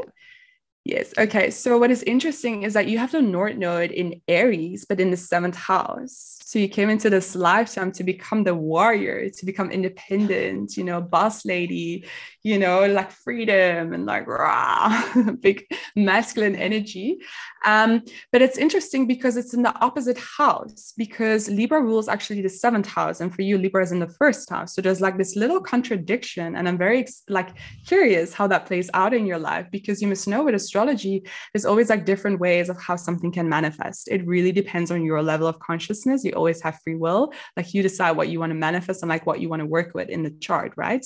Yes. 0.88 1.12
Okay. 1.18 1.50
So 1.50 1.76
what 1.76 1.90
is 1.90 2.02
interesting 2.04 2.62
is 2.62 2.72
that 2.72 2.88
you 2.88 2.96
have 2.96 3.12
the 3.12 3.20
North 3.20 3.56
Node 3.56 3.90
in 3.90 4.22
Aries, 4.26 4.86
but 4.88 4.98
in 4.98 5.10
the 5.10 5.18
seventh 5.18 5.54
house. 5.54 6.38
So 6.42 6.58
you 6.58 6.66
came 6.66 6.88
into 6.88 7.10
this 7.10 7.34
lifetime 7.34 7.92
to 7.92 8.04
become 8.04 8.42
the 8.42 8.54
warrior, 8.54 9.28
to 9.28 9.44
become 9.44 9.70
independent, 9.70 10.78
you 10.78 10.84
know, 10.84 11.02
boss 11.02 11.44
lady, 11.44 12.06
you 12.48 12.58
know, 12.58 12.86
like 12.86 13.10
freedom 13.10 13.92
and 13.92 14.06
like 14.06 14.26
rah, 14.26 15.04
big 15.40 15.66
masculine 15.94 16.56
energy. 16.56 17.18
Um, 17.66 18.02
but 18.32 18.40
it's 18.40 18.56
interesting 18.56 19.06
because 19.06 19.36
it's 19.36 19.52
in 19.52 19.62
the 19.62 19.78
opposite 19.80 20.16
house 20.16 20.94
because 20.96 21.50
Libra 21.50 21.82
rules 21.82 22.08
actually 22.08 22.40
the 22.40 22.48
seventh 22.48 22.86
house, 22.86 23.20
and 23.20 23.34
for 23.34 23.42
you, 23.42 23.58
Libra 23.58 23.82
is 23.82 23.92
in 23.92 23.98
the 23.98 24.08
first 24.08 24.48
house. 24.48 24.74
So 24.74 24.80
there's 24.80 25.02
like 25.02 25.18
this 25.18 25.36
little 25.36 25.60
contradiction, 25.60 26.56
and 26.56 26.66
I'm 26.66 26.78
very 26.78 27.06
like 27.28 27.50
curious 27.86 28.32
how 28.32 28.46
that 28.46 28.64
plays 28.64 28.88
out 28.94 29.12
in 29.12 29.26
your 29.26 29.38
life 29.38 29.66
because 29.70 30.00
you 30.00 30.08
must 30.08 30.26
know 30.26 30.42
with 30.42 30.54
astrology, 30.54 31.24
there's 31.52 31.66
always 31.66 31.90
like 31.90 32.06
different 32.06 32.40
ways 32.40 32.70
of 32.70 32.80
how 32.80 32.96
something 32.96 33.30
can 33.30 33.46
manifest. 33.46 34.08
It 34.10 34.26
really 34.26 34.52
depends 34.52 34.90
on 34.90 35.04
your 35.04 35.22
level 35.22 35.46
of 35.46 35.58
consciousness. 35.58 36.24
You 36.24 36.32
always 36.32 36.62
have 36.62 36.80
free 36.82 36.96
will. 36.96 37.34
Like 37.58 37.74
you 37.74 37.82
decide 37.82 38.12
what 38.12 38.30
you 38.30 38.40
want 38.40 38.52
to 38.52 38.58
manifest 38.68 39.02
and 39.02 39.10
like 39.10 39.26
what 39.26 39.40
you 39.40 39.50
want 39.50 39.60
to 39.60 39.66
work 39.66 39.92
with 39.94 40.08
in 40.08 40.22
the 40.22 40.30
chart, 40.30 40.72
right? 40.76 41.04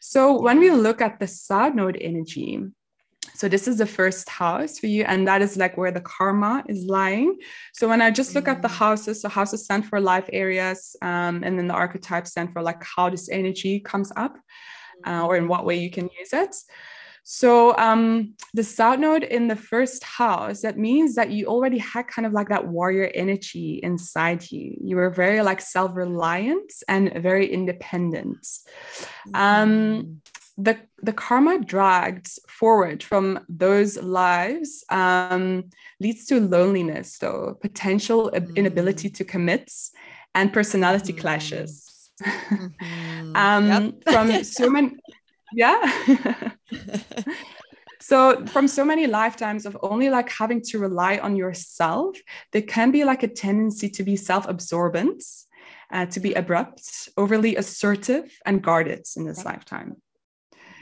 So 0.00 0.40
when 0.40 0.58
we 0.58 0.70
look 0.70 1.00
at 1.00 1.18
the 1.20 1.26
South 1.26 1.74
Node 1.74 1.98
energy, 2.00 2.60
so 3.34 3.48
this 3.48 3.68
is 3.68 3.78
the 3.78 3.86
first 3.86 4.28
house 4.28 4.78
for 4.78 4.86
you, 4.86 5.04
and 5.04 5.28
that 5.28 5.42
is 5.42 5.56
like 5.56 5.76
where 5.76 5.92
the 5.92 6.00
karma 6.00 6.64
is 6.68 6.84
lying. 6.84 7.38
So 7.72 7.88
when 7.88 8.02
I 8.02 8.10
just 8.10 8.34
look 8.34 8.48
at 8.48 8.62
the 8.62 8.68
mm. 8.68 8.78
houses, 8.78 9.22
so 9.22 9.28
houses 9.28 9.64
stand 9.64 9.86
for 9.86 10.00
life 10.00 10.28
areas, 10.32 10.96
um, 11.02 11.44
and 11.44 11.58
then 11.58 11.68
the 11.68 11.74
archetypes 11.74 12.30
stand 12.30 12.52
for 12.52 12.62
like 12.62 12.82
how 12.82 13.10
this 13.10 13.28
energy 13.28 13.80
comes 13.80 14.10
up, 14.16 14.36
uh, 15.06 15.26
or 15.26 15.36
in 15.36 15.46
what 15.46 15.64
way 15.64 15.78
you 15.78 15.90
can 15.90 16.08
use 16.18 16.32
it. 16.32 16.56
So 17.30 17.76
um, 17.76 18.32
the 18.54 18.64
South 18.64 18.98
Node 18.98 19.22
in 19.22 19.48
the 19.48 19.54
first 19.54 20.02
house, 20.02 20.62
that 20.62 20.78
means 20.78 21.14
that 21.16 21.30
you 21.30 21.44
already 21.44 21.76
had 21.76 22.08
kind 22.08 22.24
of 22.24 22.32
like 22.32 22.48
that 22.48 22.66
warrior 22.66 23.10
energy 23.14 23.80
inside 23.82 24.50
you. 24.50 24.74
You 24.82 24.96
were 24.96 25.10
very 25.10 25.42
like 25.42 25.60
self-reliant 25.60 26.72
and 26.88 27.12
very 27.22 27.46
independent. 27.52 28.48
Um, 29.34 29.68
mm. 29.68 30.16
the 30.56 30.78
the 31.02 31.12
karma 31.12 31.62
dragged 31.62 32.30
forward 32.48 33.02
from 33.02 33.44
those 33.46 33.98
lives 33.98 34.82
um, 34.88 35.64
leads 36.00 36.24
to 36.28 36.40
loneliness, 36.40 37.18
though 37.18 37.58
potential 37.60 38.30
mm. 38.32 38.56
inability 38.56 39.10
to 39.10 39.24
commit 39.24 39.70
and 40.34 40.50
personality 40.50 41.12
mm. 41.12 41.20
clashes. 41.20 41.84
Mm-hmm. 43.18 43.36
um, 43.36 44.00
from 44.02 44.42
so 44.58 44.68
many 44.68 44.96
yeah. 45.52 46.52
So 48.00 48.46
from 48.46 48.68
so 48.68 48.84
many 48.84 49.06
lifetimes 49.06 49.66
of 49.66 49.76
only 49.82 50.08
like 50.08 50.30
having 50.30 50.62
to 50.68 50.78
rely 50.78 51.18
on 51.18 51.36
yourself 51.36 52.16
there 52.52 52.62
can 52.62 52.90
be 52.90 53.04
like 53.04 53.22
a 53.22 53.28
tendency 53.28 53.90
to 53.90 54.02
be 54.02 54.16
self-absorbent 54.16 55.22
uh, 55.92 56.06
to 56.06 56.20
be 56.20 56.32
abrupt 56.34 57.08
overly 57.16 57.56
assertive 57.56 58.30
and 58.46 58.62
guarded 58.62 59.04
in 59.16 59.26
this 59.26 59.44
lifetime 59.44 59.96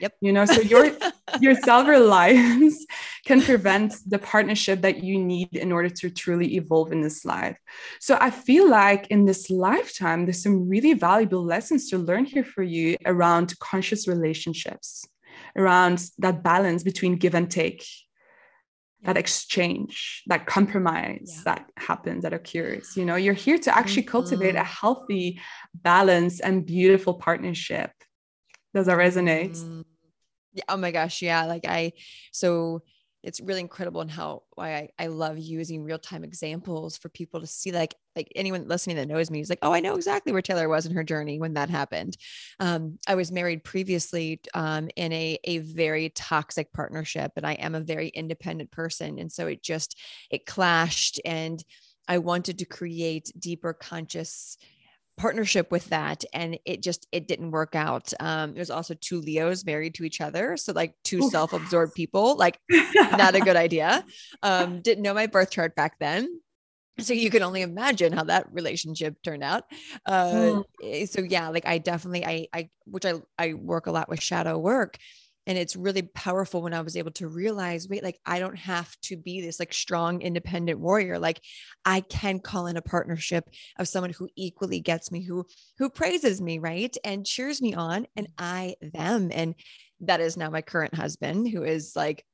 Yep. 0.01 0.13
You 0.21 0.33
know, 0.33 0.45
so 0.45 0.61
your 0.61 0.91
your 1.41 1.55
self-reliance 1.55 2.87
can 3.25 3.43
prevent 3.43 3.95
the 4.07 4.19
partnership 4.19 4.81
that 4.83 5.03
you 5.03 5.19
need 5.19 5.55
in 5.57 5.73
order 5.73 5.89
to 5.89 6.11
truly 6.11 6.57
evolve 6.57 6.93
in 6.93 7.01
this 7.01 7.25
life. 7.25 7.59
So 8.01 8.17
I 8.21 8.31
feel 8.31 8.69
like 8.69 9.09
in 9.09 9.25
this 9.25 9.51
lifetime, 9.51 10.25
there's 10.25 10.43
some 10.43 10.69
really 10.69 10.95
valuable 10.95 11.43
lessons 11.43 11.91
to 11.91 11.99
learn 11.99 12.25
here 12.25 12.45
for 12.45 12.63
you 12.63 12.97
around 13.05 13.59
conscious 13.59 14.07
relationships, 14.07 15.07
around 15.57 16.09
that 16.19 16.43
balance 16.43 16.83
between 16.83 17.17
give 17.17 17.35
and 17.35 17.51
take, 17.51 17.85
that 19.03 19.17
exchange, 19.17 20.23
that 20.27 20.47
compromise 20.47 21.33
yeah. 21.37 21.43
that 21.45 21.71
happens, 21.77 22.23
that 22.23 22.33
occurs. 22.33 22.97
You 22.97 23.05
know, 23.05 23.17
you're 23.17 23.35
here 23.35 23.59
to 23.59 23.77
actually 23.77 24.03
mm-hmm. 24.03 24.11
cultivate 24.11 24.55
a 24.57 24.65
healthy, 24.65 25.41
balance, 25.75 26.41
and 26.41 26.67
beautiful 26.67 27.15
partnership 27.15 27.91
does 28.77 28.87
that 28.87 28.99
resonate? 28.99 29.53
Mm, 29.53 29.85
yeah. 30.55 30.65
Oh 30.69 30.77
my 30.77 30.91
gosh. 30.91 31.23
Yeah. 31.23 31.45
Like 31.47 31.67
I, 31.67 31.93
so 32.33 32.83
it's 33.27 33.41
really 33.41 33.61
incredible 33.61 34.01
and 34.01 34.11
in 34.11 34.17
how 34.17 34.45
why 34.55 34.75
I, 34.75 34.89
I 35.01 35.07
love 35.09 35.37
using 35.37 35.83
real-time 35.83 36.23
examples 36.23 36.97
for 36.97 37.09
people 37.09 37.41
to 37.41 37.47
see 37.47 37.73
like 37.73 37.95
like 38.15 38.31
anyone 38.37 38.69
listening 38.69 38.97
that 38.97 39.09
knows 39.09 39.33
me 39.33 39.41
is 39.41 39.51
like 39.51 39.59
oh 39.63 39.73
i 39.73 39.81
know 39.81 39.97
exactly 39.97 40.33
where 40.33 40.43
taylor 40.43 40.69
was 40.69 40.87
in 40.87 40.95
her 40.95 41.03
journey 41.03 41.41
when 41.41 41.55
that 41.55 41.69
happened 41.69 42.17
um, 42.61 42.99
i 43.09 43.17
was 43.17 43.33
married 43.33 43.65
previously 43.65 44.41
um, 44.55 44.89
in 44.97 45.13
a, 45.13 45.39
a 45.45 45.59
very 45.59 46.11
toxic 46.11 46.73
partnership 46.73 47.33
and 47.37 47.45
i 47.45 47.55
am 47.55 47.75
a 47.75 47.81
very 47.81 48.09
independent 48.09 48.71
person 48.71 49.19
and 49.19 49.33
so 49.33 49.49
it 49.49 49.61
just 49.63 49.99
it 50.31 50.47
clashed 50.47 51.19
and 51.25 51.65
i 52.07 52.19
wanted 52.19 52.59
to 52.59 52.65
create 52.65 53.33
deeper 53.39 53.73
conscious 53.73 54.57
partnership 55.17 55.71
with 55.71 55.89
that 55.89 56.25
and 56.35 56.59
it 56.67 56.83
just 56.83 57.07
it 57.11 57.27
didn't 57.27 57.51
work 57.51 57.75
out 57.75 58.13
um 58.21 58.53
there's 58.55 58.71
also 58.71 58.95
two 58.95 59.21
leos 59.21 59.65
married 59.65 59.95
to 59.95 60.05
each 60.05 60.21
other 60.21 60.57
so 60.57 60.73
like 60.73 60.95
two 61.05 61.25
Ooh. 61.25 61.31
self-absorbed 61.31 61.95
people 61.95 62.37
like 62.37 62.59
not 62.95 63.35
a 63.35 63.41
good 63.41 63.57
idea 63.57 64.05
um 64.43 64.81
didn't 64.83 65.03
know 65.03 65.15
my 65.15 65.27
birth 65.27 65.51
chart 65.51 65.75
back 65.75 65.99
then 65.99 66.29
so 66.99 67.15
you 67.15 67.31
can 67.31 67.43
only 67.43 67.63
imagine 67.63 68.13
how 68.13 68.25
that 68.25 68.47
relationship 68.53 69.17
turned 69.23 69.43
out 69.43 69.65
uh 70.05 70.63
mm. 70.83 71.09
so 71.09 71.23
yeah 71.23 71.49
like 71.49 71.67
i 71.67 71.79
definitely 71.79 72.25
i 72.25 72.47
i 72.53 72.69
which 72.85 73.07
i 73.07 73.15
i 73.39 73.55
work 73.55 73.87
a 73.87 73.93
lot 73.93 74.11
with 74.11 74.23
shadow 74.23 74.59
work 74.59 74.99
and 75.47 75.57
it's 75.57 75.77
really 75.77 76.03
powerful 76.03 76.63
when 76.63 76.75
i 76.75 76.81
was 76.81 76.97
able 76.97 77.11
to 77.11 77.29
realize 77.29 77.89
wait 77.89 78.03
like 78.03 78.19
i 78.27 78.39
don't 78.39 78.59
have 78.59 78.95
to 79.01 79.17
be 79.17 79.41
this 79.41 79.59
like 79.59 79.73
strong 79.73 80.21
independent 80.23 80.79
warrior 80.79 81.19
like 81.19 81.41
i 81.85 82.01
can 82.01 82.39
call 82.39 82.67
in 82.67 82.77
a 82.77 82.83
partnership 82.83 83.49
of 83.79 83.89
someone 83.89 84.13
who 84.13 84.29
equally 84.37 84.81
gets 84.81 85.11
me 85.11 85.23
who 85.23 85.45
who 85.79 85.89
praises 85.91 86.41
me 86.41 86.59
right 86.59 86.97
and 87.05 87.27
cheers 87.27 87.61
me 87.63 87.75
on 87.75 88.07
and 88.17 88.27
mm. 88.27 88.33
i 88.39 88.75
them 88.81 89.31
and 89.33 89.55
that 90.01 90.21
is 90.21 90.37
now 90.37 90.51
my 90.51 90.63
current 90.63 90.95
husband 90.95 91.49
who 91.49 91.63
is 91.63 91.95
like 91.97 92.25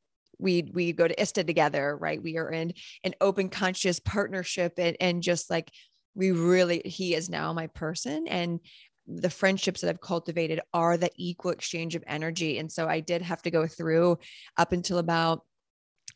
we 0.42 0.70
we 0.72 0.92
go 0.92 1.06
to 1.06 1.20
ISTA 1.20 1.44
together, 1.44 1.96
right? 1.96 2.22
We 2.22 2.36
are 2.36 2.50
in 2.50 2.74
an 3.04 3.14
open 3.20 3.48
conscious 3.48 4.00
partnership 4.00 4.74
and 4.76 4.96
and 5.00 5.22
just 5.22 5.48
like 5.48 5.70
we 6.14 6.32
really 6.32 6.82
he 6.84 7.14
is 7.14 7.30
now 7.30 7.52
my 7.52 7.68
person 7.68 8.26
and 8.26 8.60
the 9.07 9.30
friendships 9.30 9.80
that 9.80 9.90
I've 9.90 10.00
cultivated 10.00 10.61
are 10.72 10.96
the 10.96 11.11
equal 11.16 11.50
exchange 11.50 11.94
of 11.94 12.05
energy. 12.07 12.59
And 12.59 12.70
so 12.70 12.88
I 12.88 13.00
did 13.00 13.22
have 13.22 13.42
to 13.42 13.50
go 13.50 13.66
through 13.66 14.18
up 14.57 14.72
until 14.72 14.98
about 14.98 15.42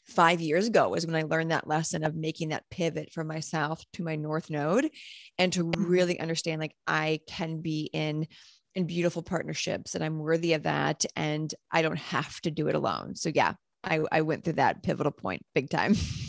five 0.06 0.40
years 0.40 0.68
ago 0.68 0.88
was 0.88 1.04
when 1.04 1.16
I 1.16 1.22
learned 1.22 1.50
that 1.50 1.66
lesson 1.66 2.04
of 2.04 2.14
making 2.14 2.50
that 2.50 2.68
pivot 2.70 3.12
from 3.12 3.26
my 3.26 3.40
south 3.40 3.84
to 3.94 4.04
my 4.04 4.14
North 4.14 4.50
Node 4.50 4.88
and 5.36 5.52
to 5.54 5.64
mm-hmm. 5.64 5.84
really 5.84 6.20
understand 6.20 6.60
like 6.60 6.76
I 6.86 7.20
can 7.26 7.60
be 7.60 7.90
in 7.92 8.26
in 8.74 8.86
beautiful 8.86 9.22
partnerships 9.22 9.94
and 9.94 10.04
I'm 10.04 10.18
worthy 10.18 10.52
of 10.52 10.64
that 10.64 11.06
and 11.16 11.52
I 11.72 11.80
don't 11.80 11.98
have 11.98 12.40
to 12.42 12.50
do 12.50 12.68
it 12.68 12.74
alone. 12.74 13.16
So 13.16 13.30
yeah, 13.34 13.54
I, 13.82 14.00
I 14.12 14.20
went 14.20 14.44
through 14.44 14.54
that 14.54 14.82
pivotal 14.82 15.12
point 15.12 15.42
big 15.54 15.70
time. 15.70 15.96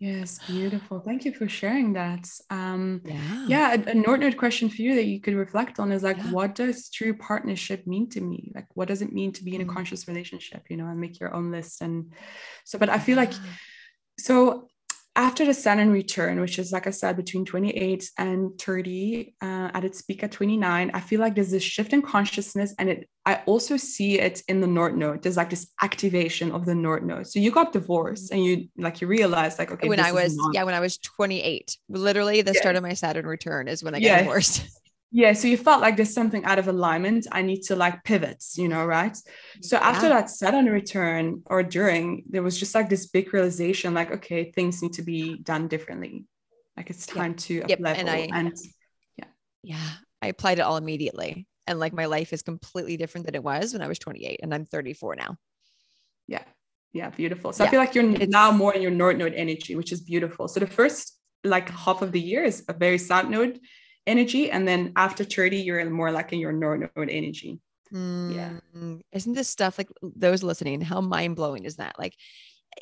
Yes, 0.00 0.38
beautiful. 0.46 1.00
Thank 1.00 1.26
you 1.26 1.34
for 1.34 1.46
sharing 1.46 1.92
that. 1.92 2.26
Um, 2.48 3.02
yeah, 3.04 3.46
yeah 3.46 3.72
a, 3.74 3.90
a 3.90 3.94
Node 3.94 4.34
question 4.38 4.70
for 4.70 4.80
you 4.80 4.94
that 4.94 5.04
you 5.04 5.20
could 5.20 5.34
reflect 5.34 5.78
on 5.78 5.92
is 5.92 6.02
like, 6.02 6.16
yeah. 6.16 6.30
what 6.30 6.54
does 6.54 6.88
true 6.88 7.14
partnership 7.14 7.86
mean 7.86 8.08
to 8.10 8.20
me? 8.22 8.50
Like, 8.54 8.66
what 8.72 8.88
does 8.88 9.02
it 9.02 9.12
mean 9.12 9.30
to 9.32 9.44
be 9.44 9.54
in 9.54 9.60
a 9.60 9.66
mm. 9.66 9.74
conscious 9.74 10.08
relationship? 10.08 10.62
You 10.70 10.78
know, 10.78 10.86
and 10.86 10.98
make 10.98 11.20
your 11.20 11.34
own 11.34 11.52
list. 11.52 11.82
And 11.82 12.14
so, 12.64 12.78
but 12.78 12.88
I 12.88 12.98
feel 12.98 13.18
like, 13.18 13.34
so 14.18 14.68
after 15.16 15.44
the 15.44 15.54
Saturn 15.54 15.90
return, 15.90 16.40
which 16.40 16.58
is 16.58 16.72
like 16.72 16.86
I 16.86 16.90
said, 16.90 17.16
between 17.16 17.44
28 17.44 18.10
and 18.18 18.58
30, 18.58 19.34
uh, 19.42 19.70
at 19.74 19.84
its 19.84 20.02
peak 20.02 20.22
at 20.22 20.30
29, 20.30 20.90
I 20.94 21.00
feel 21.00 21.20
like 21.20 21.34
there's 21.34 21.50
this 21.50 21.62
shift 21.62 21.92
in 21.92 22.00
consciousness, 22.00 22.74
and 22.78 22.88
it 22.88 23.08
I 23.26 23.42
also 23.46 23.76
see 23.76 24.18
it 24.18 24.42
in 24.48 24.60
the 24.60 24.66
North 24.66 24.94
Node. 24.94 25.22
There's 25.22 25.36
like 25.36 25.50
this 25.50 25.68
activation 25.82 26.52
of 26.52 26.64
the 26.64 26.74
North 26.74 27.02
Node. 27.02 27.26
So 27.26 27.38
you 27.38 27.50
got 27.50 27.72
divorced, 27.72 28.30
and 28.30 28.44
you 28.44 28.68
like 28.78 29.00
you 29.00 29.08
realized 29.08 29.58
like 29.58 29.72
okay. 29.72 29.88
When 29.88 30.00
I 30.00 30.12
was 30.12 30.38
yeah, 30.52 30.62
when 30.62 30.74
I 30.74 30.80
was 30.80 30.98
28, 30.98 31.76
literally 31.88 32.42
the 32.42 32.52
yeah. 32.52 32.60
start 32.60 32.76
of 32.76 32.82
my 32.82 32.94
Saturn 32.94 33.26
return 33.26 33.68
is 33.68 33.82
when 33.82 33.94
I 33.94 33.98
got 33.98 34.06
yeah. 34.06 34.18
divorced. 34.20 34.62
yeah 35.10 35.32
so 35.32 35.48
you 35.48 35.56
felt 35.56 35.80
like 35.80 35.96
there's 35.96 36.14
something 36.14 36.44
out 36.44 36.58
of 36.58 36.68
alignment. 36.68 37.26
I 37.32 37.42
need 37.42 37.62
to 37.64 37.76
like 37.76 38.04
pivot 38.04 38.44
you 38.54 38.68
know 38.68 38.84
right? 38.84 39.16
So 39.62 39.76
yeah. 39.76 39.88
after 39.88 40.08
that 40.08 40.30
Saturn 40.30 40.66
return 40.66 41.42
or 41.46 41.62
during 41.62 42.24
there 42.28 42.42
was 42.42 42.58
just 42.58 42.74
like 42.74 42.88
this 42.88 43.06
big 43.06 43.32
realization 43.32 43.94
like 43.94 44.10
okay 44.12 44.52
things 44.52 44.82
need 44.82 44.94
to 44.94 45.02
be 45.02 45.38
done 45.38 45.68
differently. 45.68 46.26
Like 46.76 46.90
it's 46.90 47.06
time 47.06 47.34
to 47.34 47.64
yep. 47.68 47.80
level 47.80 48.00
and, 48.00 48.10
I, 48.10 48.28
and 48.32 48.52
yeah. 49.16 49.24
Yeah 49.62 49.90
i 50.22 50.28
applied 50.28 50.58
it 50.58 50.62
all 50.62 50.76
immediately. 50.76 51.46
And 51.66 51.78
like 51.78 51.92
my 51.92 52.06
life 52.06 52.32
is 52.32 52.42
completely 52.42 52.96
different 52.96 53.26
than 53.26 53.34
it 53.34 53.42
was 53.42 53.72
when 53.72 53.82
i 53.82 53.88
was 53.88 53.98
28 53.98 54.40
and 54.42 54.54
i'm 54.54 54.64
34 54.64 55.16
now. 55.16 55.36
Yeah. 56.28 56.44
Yeah 56.92 57.10
beautiful. 57.10 57.52
So 57.52 57.64
yeah. 57.64 57.68
i 57.68 57.70
feel 57.70 57.80
like 57.80 57.94
you're 57.94 58.08
it's, 58.10 58.30
now 58.30 58.50
more 58.52 58.74
in 58.74 58.82
your 58.82 58.90
north 58.90 59.16
node 59.16 59.34
energy 59.34 59.74
which 59.74 59.92
is 59.92 60.00
beautiful. 60.00 60.46
So 60.46 60.60
the 60.60 60.66
first 60.66 61.16
like 61.42 61.70
half 61.70 62.02
of 62.02 62.12
the 62.12 62.20
year 62.20 62.44
is 62.44 62.64
a 62.68 62.74
very 62.74 62.98
south 62.98 63.28
node 63.28 63.58
energy. 64.06 64.50
And 64.50 64.66
then 64.66 64.92
after 64.96 65.24
30, 65.24 65.58
you're 65.58 65.88
more 65.90 66.10
like 66.10 66.32
in 66.32 66.38
your 66.38 66.52
north 66.52 66.80
node 66.96 67.10
energy. 67.10 67.60
yeah. 67.92 68.58
Mm, 68.76 69.00
Isn't 69.12 69.34
this 69.34 69.48
stuff 69.48 69.78
like 69.78 69.88
those 70.02 70.42
listening? 70.42 70.80
How 70.80 71.00
mind 71.00 71.36
blowing 71.36 71.64
is 71.64 71.76
that? 71.76 71.98
Like, 71.98 72.14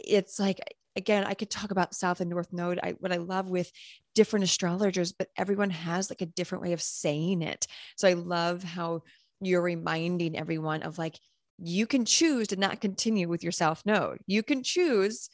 it's 0.05 0.39
like 0.39 0.61
again, 0.99 1.25
I 1.25 1.35
could 1.35 1.49
talk 1.49 1.71
about 1.71 1.95
South 1.95 2.21
and 2.21 2.29
North 2.29 2.53
Node. 2.53 2.81
I 2.83 2.91
what 2.99 3.13
I 3.13 3.17
love 3.17 3.49
with 3.49 3.71
different 4.15 4.45
astrologers, 4.45 5.13
but 5.13 5.29
everyone 5.37 5.71
has 5.71 6.11
like 6.11 6.21
a 6.21 6.27
different 6.27 6.63
way 6.63 6.73
of 6.73 6.83
saying 6.83 7.41
it. 7.41 7.67
So 7.97 8.09
I 8.09 8.15
love 8.15 8.63
how 8.63 9.03
you're 9.41 9.63
reminding 9.63 10.37
everyone 10.37 10.83
of 10.83 10.99
like 10.99 11.19
you 11.59 11.87
can 11.87 12.05
choose 12.05 12.49
to 12.49 12.57
not 12.57 12.81
continue 12.81 13.29
with 13.29 13.43
your 13.43 13.53
South 13.53 13.83
Node. 13.87 14.19
You 14.27 14.43
can 14.43 14.63
choose 14.63 15.31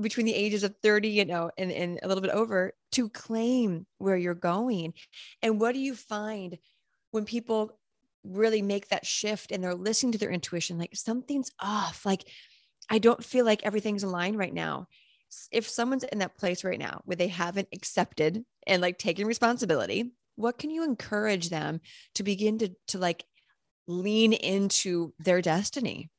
between 0.00 0.26
the 0.26 0.34
ages 0.34 0.62
of 0.62 0.74
30 0.82 1.08
you 1.08 1.24
know 1.24 1.50
and, 1.58 1.72
and 1.72 1.98
a 2.02 2.08
little 2.08 2.22
bit 2.22 2.30
over 2.30 2.72
to 2.92 3.08
claim 3.08 3.86
where 3.98 4.16
you're 4.16 4.34
going. 4.34 4.94
And 5.42 5.60
what 5.60 5.72
do 5.72 5.80
you 5.80 5.94
find 5.94 6.58
when 7.10 7.24
people 7.24 7.78
really 8.22 8.62
make 8.62 8.88
that 8.88 9.06
shift 9.06 9.50
and 9.50 9.64
they're 9.64 9.74
listening 9.74 10.12
to 10.12 10.18
their 10.18 10.30
intuition? 10.30 10.78
Like 10.78 10.94
something's 10.94 11.50
off. 11.60 12.04
Like 12.04 12.24
i 12.92 12.98
don't 12.98 13.24
feel 13.24 13.44
like 13.44 13.64
everything's 13.64 14.02
aligned 14.02 14.38
right 14.38 14.54
now. 14.54 14.86
If 15.52 15.68
someone's 15.68 16.04
in 16.04 16.18
that 16.18 16.36
place 16.36 16.64
right 16.64 16.78
now 16.78 17.02
where 17.04 17.16
they 17.16 17.28
haven't 17.28 17.68
accepted 17.72 18.44
and 18.66 18.82
like 18.82 18.98
taken 18.98 19.26
responsibility 19.26 20.12
what 20.40 20.58
can 20.58 20.70
you 20.70 20.84
encourage 20.84 21.50
them 21.50 21.80
to 22.14 22.22
begin 22.22 22.58
to 22.58 22.70
to 22.88 22.98
like 22.98 23.24
lean 23.86 24.32
into 24.32 25.12
their 25.18 25.42
destiny? 25.42 26.10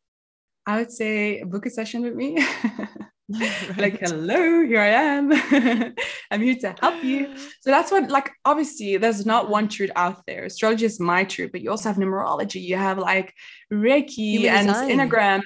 I 0.65 0.77
would 0.77 0.91
say 0.91 1.43
book 1.43 1.65
a 1.65 1.69
session 1.69 2.03
with 2.03 2.15
me. 2.15 2.37
Right. 3.71 3.77
like, 3.77 3.99
hello, 3.99 4.65
here 4.65 4.81
I 4.81 4.87
am. 4.87 5.31
I'm 6.31 6.41
here 6.41 6.55
to 6.61 6.75
help 6.81 7.03
you. 7.03 7.33
So 7.61 7.69
that's 7.69 7.91
what, 7.91 8.09
like, 8.09 8.31
obviously, 8.43 8.97
there's 8.97 9.25
not 9.25 9.49
one 9.49 9.67
truth 9.67 9.91
out 9.95 10.25
there. 10.25 10.45
Astrology 10.45 10.85
is 10.85 10.99
my 10.99 11.23
truth, 11.23 11.51
but 11.51 11.61
you 11.61 11.69
also 11.69 11.89
have 11.89 11.97
numerology. 11.97 12.59
You 12.61 12.75
have 12.75 12.97
like 12.97 13.35
Reiki 13.71 14.39
Human 14.39 14.49
and 14.49 14.67
design. 14.67 14.89
Enneagram. 14.89 15.43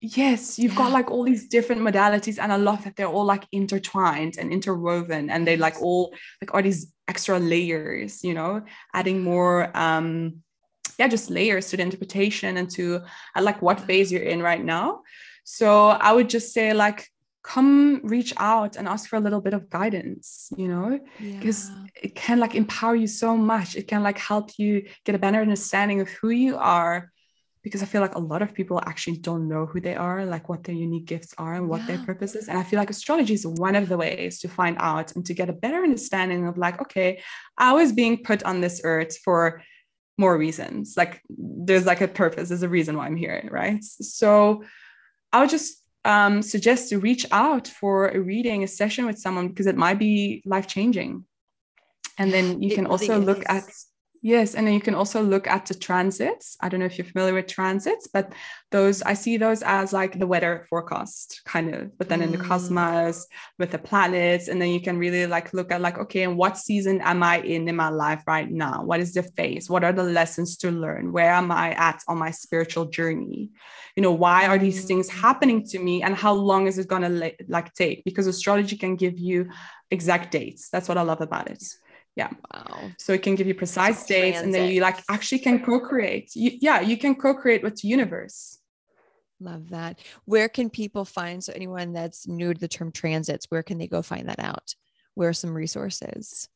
Yes, 0.00 0.58
you've 0.58 0.74
got 0.74 0.90
like 0.90 1.12
all 1.12 1.22
these 1.22 1.46
different 1.46 1.82
modalities, 1.82 2.40
and 2.40 2.52
I 2.52 2.56
love 2.56 2.82
that 2.82 2.96
they're 2.96 3.06
all 3.06 3.24
like 3.24 3.46
intertwined 3.52 4.34
and 4.38 4.52
interwoven, 4.52 5.30
and 5.30 5.46
they 5.46 5.56
like 5.56 5.80
all 5.80 6.12
like 6.40 6.52
are 6.52 6.62
these 6.62 6.92
extra 7.06 7.38
layers, 7.38 8.24
you 8.24 8.34
know, 8.34 8.62
adding 8.92 9.22
more 9.22 9.70
um 9.76 10.42
yeah, 10.98 11.08
just 11.08 11.30
layers 11.30 11.68
to 11.70 11.76
the 11.76 11.82
interpretation 11.82 12.56
and 12.56 12.70
to 12.70 13.00
uh, 13.36 13.42
like 13.42 13.62
what 13.62 13.80
phase 13.80 14.12
you're 14.12 14.22
in 14.22 14.42
right 14.42 14.64
now. 14.64 15.02
So 15.44 15.88
I 15.88 16.12
would 16.12 16.28
just 16.28 16.52
say 16.52 16.72
like 16.72 17.08
come 17.42 18.00
reach 18.04 18.32
out 18.36 18.76
and 18.76 18.86
ask 18.88 19.08
for 19.08 19.16
a 19.16 19.20
little 19.20 19.40
bit 19.40 19.54
of 19.54 19.68
guidance, 19.68 20.48
you 20.56 20.68
know, 20.68 20.98
because 21.38 21.70
Yeah. 21.74 22.02
it 22.04 22.14
can 22.14 22.38
like 22.38 22.54
empower 22.54 22.94
you 22.96 23.06
so 23.06 23.36
much. 23.36 23.76
It 23.76 23.88
can 23.88 24.02
like 24.02 24.18
help 24.18 24.58
you 24.58 24.88
get 25.04 25.14
a 25.14 25.18
better 25.18 25.40
understanding 25.40 26.00
of 26.00 26.08
who 26.08 26.30
you 26.30 26.56
are. 26.56 27.10
Because 27.62 27.80
I 27.80 27.86
feel 27.86 28.00
like 28.00 28.16
a 28.16 28.18
lot 28.18 28.42
of 28.42 28.54
people 28.54 28.80
actually 28.84 29.18
don't 29.18 29.46
know 29.48 29.66
who 29.66 29.80
they 29.80 29.94
are, 29.94 30.24
like 30.24 30.48
what 30.48 30.64
their 30.64 30.74
unique 30.74 31.04
gifts 31.04 31.32
are 31.38 31.54
and 31.54 31.68
what 31.68 31.86
their 31.86 31.98
purpose 31.98 32.34
is. 32.34 32.48
And 32.48 32.58
I 32.58 32.64
feel 32.64 32.76
like 32.80 32.90
astrology 32.90 33.34
is 33.34 33.46
one 33.46 33.76
of 33.76 33.88
the 33.88 33.96
ways 33.96 34.40
to 34.40 34.48
find 34.48 34.76
out 34.80 35.14
and 35.14 35.24
to 35.26 35.32
get 35.34 35.48
a 35.48 35.52
better 35.52 35.84
understanding 35.84 36.48
of 36.48 36.58
like, 36.58 36.80
okay, 36.80 37.22
I 37.56 37.72
was 37.72 37.92
being 37.92 38.24
put 38.24 38.42
on 38.42 38.60
this 38.60 38.80
earth 38.82 39.16
for 39.18 39.62
more 40.18 40.36
reasons. 40.36 40.94
Like 40.96 41.22
there's 41.28 41.86
like 41.86 42.00
a 42.00 42.08
purpose, 42.08 42.48
there's 42.48 42.64
a 42.64 42.68
reason 42.68 42.96
why 42.96 43.06
I'm 43.06 43.16
here, 43.16 43.48
right? 43.52 43.82
So 43.82 44.64
I 45.32 45.40
would 45.40 45.50
just 45.50 45.81
um, 46.04 46.42
suggest 46.42 46.88
to 46.88 46.98
reach 46.98 47.26
out 47.30 47.68
for 47.68 48.08
a 48.08 48.20
reading, 48.20 48.64
a 48.64 48.68
session 48.68 49.06
with 49.06 49.18
someone 49.18 49.48
because 49.48 49.66
it 49.66 49.76
might 49.76 49.98
be 49.98 50.42
life 50.44 50.66
changing. 50.66 51.24
And 52.18 52.32
then 52.32 52.62
you 52.62 52.70
It 52.70 52.74
can 52.74 52.84
really 52.84 52.92
also 52.92 53.18
look 53.18 53.42
at 53.48 53.64
yes, 54.22 54.54
and 54.54 54.66
then 54.66 54.72
you 54.74 54.80
can 54.80 54.94
also 54.94 55.22
look 55.22 55.46
at 55.46 55.66
the 55.66 55.74
transits. 55.74 56.56
I 56.60 56.68
don't 56.68 56.80
know 56.80 56.86
if 56.86 56.96
you're 56.96 57.04
familiar 57.04 57.34
with 57.34 57.48
transits, 57.48 58.06
but 58.06 58.32
those 58.70 59.02
I 59.02 59.14
see 59.14 59.36
those 59.36 59.62
as 59.62 59.92
like 59.92 60.18
the 60.18 60.26
weather 60.26 60.66
forecast 60.70 61.42
kind 61.44 61.74
of, 61.74 61.98
but 61.98 62.08
then 62.08 62.22
in 62.22 62.32
the 62.32 62.38
Mm. 62.38 62.48
cosmos 62.48 63.26
with 63.58 63.70
the 63.72 63.78
planets, 63.78 64.48
and 64.48 64.60
then 64.62 64.70
you 64.70 64.80
can 64.80 64.96
really 64.98 65.26
like 65.26 65.52
look 65.52 65.70
at 65.72 65.80
like 65.80 65.98
okay, 65.98 66.22
and 66.22 66.36
what 66.38 66.56
season 66.56 67.00
am 67.02 67.22
I 67.22 67.40
in 67.40 67.68
in 67.68 67.76
my 67.76 67.88
life 67.90 68.22
right 68.26 68.50
now? 68.50 68.84
What 68.84 69.00
is 69.00 69.12
the 69.12 69.24
phase? 69.36 69.68
What 69.68 69.84
are 69.84 69.92
the 69.92 70.04
lessons 70.04 70.56
to 70.58 70.70
learn? 70.70 71.12
Where 71.12 71.32
am 71.32 71.50
I 71.50 71.72
at 71.72 72.02
on 72.08 72.18
my 72.18 72.30
spiritual 72.30 72.86
journey? 72.86 73.50
you 73.96 74.02
know 74.02 74.12
why 74.12 74.46
are 74.46 74.56
these 74.58 74.86
things 74.86 75.08
Mm. 75.10 75.20
happening 75.20 75.66
to 75.66 75.78
me 75.78 76.02
and 76.02 76.14
how 76.14 76.32
long 76.32 76.66
is 76.66 76.78
it 76.78 76.88
going 76.88 77.02
to 77.02 77.34
like 77.48 77.74
take 77.74 78.02
because 78.04 78.26
astrology 78.26 78.76
can 78.78 78.96
give 78.96 79.18
you 79.18 79.50
exact 79.90 80.30
dates 80.32 80.70
that's 80.70 80.88
what 80.88 80.96
i 80.96 81.02
love 81.02 81.20
about 81.20 81.50
it 81.50 81.62
wow. 82.16 82.90
So 82.98 83.12
it 83.12 83.22
can 83.22 83.34
give 83.34 83.46
you 83.46 83.54
precise 83.54 84.00
So 84.00 84.08
dates 84.08 84.40
and 84.40 84.52
then 84.52 84.70
you 84.70 84.80
like 84.80 85.02
actually 85.08 85.38
can 85.38 85.64
co-create. 85.64 86.34
You, 86.34 86.52
yeah 86.60 86.80
you 86.80 86.96
can 86.96 87.14
co-create 87.14 87.62
with 87.62 87.80
the 87.80 87.88
universe. 87.88 88.58
Love 89.40 89.70
that. 89.70 89.98
Where 90.24 90.48
can 90.48 90.70
people 90.70 91.04
find 91.04 91.42
so 91.42 91.52
anyone 91.54 91.92
that's 91.92 92.28
new 92.28 92.54
to 92.54 92.60
the 92.60 92.68
term 92.68 92.92
transits 92.92 93.46
where 93.48 93.62
can 93.62 93.78
they 93.78 93.88
go 93.88 94.02
find 94.02 94.28
that 94.28 94.40
out? 94.40 94.74
Where 95.14 95.30
are 95.30 95.34
some 95.34 95.54
resources? 95.54 96.48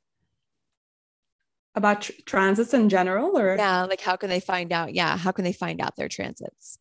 About 1.74 2.02
tr- 2.02 2.12
transits 2.24 2.74
in 2.74 2.88
general 2.88 3.36
or? 3.38 3.56
Yeah 3.56 3.84
like 3.84 4.00
how 4.00 4.16
can 4.16 4.28
they 4.28 4.40
find 4.40 4.72
out 4.72 4.94
yeah 4.94 5.16
how 5.16 5.32
can 5.32 5.44
they 5.44 5.52
find 5.52 5.80
out 5.80 5.96
their 5.96 6.08
transits? 6.08 6.78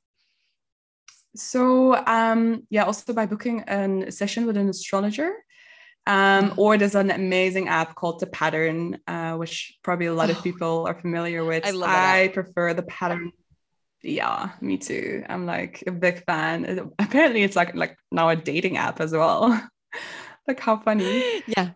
So 1.35 1.95
um, 2.05 2.63
yeah, 2.69 2.83
also 2.83 3.13
by 3.13 3.25
booking 3.25 3.61
a 3.67 4.11
session 4.11 4.45
with 4.45 4.57
an 4.57 4.69
astrologer. 4.69 5.33
Um, 6.07 6.53
or 6.57 6.77
there's 6.77 6.95
an 6.95 7.11
amazing 7.11 7.67
app 7.67 7.95
called 7.95 8.19
The 8.19 8.27
Pattern, 8.27 8.99
uh, 9.07 9.35
which 9.35 9.77
probably 9.83 10.05
a 10.07 10.13
lot 10.13 10.29
of 10.29 10.37
Oh, 10.37 10.43
people 10.43 10.85
are 10.87 10.99
familiar 10.99 11.43
with. 11.45 11.63
I 11.63 11.71
love 11.71 11.93
I 11.93 12.31
prefer 12.33 12.73
The 12.73 12.83
Pattern. 12.83 13.31
Yeah, 14.01 14.51
me 14.61 14.77
too. 14.77 15.23
I'm 15.27 15.45
like 15.45 15.83
a 15.87 15.91
big 15.91 16.23
fan. 16.25 16.91
Apparently, 16.99 17.41
it's 17.43 17.55
like 17.55 17.73
like 17.75 17.97
now 18.11 18.29
a 18.29 18.35
dating 18.35 18.77
app 18.77 18.99
as 18.99 19.11
well. 19.13 19.49
like 20.47 20.59
how 20.59 20.77
funny. 20.77 21.25
yeah 21.45 21.73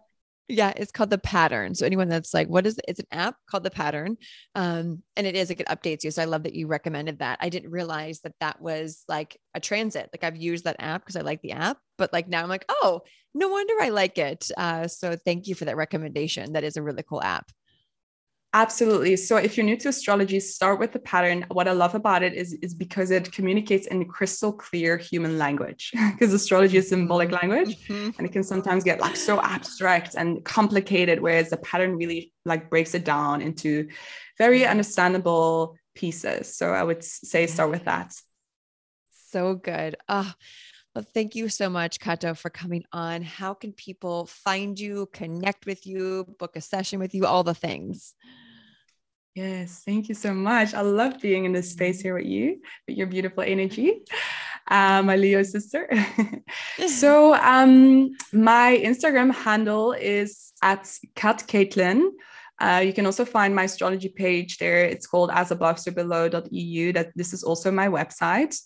yeah 0.49 0.73
it's 0.75 0.91
called 0.91 1.11
the 1.11 1.17
pattern. 1.17 1.75
So 1.75 1.85
anyone 1.85 2.09
that's 2.09 2.33
like 2.33 2.47
what 2.47 2.65
is 2.65 2.77
it? 2.77 2.85
it's 2.87 2.99
an 2.99 3.05
app 3.11 3.35
called 3.49 3.63
the 3.63 3.71
pattern 3.71 4.17
um 4.55 5.03
and 5.15 5.27
it 5.27 5.35
is 5.35 5.49
like 5.49 5.59
it 5.59 5.67
updates 5.67 6.03
you. 6.03 6.11
So 6.11 6.21
i 6.21 6.25
love 6.25 6.43
that 6.43 6.55
you 6.55 6.67
recommended 6.67 7.19
that. 7.19 7.37
I 7.41 7.49
didn't 7.49 7.71
realize 7.71 8.19
that 8.21 8.33
that 8.41 8.61
was 8.61 9.03
like 9.07 9.37
a 9.53 9.59
transit. 9.59 10.09
Like 10.11 10.23
i've 10.23 10.37
used 10.37 10.65
that 10.65 10.77
app 10.79 11.01
because 11.01 11.15
i 11.15 11.21
like 11.21 11.41
the 11.41 11.51
app 11.51 11.77
but 11.97 12.11
like 12.11 12.27
now 12.27 12.43
i'm 12.43 12.49
like 12.49 12.65
oh 12.69 13.01
no 13.33 13.47
wonder 13.47 13.73
i 13.79 13.89
like 13.89 14.17
it. 14.17 14.49
Uh 14.57 14.87
so 14.87 15.15
thank 15.15 15.47
you 15.47 15.55
for 15.55 15.65
that 15.65 15.77
recommendation. 15.77 16.53
That 16.53 16.63
is 16.63 16.77
a 16.77 16.83
really 16.83 17.03
cool 17.03 17.21
app 17.21 17.51
Absolutely. 18.51 19.15
So 19.15 19.37
if 19.37 19.55
you're 19.57 19.65
new 19.65 19.77
to 19.77 19.89
astrology, 19.89 20.39
start 20.39 20.79
with 20.79 20.91
the 20.91 20.99
pattern. 20.99 21.45
What 21.51 21.67
I 21.67 21.71
love 21.73 21.93
about 21.93 22.23
it 22.23 22.33
is, 22.33 22.53
is 22.63 22.73
because 22.73 23.11
it 23.11 23.31
communicates 23.31 23.85
in 23.85 24.05
crystal 24.05 24.51
clear 24.51 24.97
human 24.97 25.37
language. 25.37 25.91
Because 26.19 26.33
astrology 26.33 26.77
is 26.77 26.89
symbolic 26.89 27.31
language. 27.31 27.77
Mhm. 27.87 28.17
and 28.17 28.27
it 28.27 28.33
can 28.33 28.43
sometimes 28.43 28.83
get 28.83 28.99
like 28.99 29.15
so 29.15 29.39
abstract 29.41 30.15
and 30.15 30.43
complicated 30.43 31.21
whereas 31.21 31.49
the 31.51 31.57
pattern 31.57 31.95
really 31.95 32.33
like 32.43 32.69
breaks 32.69 32.93
it 32.95 33.05
down 33.05 33.41
into 33.41 33.87
very 34.37 34.65
understandable 34.65 35.77
pieces 35.95 36.55
so 36.57 36.73
i 36.73 36.83
would 36.83 37.03
say 37.03 37.45
start 37.47 37.69
with 37.69 37.85
that 37.85 38.13
So 39.11 39.55
good. 39.55 39.95
Ah, 40.07 40.35
well, 40.95 41.05
thank 41.13 41.35
you 41.35 41.49
so 41.49 41.69
much, 41.69 41.99
Cato, 41.99 42.33
for 42.33 42.49
coming 42.49 42.83
on. 42.91 43.21
How 43.21 43.53
can 43.53 43.73
people 43.73 44.25
find 44.25 44.79
you, 44.79 45.07
connect 45.13 45.65
with 45.67 45.85
you, 45.85 46.25
book 46.39 46.55
a 46.55 46.61
session 46.61 46.99
with 46.99 47.13
you, 47.13 47.25
all 47.27 47.43
the 47.43 47.53
things? 47.53 48.15
Yes 49.35 49.83
thank 49.85 50.09
you 50.09 50.15
so 50.15 50.33
much 50.33 50.73
i 50.73 50.81
love 50.81 51.19
being 51.21 51.45
in 51.45 51.53
this 51.53 51.71
space 51.71 52.01
here 52.01 52.15
with 52.15 52.25
you 52.25 52.59
with 52.87 52.97
your 52.97 53.07
beautiful 53.07 53.43
energy 53.43 54.01
uh, 54.67 55.01
my 55.01 55.15
leo 55.15 55.43
sister 55.43 55.89
so 56.87 57.33
um 57.35 58.09
my 58.33 58.81
instagram 58.83 59.33
handle 59.33 59.93
is 59.93 60.53
at 60.61 60.91
cat 61.15 61.43
caitlin 61.47 62.09
uh, 62.61 62.81
you 62.85 62.93
can 62.93 63.05
also 63.05 63.23
find 63.23 63.55
my 63.55 63.63
astrology 63.63 64.09
page 64.09 64.57
there. 64.57 64.83
It's 64.83 65.07
called 65.07 65.31
as 65.33 65.51
above 65.51 65.79
so. 65.79 65.91
That 65.91 67.11
this 67.15 67.33
is 67.33 67.43
also 67.43 67.71
my 67.71 67.87
website. 67.87 68.59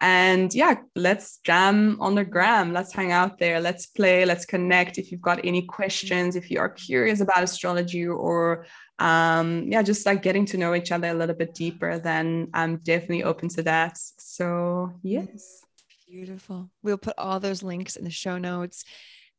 And 0.00 0.52
yeah, 0.52 0.74
let's 0.96 1.38
jam 1.38 1.96
on 2.00 2.16
the 2.16 2.24
gram. 2.24 2.72
Let's 2.72 2.92
hang 2.92 3.12
out 3.12 3.38
there. 3.38 3.60
Let's 3.60 3.86
play. 3.86 4.24
Let's 4.24 4.44
connect. 4.44 4.98
If 4.98 5.12
you've 5.12 5.20
got 5.20 5.44
any 5.44 5.62
questions, 5.62 6.34
if 6.34 6.50
you 6.50 6.58
are 6.58 6.68
curious 6.68 7.20
about 7.20 7.44
astrology 7.44 8.06
or 8.06 8.66
um, 8.98 9.64
yeah, 9.68 9.82
just 9.82 10.06
like 10.06 10.22
getting 10.22 10.46
to 10.46 10.58
know 10.58 10.74
each 10.74 10.92
other 10.92 11.08
a 11.08 11.14
little 11.14 11.34
bit 11.34 11.54
deeper, 11.54 11.98
then 11.98 12.48
I'm 12.54 12.76
definitely 12.78 13.24
open 13.24 13.48
to 13.50 13.62
that. 13.64 13.98
So 14.18 14.92
yes. 15.02 15.62
Beautiful. 16.08 16.70
We'll 16.82 16.98
put 16.98 17.14
all 17.16 17.40
those 17.40 17.62
links 17.62 17.96
in 17.96 18.04
the 18.04 18.10
show 18.10 18.38
notes. 18.38 18.84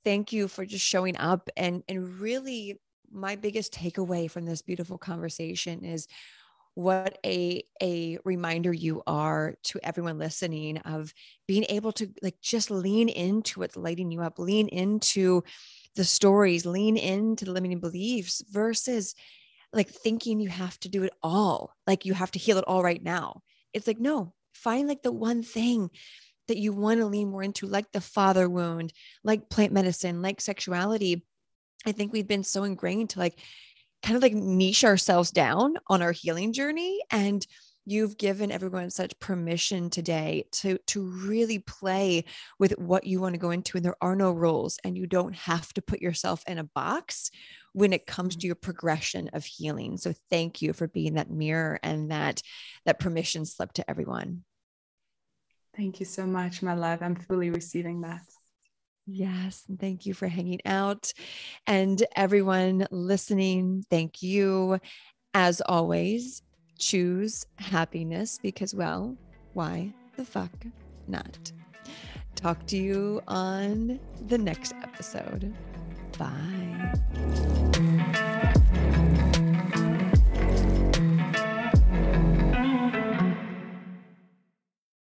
Thank 0.04 0.34
you 0.34 0.48
for 0.48 0.66
just 0.66 0.86
showing 0.86 1.18
up 1.18 1.50
and 1.56 1.84
and 1.88 2.20
really 2.20 2.80
my 3.12 3.36
biggest 3.36 3.74
takeaway 3.74 4.30
from 4.30 4.46
this 4.46 4.64
beautiful 4.64 4.98
conversation 4.98 5.86
is 5.86 6.08
what 6.76 7.20
a 7.24 7.64
a 7.82 8.18
reminder 8.26 8.74
you 8.74 9.04
are 9.06 9.54
to 9.64 9.80
everyone 9.84 10.18
listening 10.18 10.80
of 10.80 11.14
being 11.48 11.66
able 11.70 11.92
to 11.92 12.10
like 12.24 12.42
just 12.42 12.72
lean 12.72 13.10
into 13.10 13.60
what's 13.60 13.78
lighting 13.78 14.12
you 14.12 14.22
up, 14.22 14.40
lean 14.40 14.68
into 14.70 15.44
the 15.96 16.04
stories, 16.04 16.66
lean 16.66 16.98
into 16.98 17.46
the 17.46 17.52
limiting 17.52 17.80
beliefs 17.80 18.44
versus 18.50 19.14
like 19.74 19.90
thinking 19.90 20.40
you 20.40 20.50
have 20.50 20.80
to 20.82 20.90
do 20.90 21.04
it 21.04 21.14
all, 21.22 21.76
like 21.88 22.06
you 22.06 22.14
have 22.14 22.32
to 22.32 22.40
heal 22.40 22.58
it 22.58 22.66
all 22.68 22.84
right 22.84 23.02
now. 23.02 23.42
It's 23.74 23.88
like, 23.88 24.00
no, 24.00 24.34
find 24.54 24.88
like 24.88 25.02
the 25.02 25.12
one 25.12 25.44
thing 25.44 25.90
that 26.48 26.58
you 26.58 26.74
want 26.74 27.00
to 27.00 27.06
lean 27.06 27.32
more 27.32 27.44
into, 27.44 27.68
like 27.68 27.92
the 27.92 28.02
father 28.02 28.50
wound, 28.50 28.94
like 29.24 29.50
plant 29.50 29.74
medicine, 29.74 30.22
like 30.22 30.42
sexuality. 30.42 31.26
I 31.86 31.92
think 31.92 32.14
we've 32.14 32.28
been 32.28 32.44
so 32.44 32.64
ingrained 32.64 33.12
to 33.12 33.20
like 33.20 33.40
kind 34.04 34.16
of 34.16 34.22
like 34.22 34.34
niche 34.34 34.84
ourselves 34.84 35.32
down 35.32 35.76
on 35.88 36.02
our 36.02 36.12
healing 36.12 36.54
journey. 36.54 37.02
And 37.10 37.46
you've 37.86 38.18
given 38.18 38.52
everyone 38.52 38.90
such 38.90 39.18
permission 39.20 39.90
today 39.90 40.46
to 40.52 40.78
to 40.88 41.04
really 41.04 41.60
play 41.60 42.24
with 42.60 42.72
what 42.78 43.06
you 43.06 43.20
want 43.20 43.34
to 43.34 43.40
go 43.40 43.52
into 43.52 43.78
and 43.78 43.86
there 43.86 43.96
are 44.02 44.16
no 44.16 44.32
rules 44.32 44.80
and 44.84 44.98
you 44.98 45.06
don't 45.06 45.36
have 45.36 45.74
to 45.74 45.82
put 45.82 46.02
yourself 46.02 46.44
in 46.48 46.58
a 46.58 46.64
box 46.64 47.30
when 47.74 47.94
it 47.94 48.06
comes 48.06 48.36
to 48.36 48.40
mm-hmm. 48.40 48.48
your 48.48 48.56
progression 48.56 49.30
of 49.34 49.44
healing 49.46 49.98
so 49.98 50.14
thank 50.30 50.62
you 50.62 50.74
for 50.74 50.88
being 50.88 51.16
that 51.16 51.30
mirror 51.30 51.80
and 51.84 52.12
that 52.12 52.42
that 52.86 53.00
permission 53.00 53.46
slip 53.46 53.74
to 53.74 53.90
everyone 53.90 54.44
thank 55.76 56.00
you 56.00 56.06
so 56.06 56.26
much 56.26 56.62
my 56.62 56.74
love 56.74 57.02
i'm 57.02 57.16
fully 57.16 57.50
receiving 57.50 58.02
that 58.02 58.22
Yes. 59.06 59.66
Thank 59.80 60.06
you 60.06 60.14
for 60.14 60.30
hanging 60.30 60.62
out. 60.66 61.12
And 61.68 62.02
everyone 62.16 62.88
listening, 62.90 63.84
thank 63.90 64.22
you. 64.22 64.80
As 65.34 65.60
always, 65.60 66.42
choose 66.84 67.46
happiness 67.56 68.40
because, 68.42 68.76
well, 68.76 69.16
why 69.54 69.94
the 70.18 70.26
fuck 70.26 70.52
not? 71.08 71.52
Talk 72.36 72.66
to 72.68 72.78
you 72.78 73.22
on 73.28 74.00
the 74.28 74.38
next 74.38 74.74
episode. 74.84 75.54
Bye. 76.18 77.73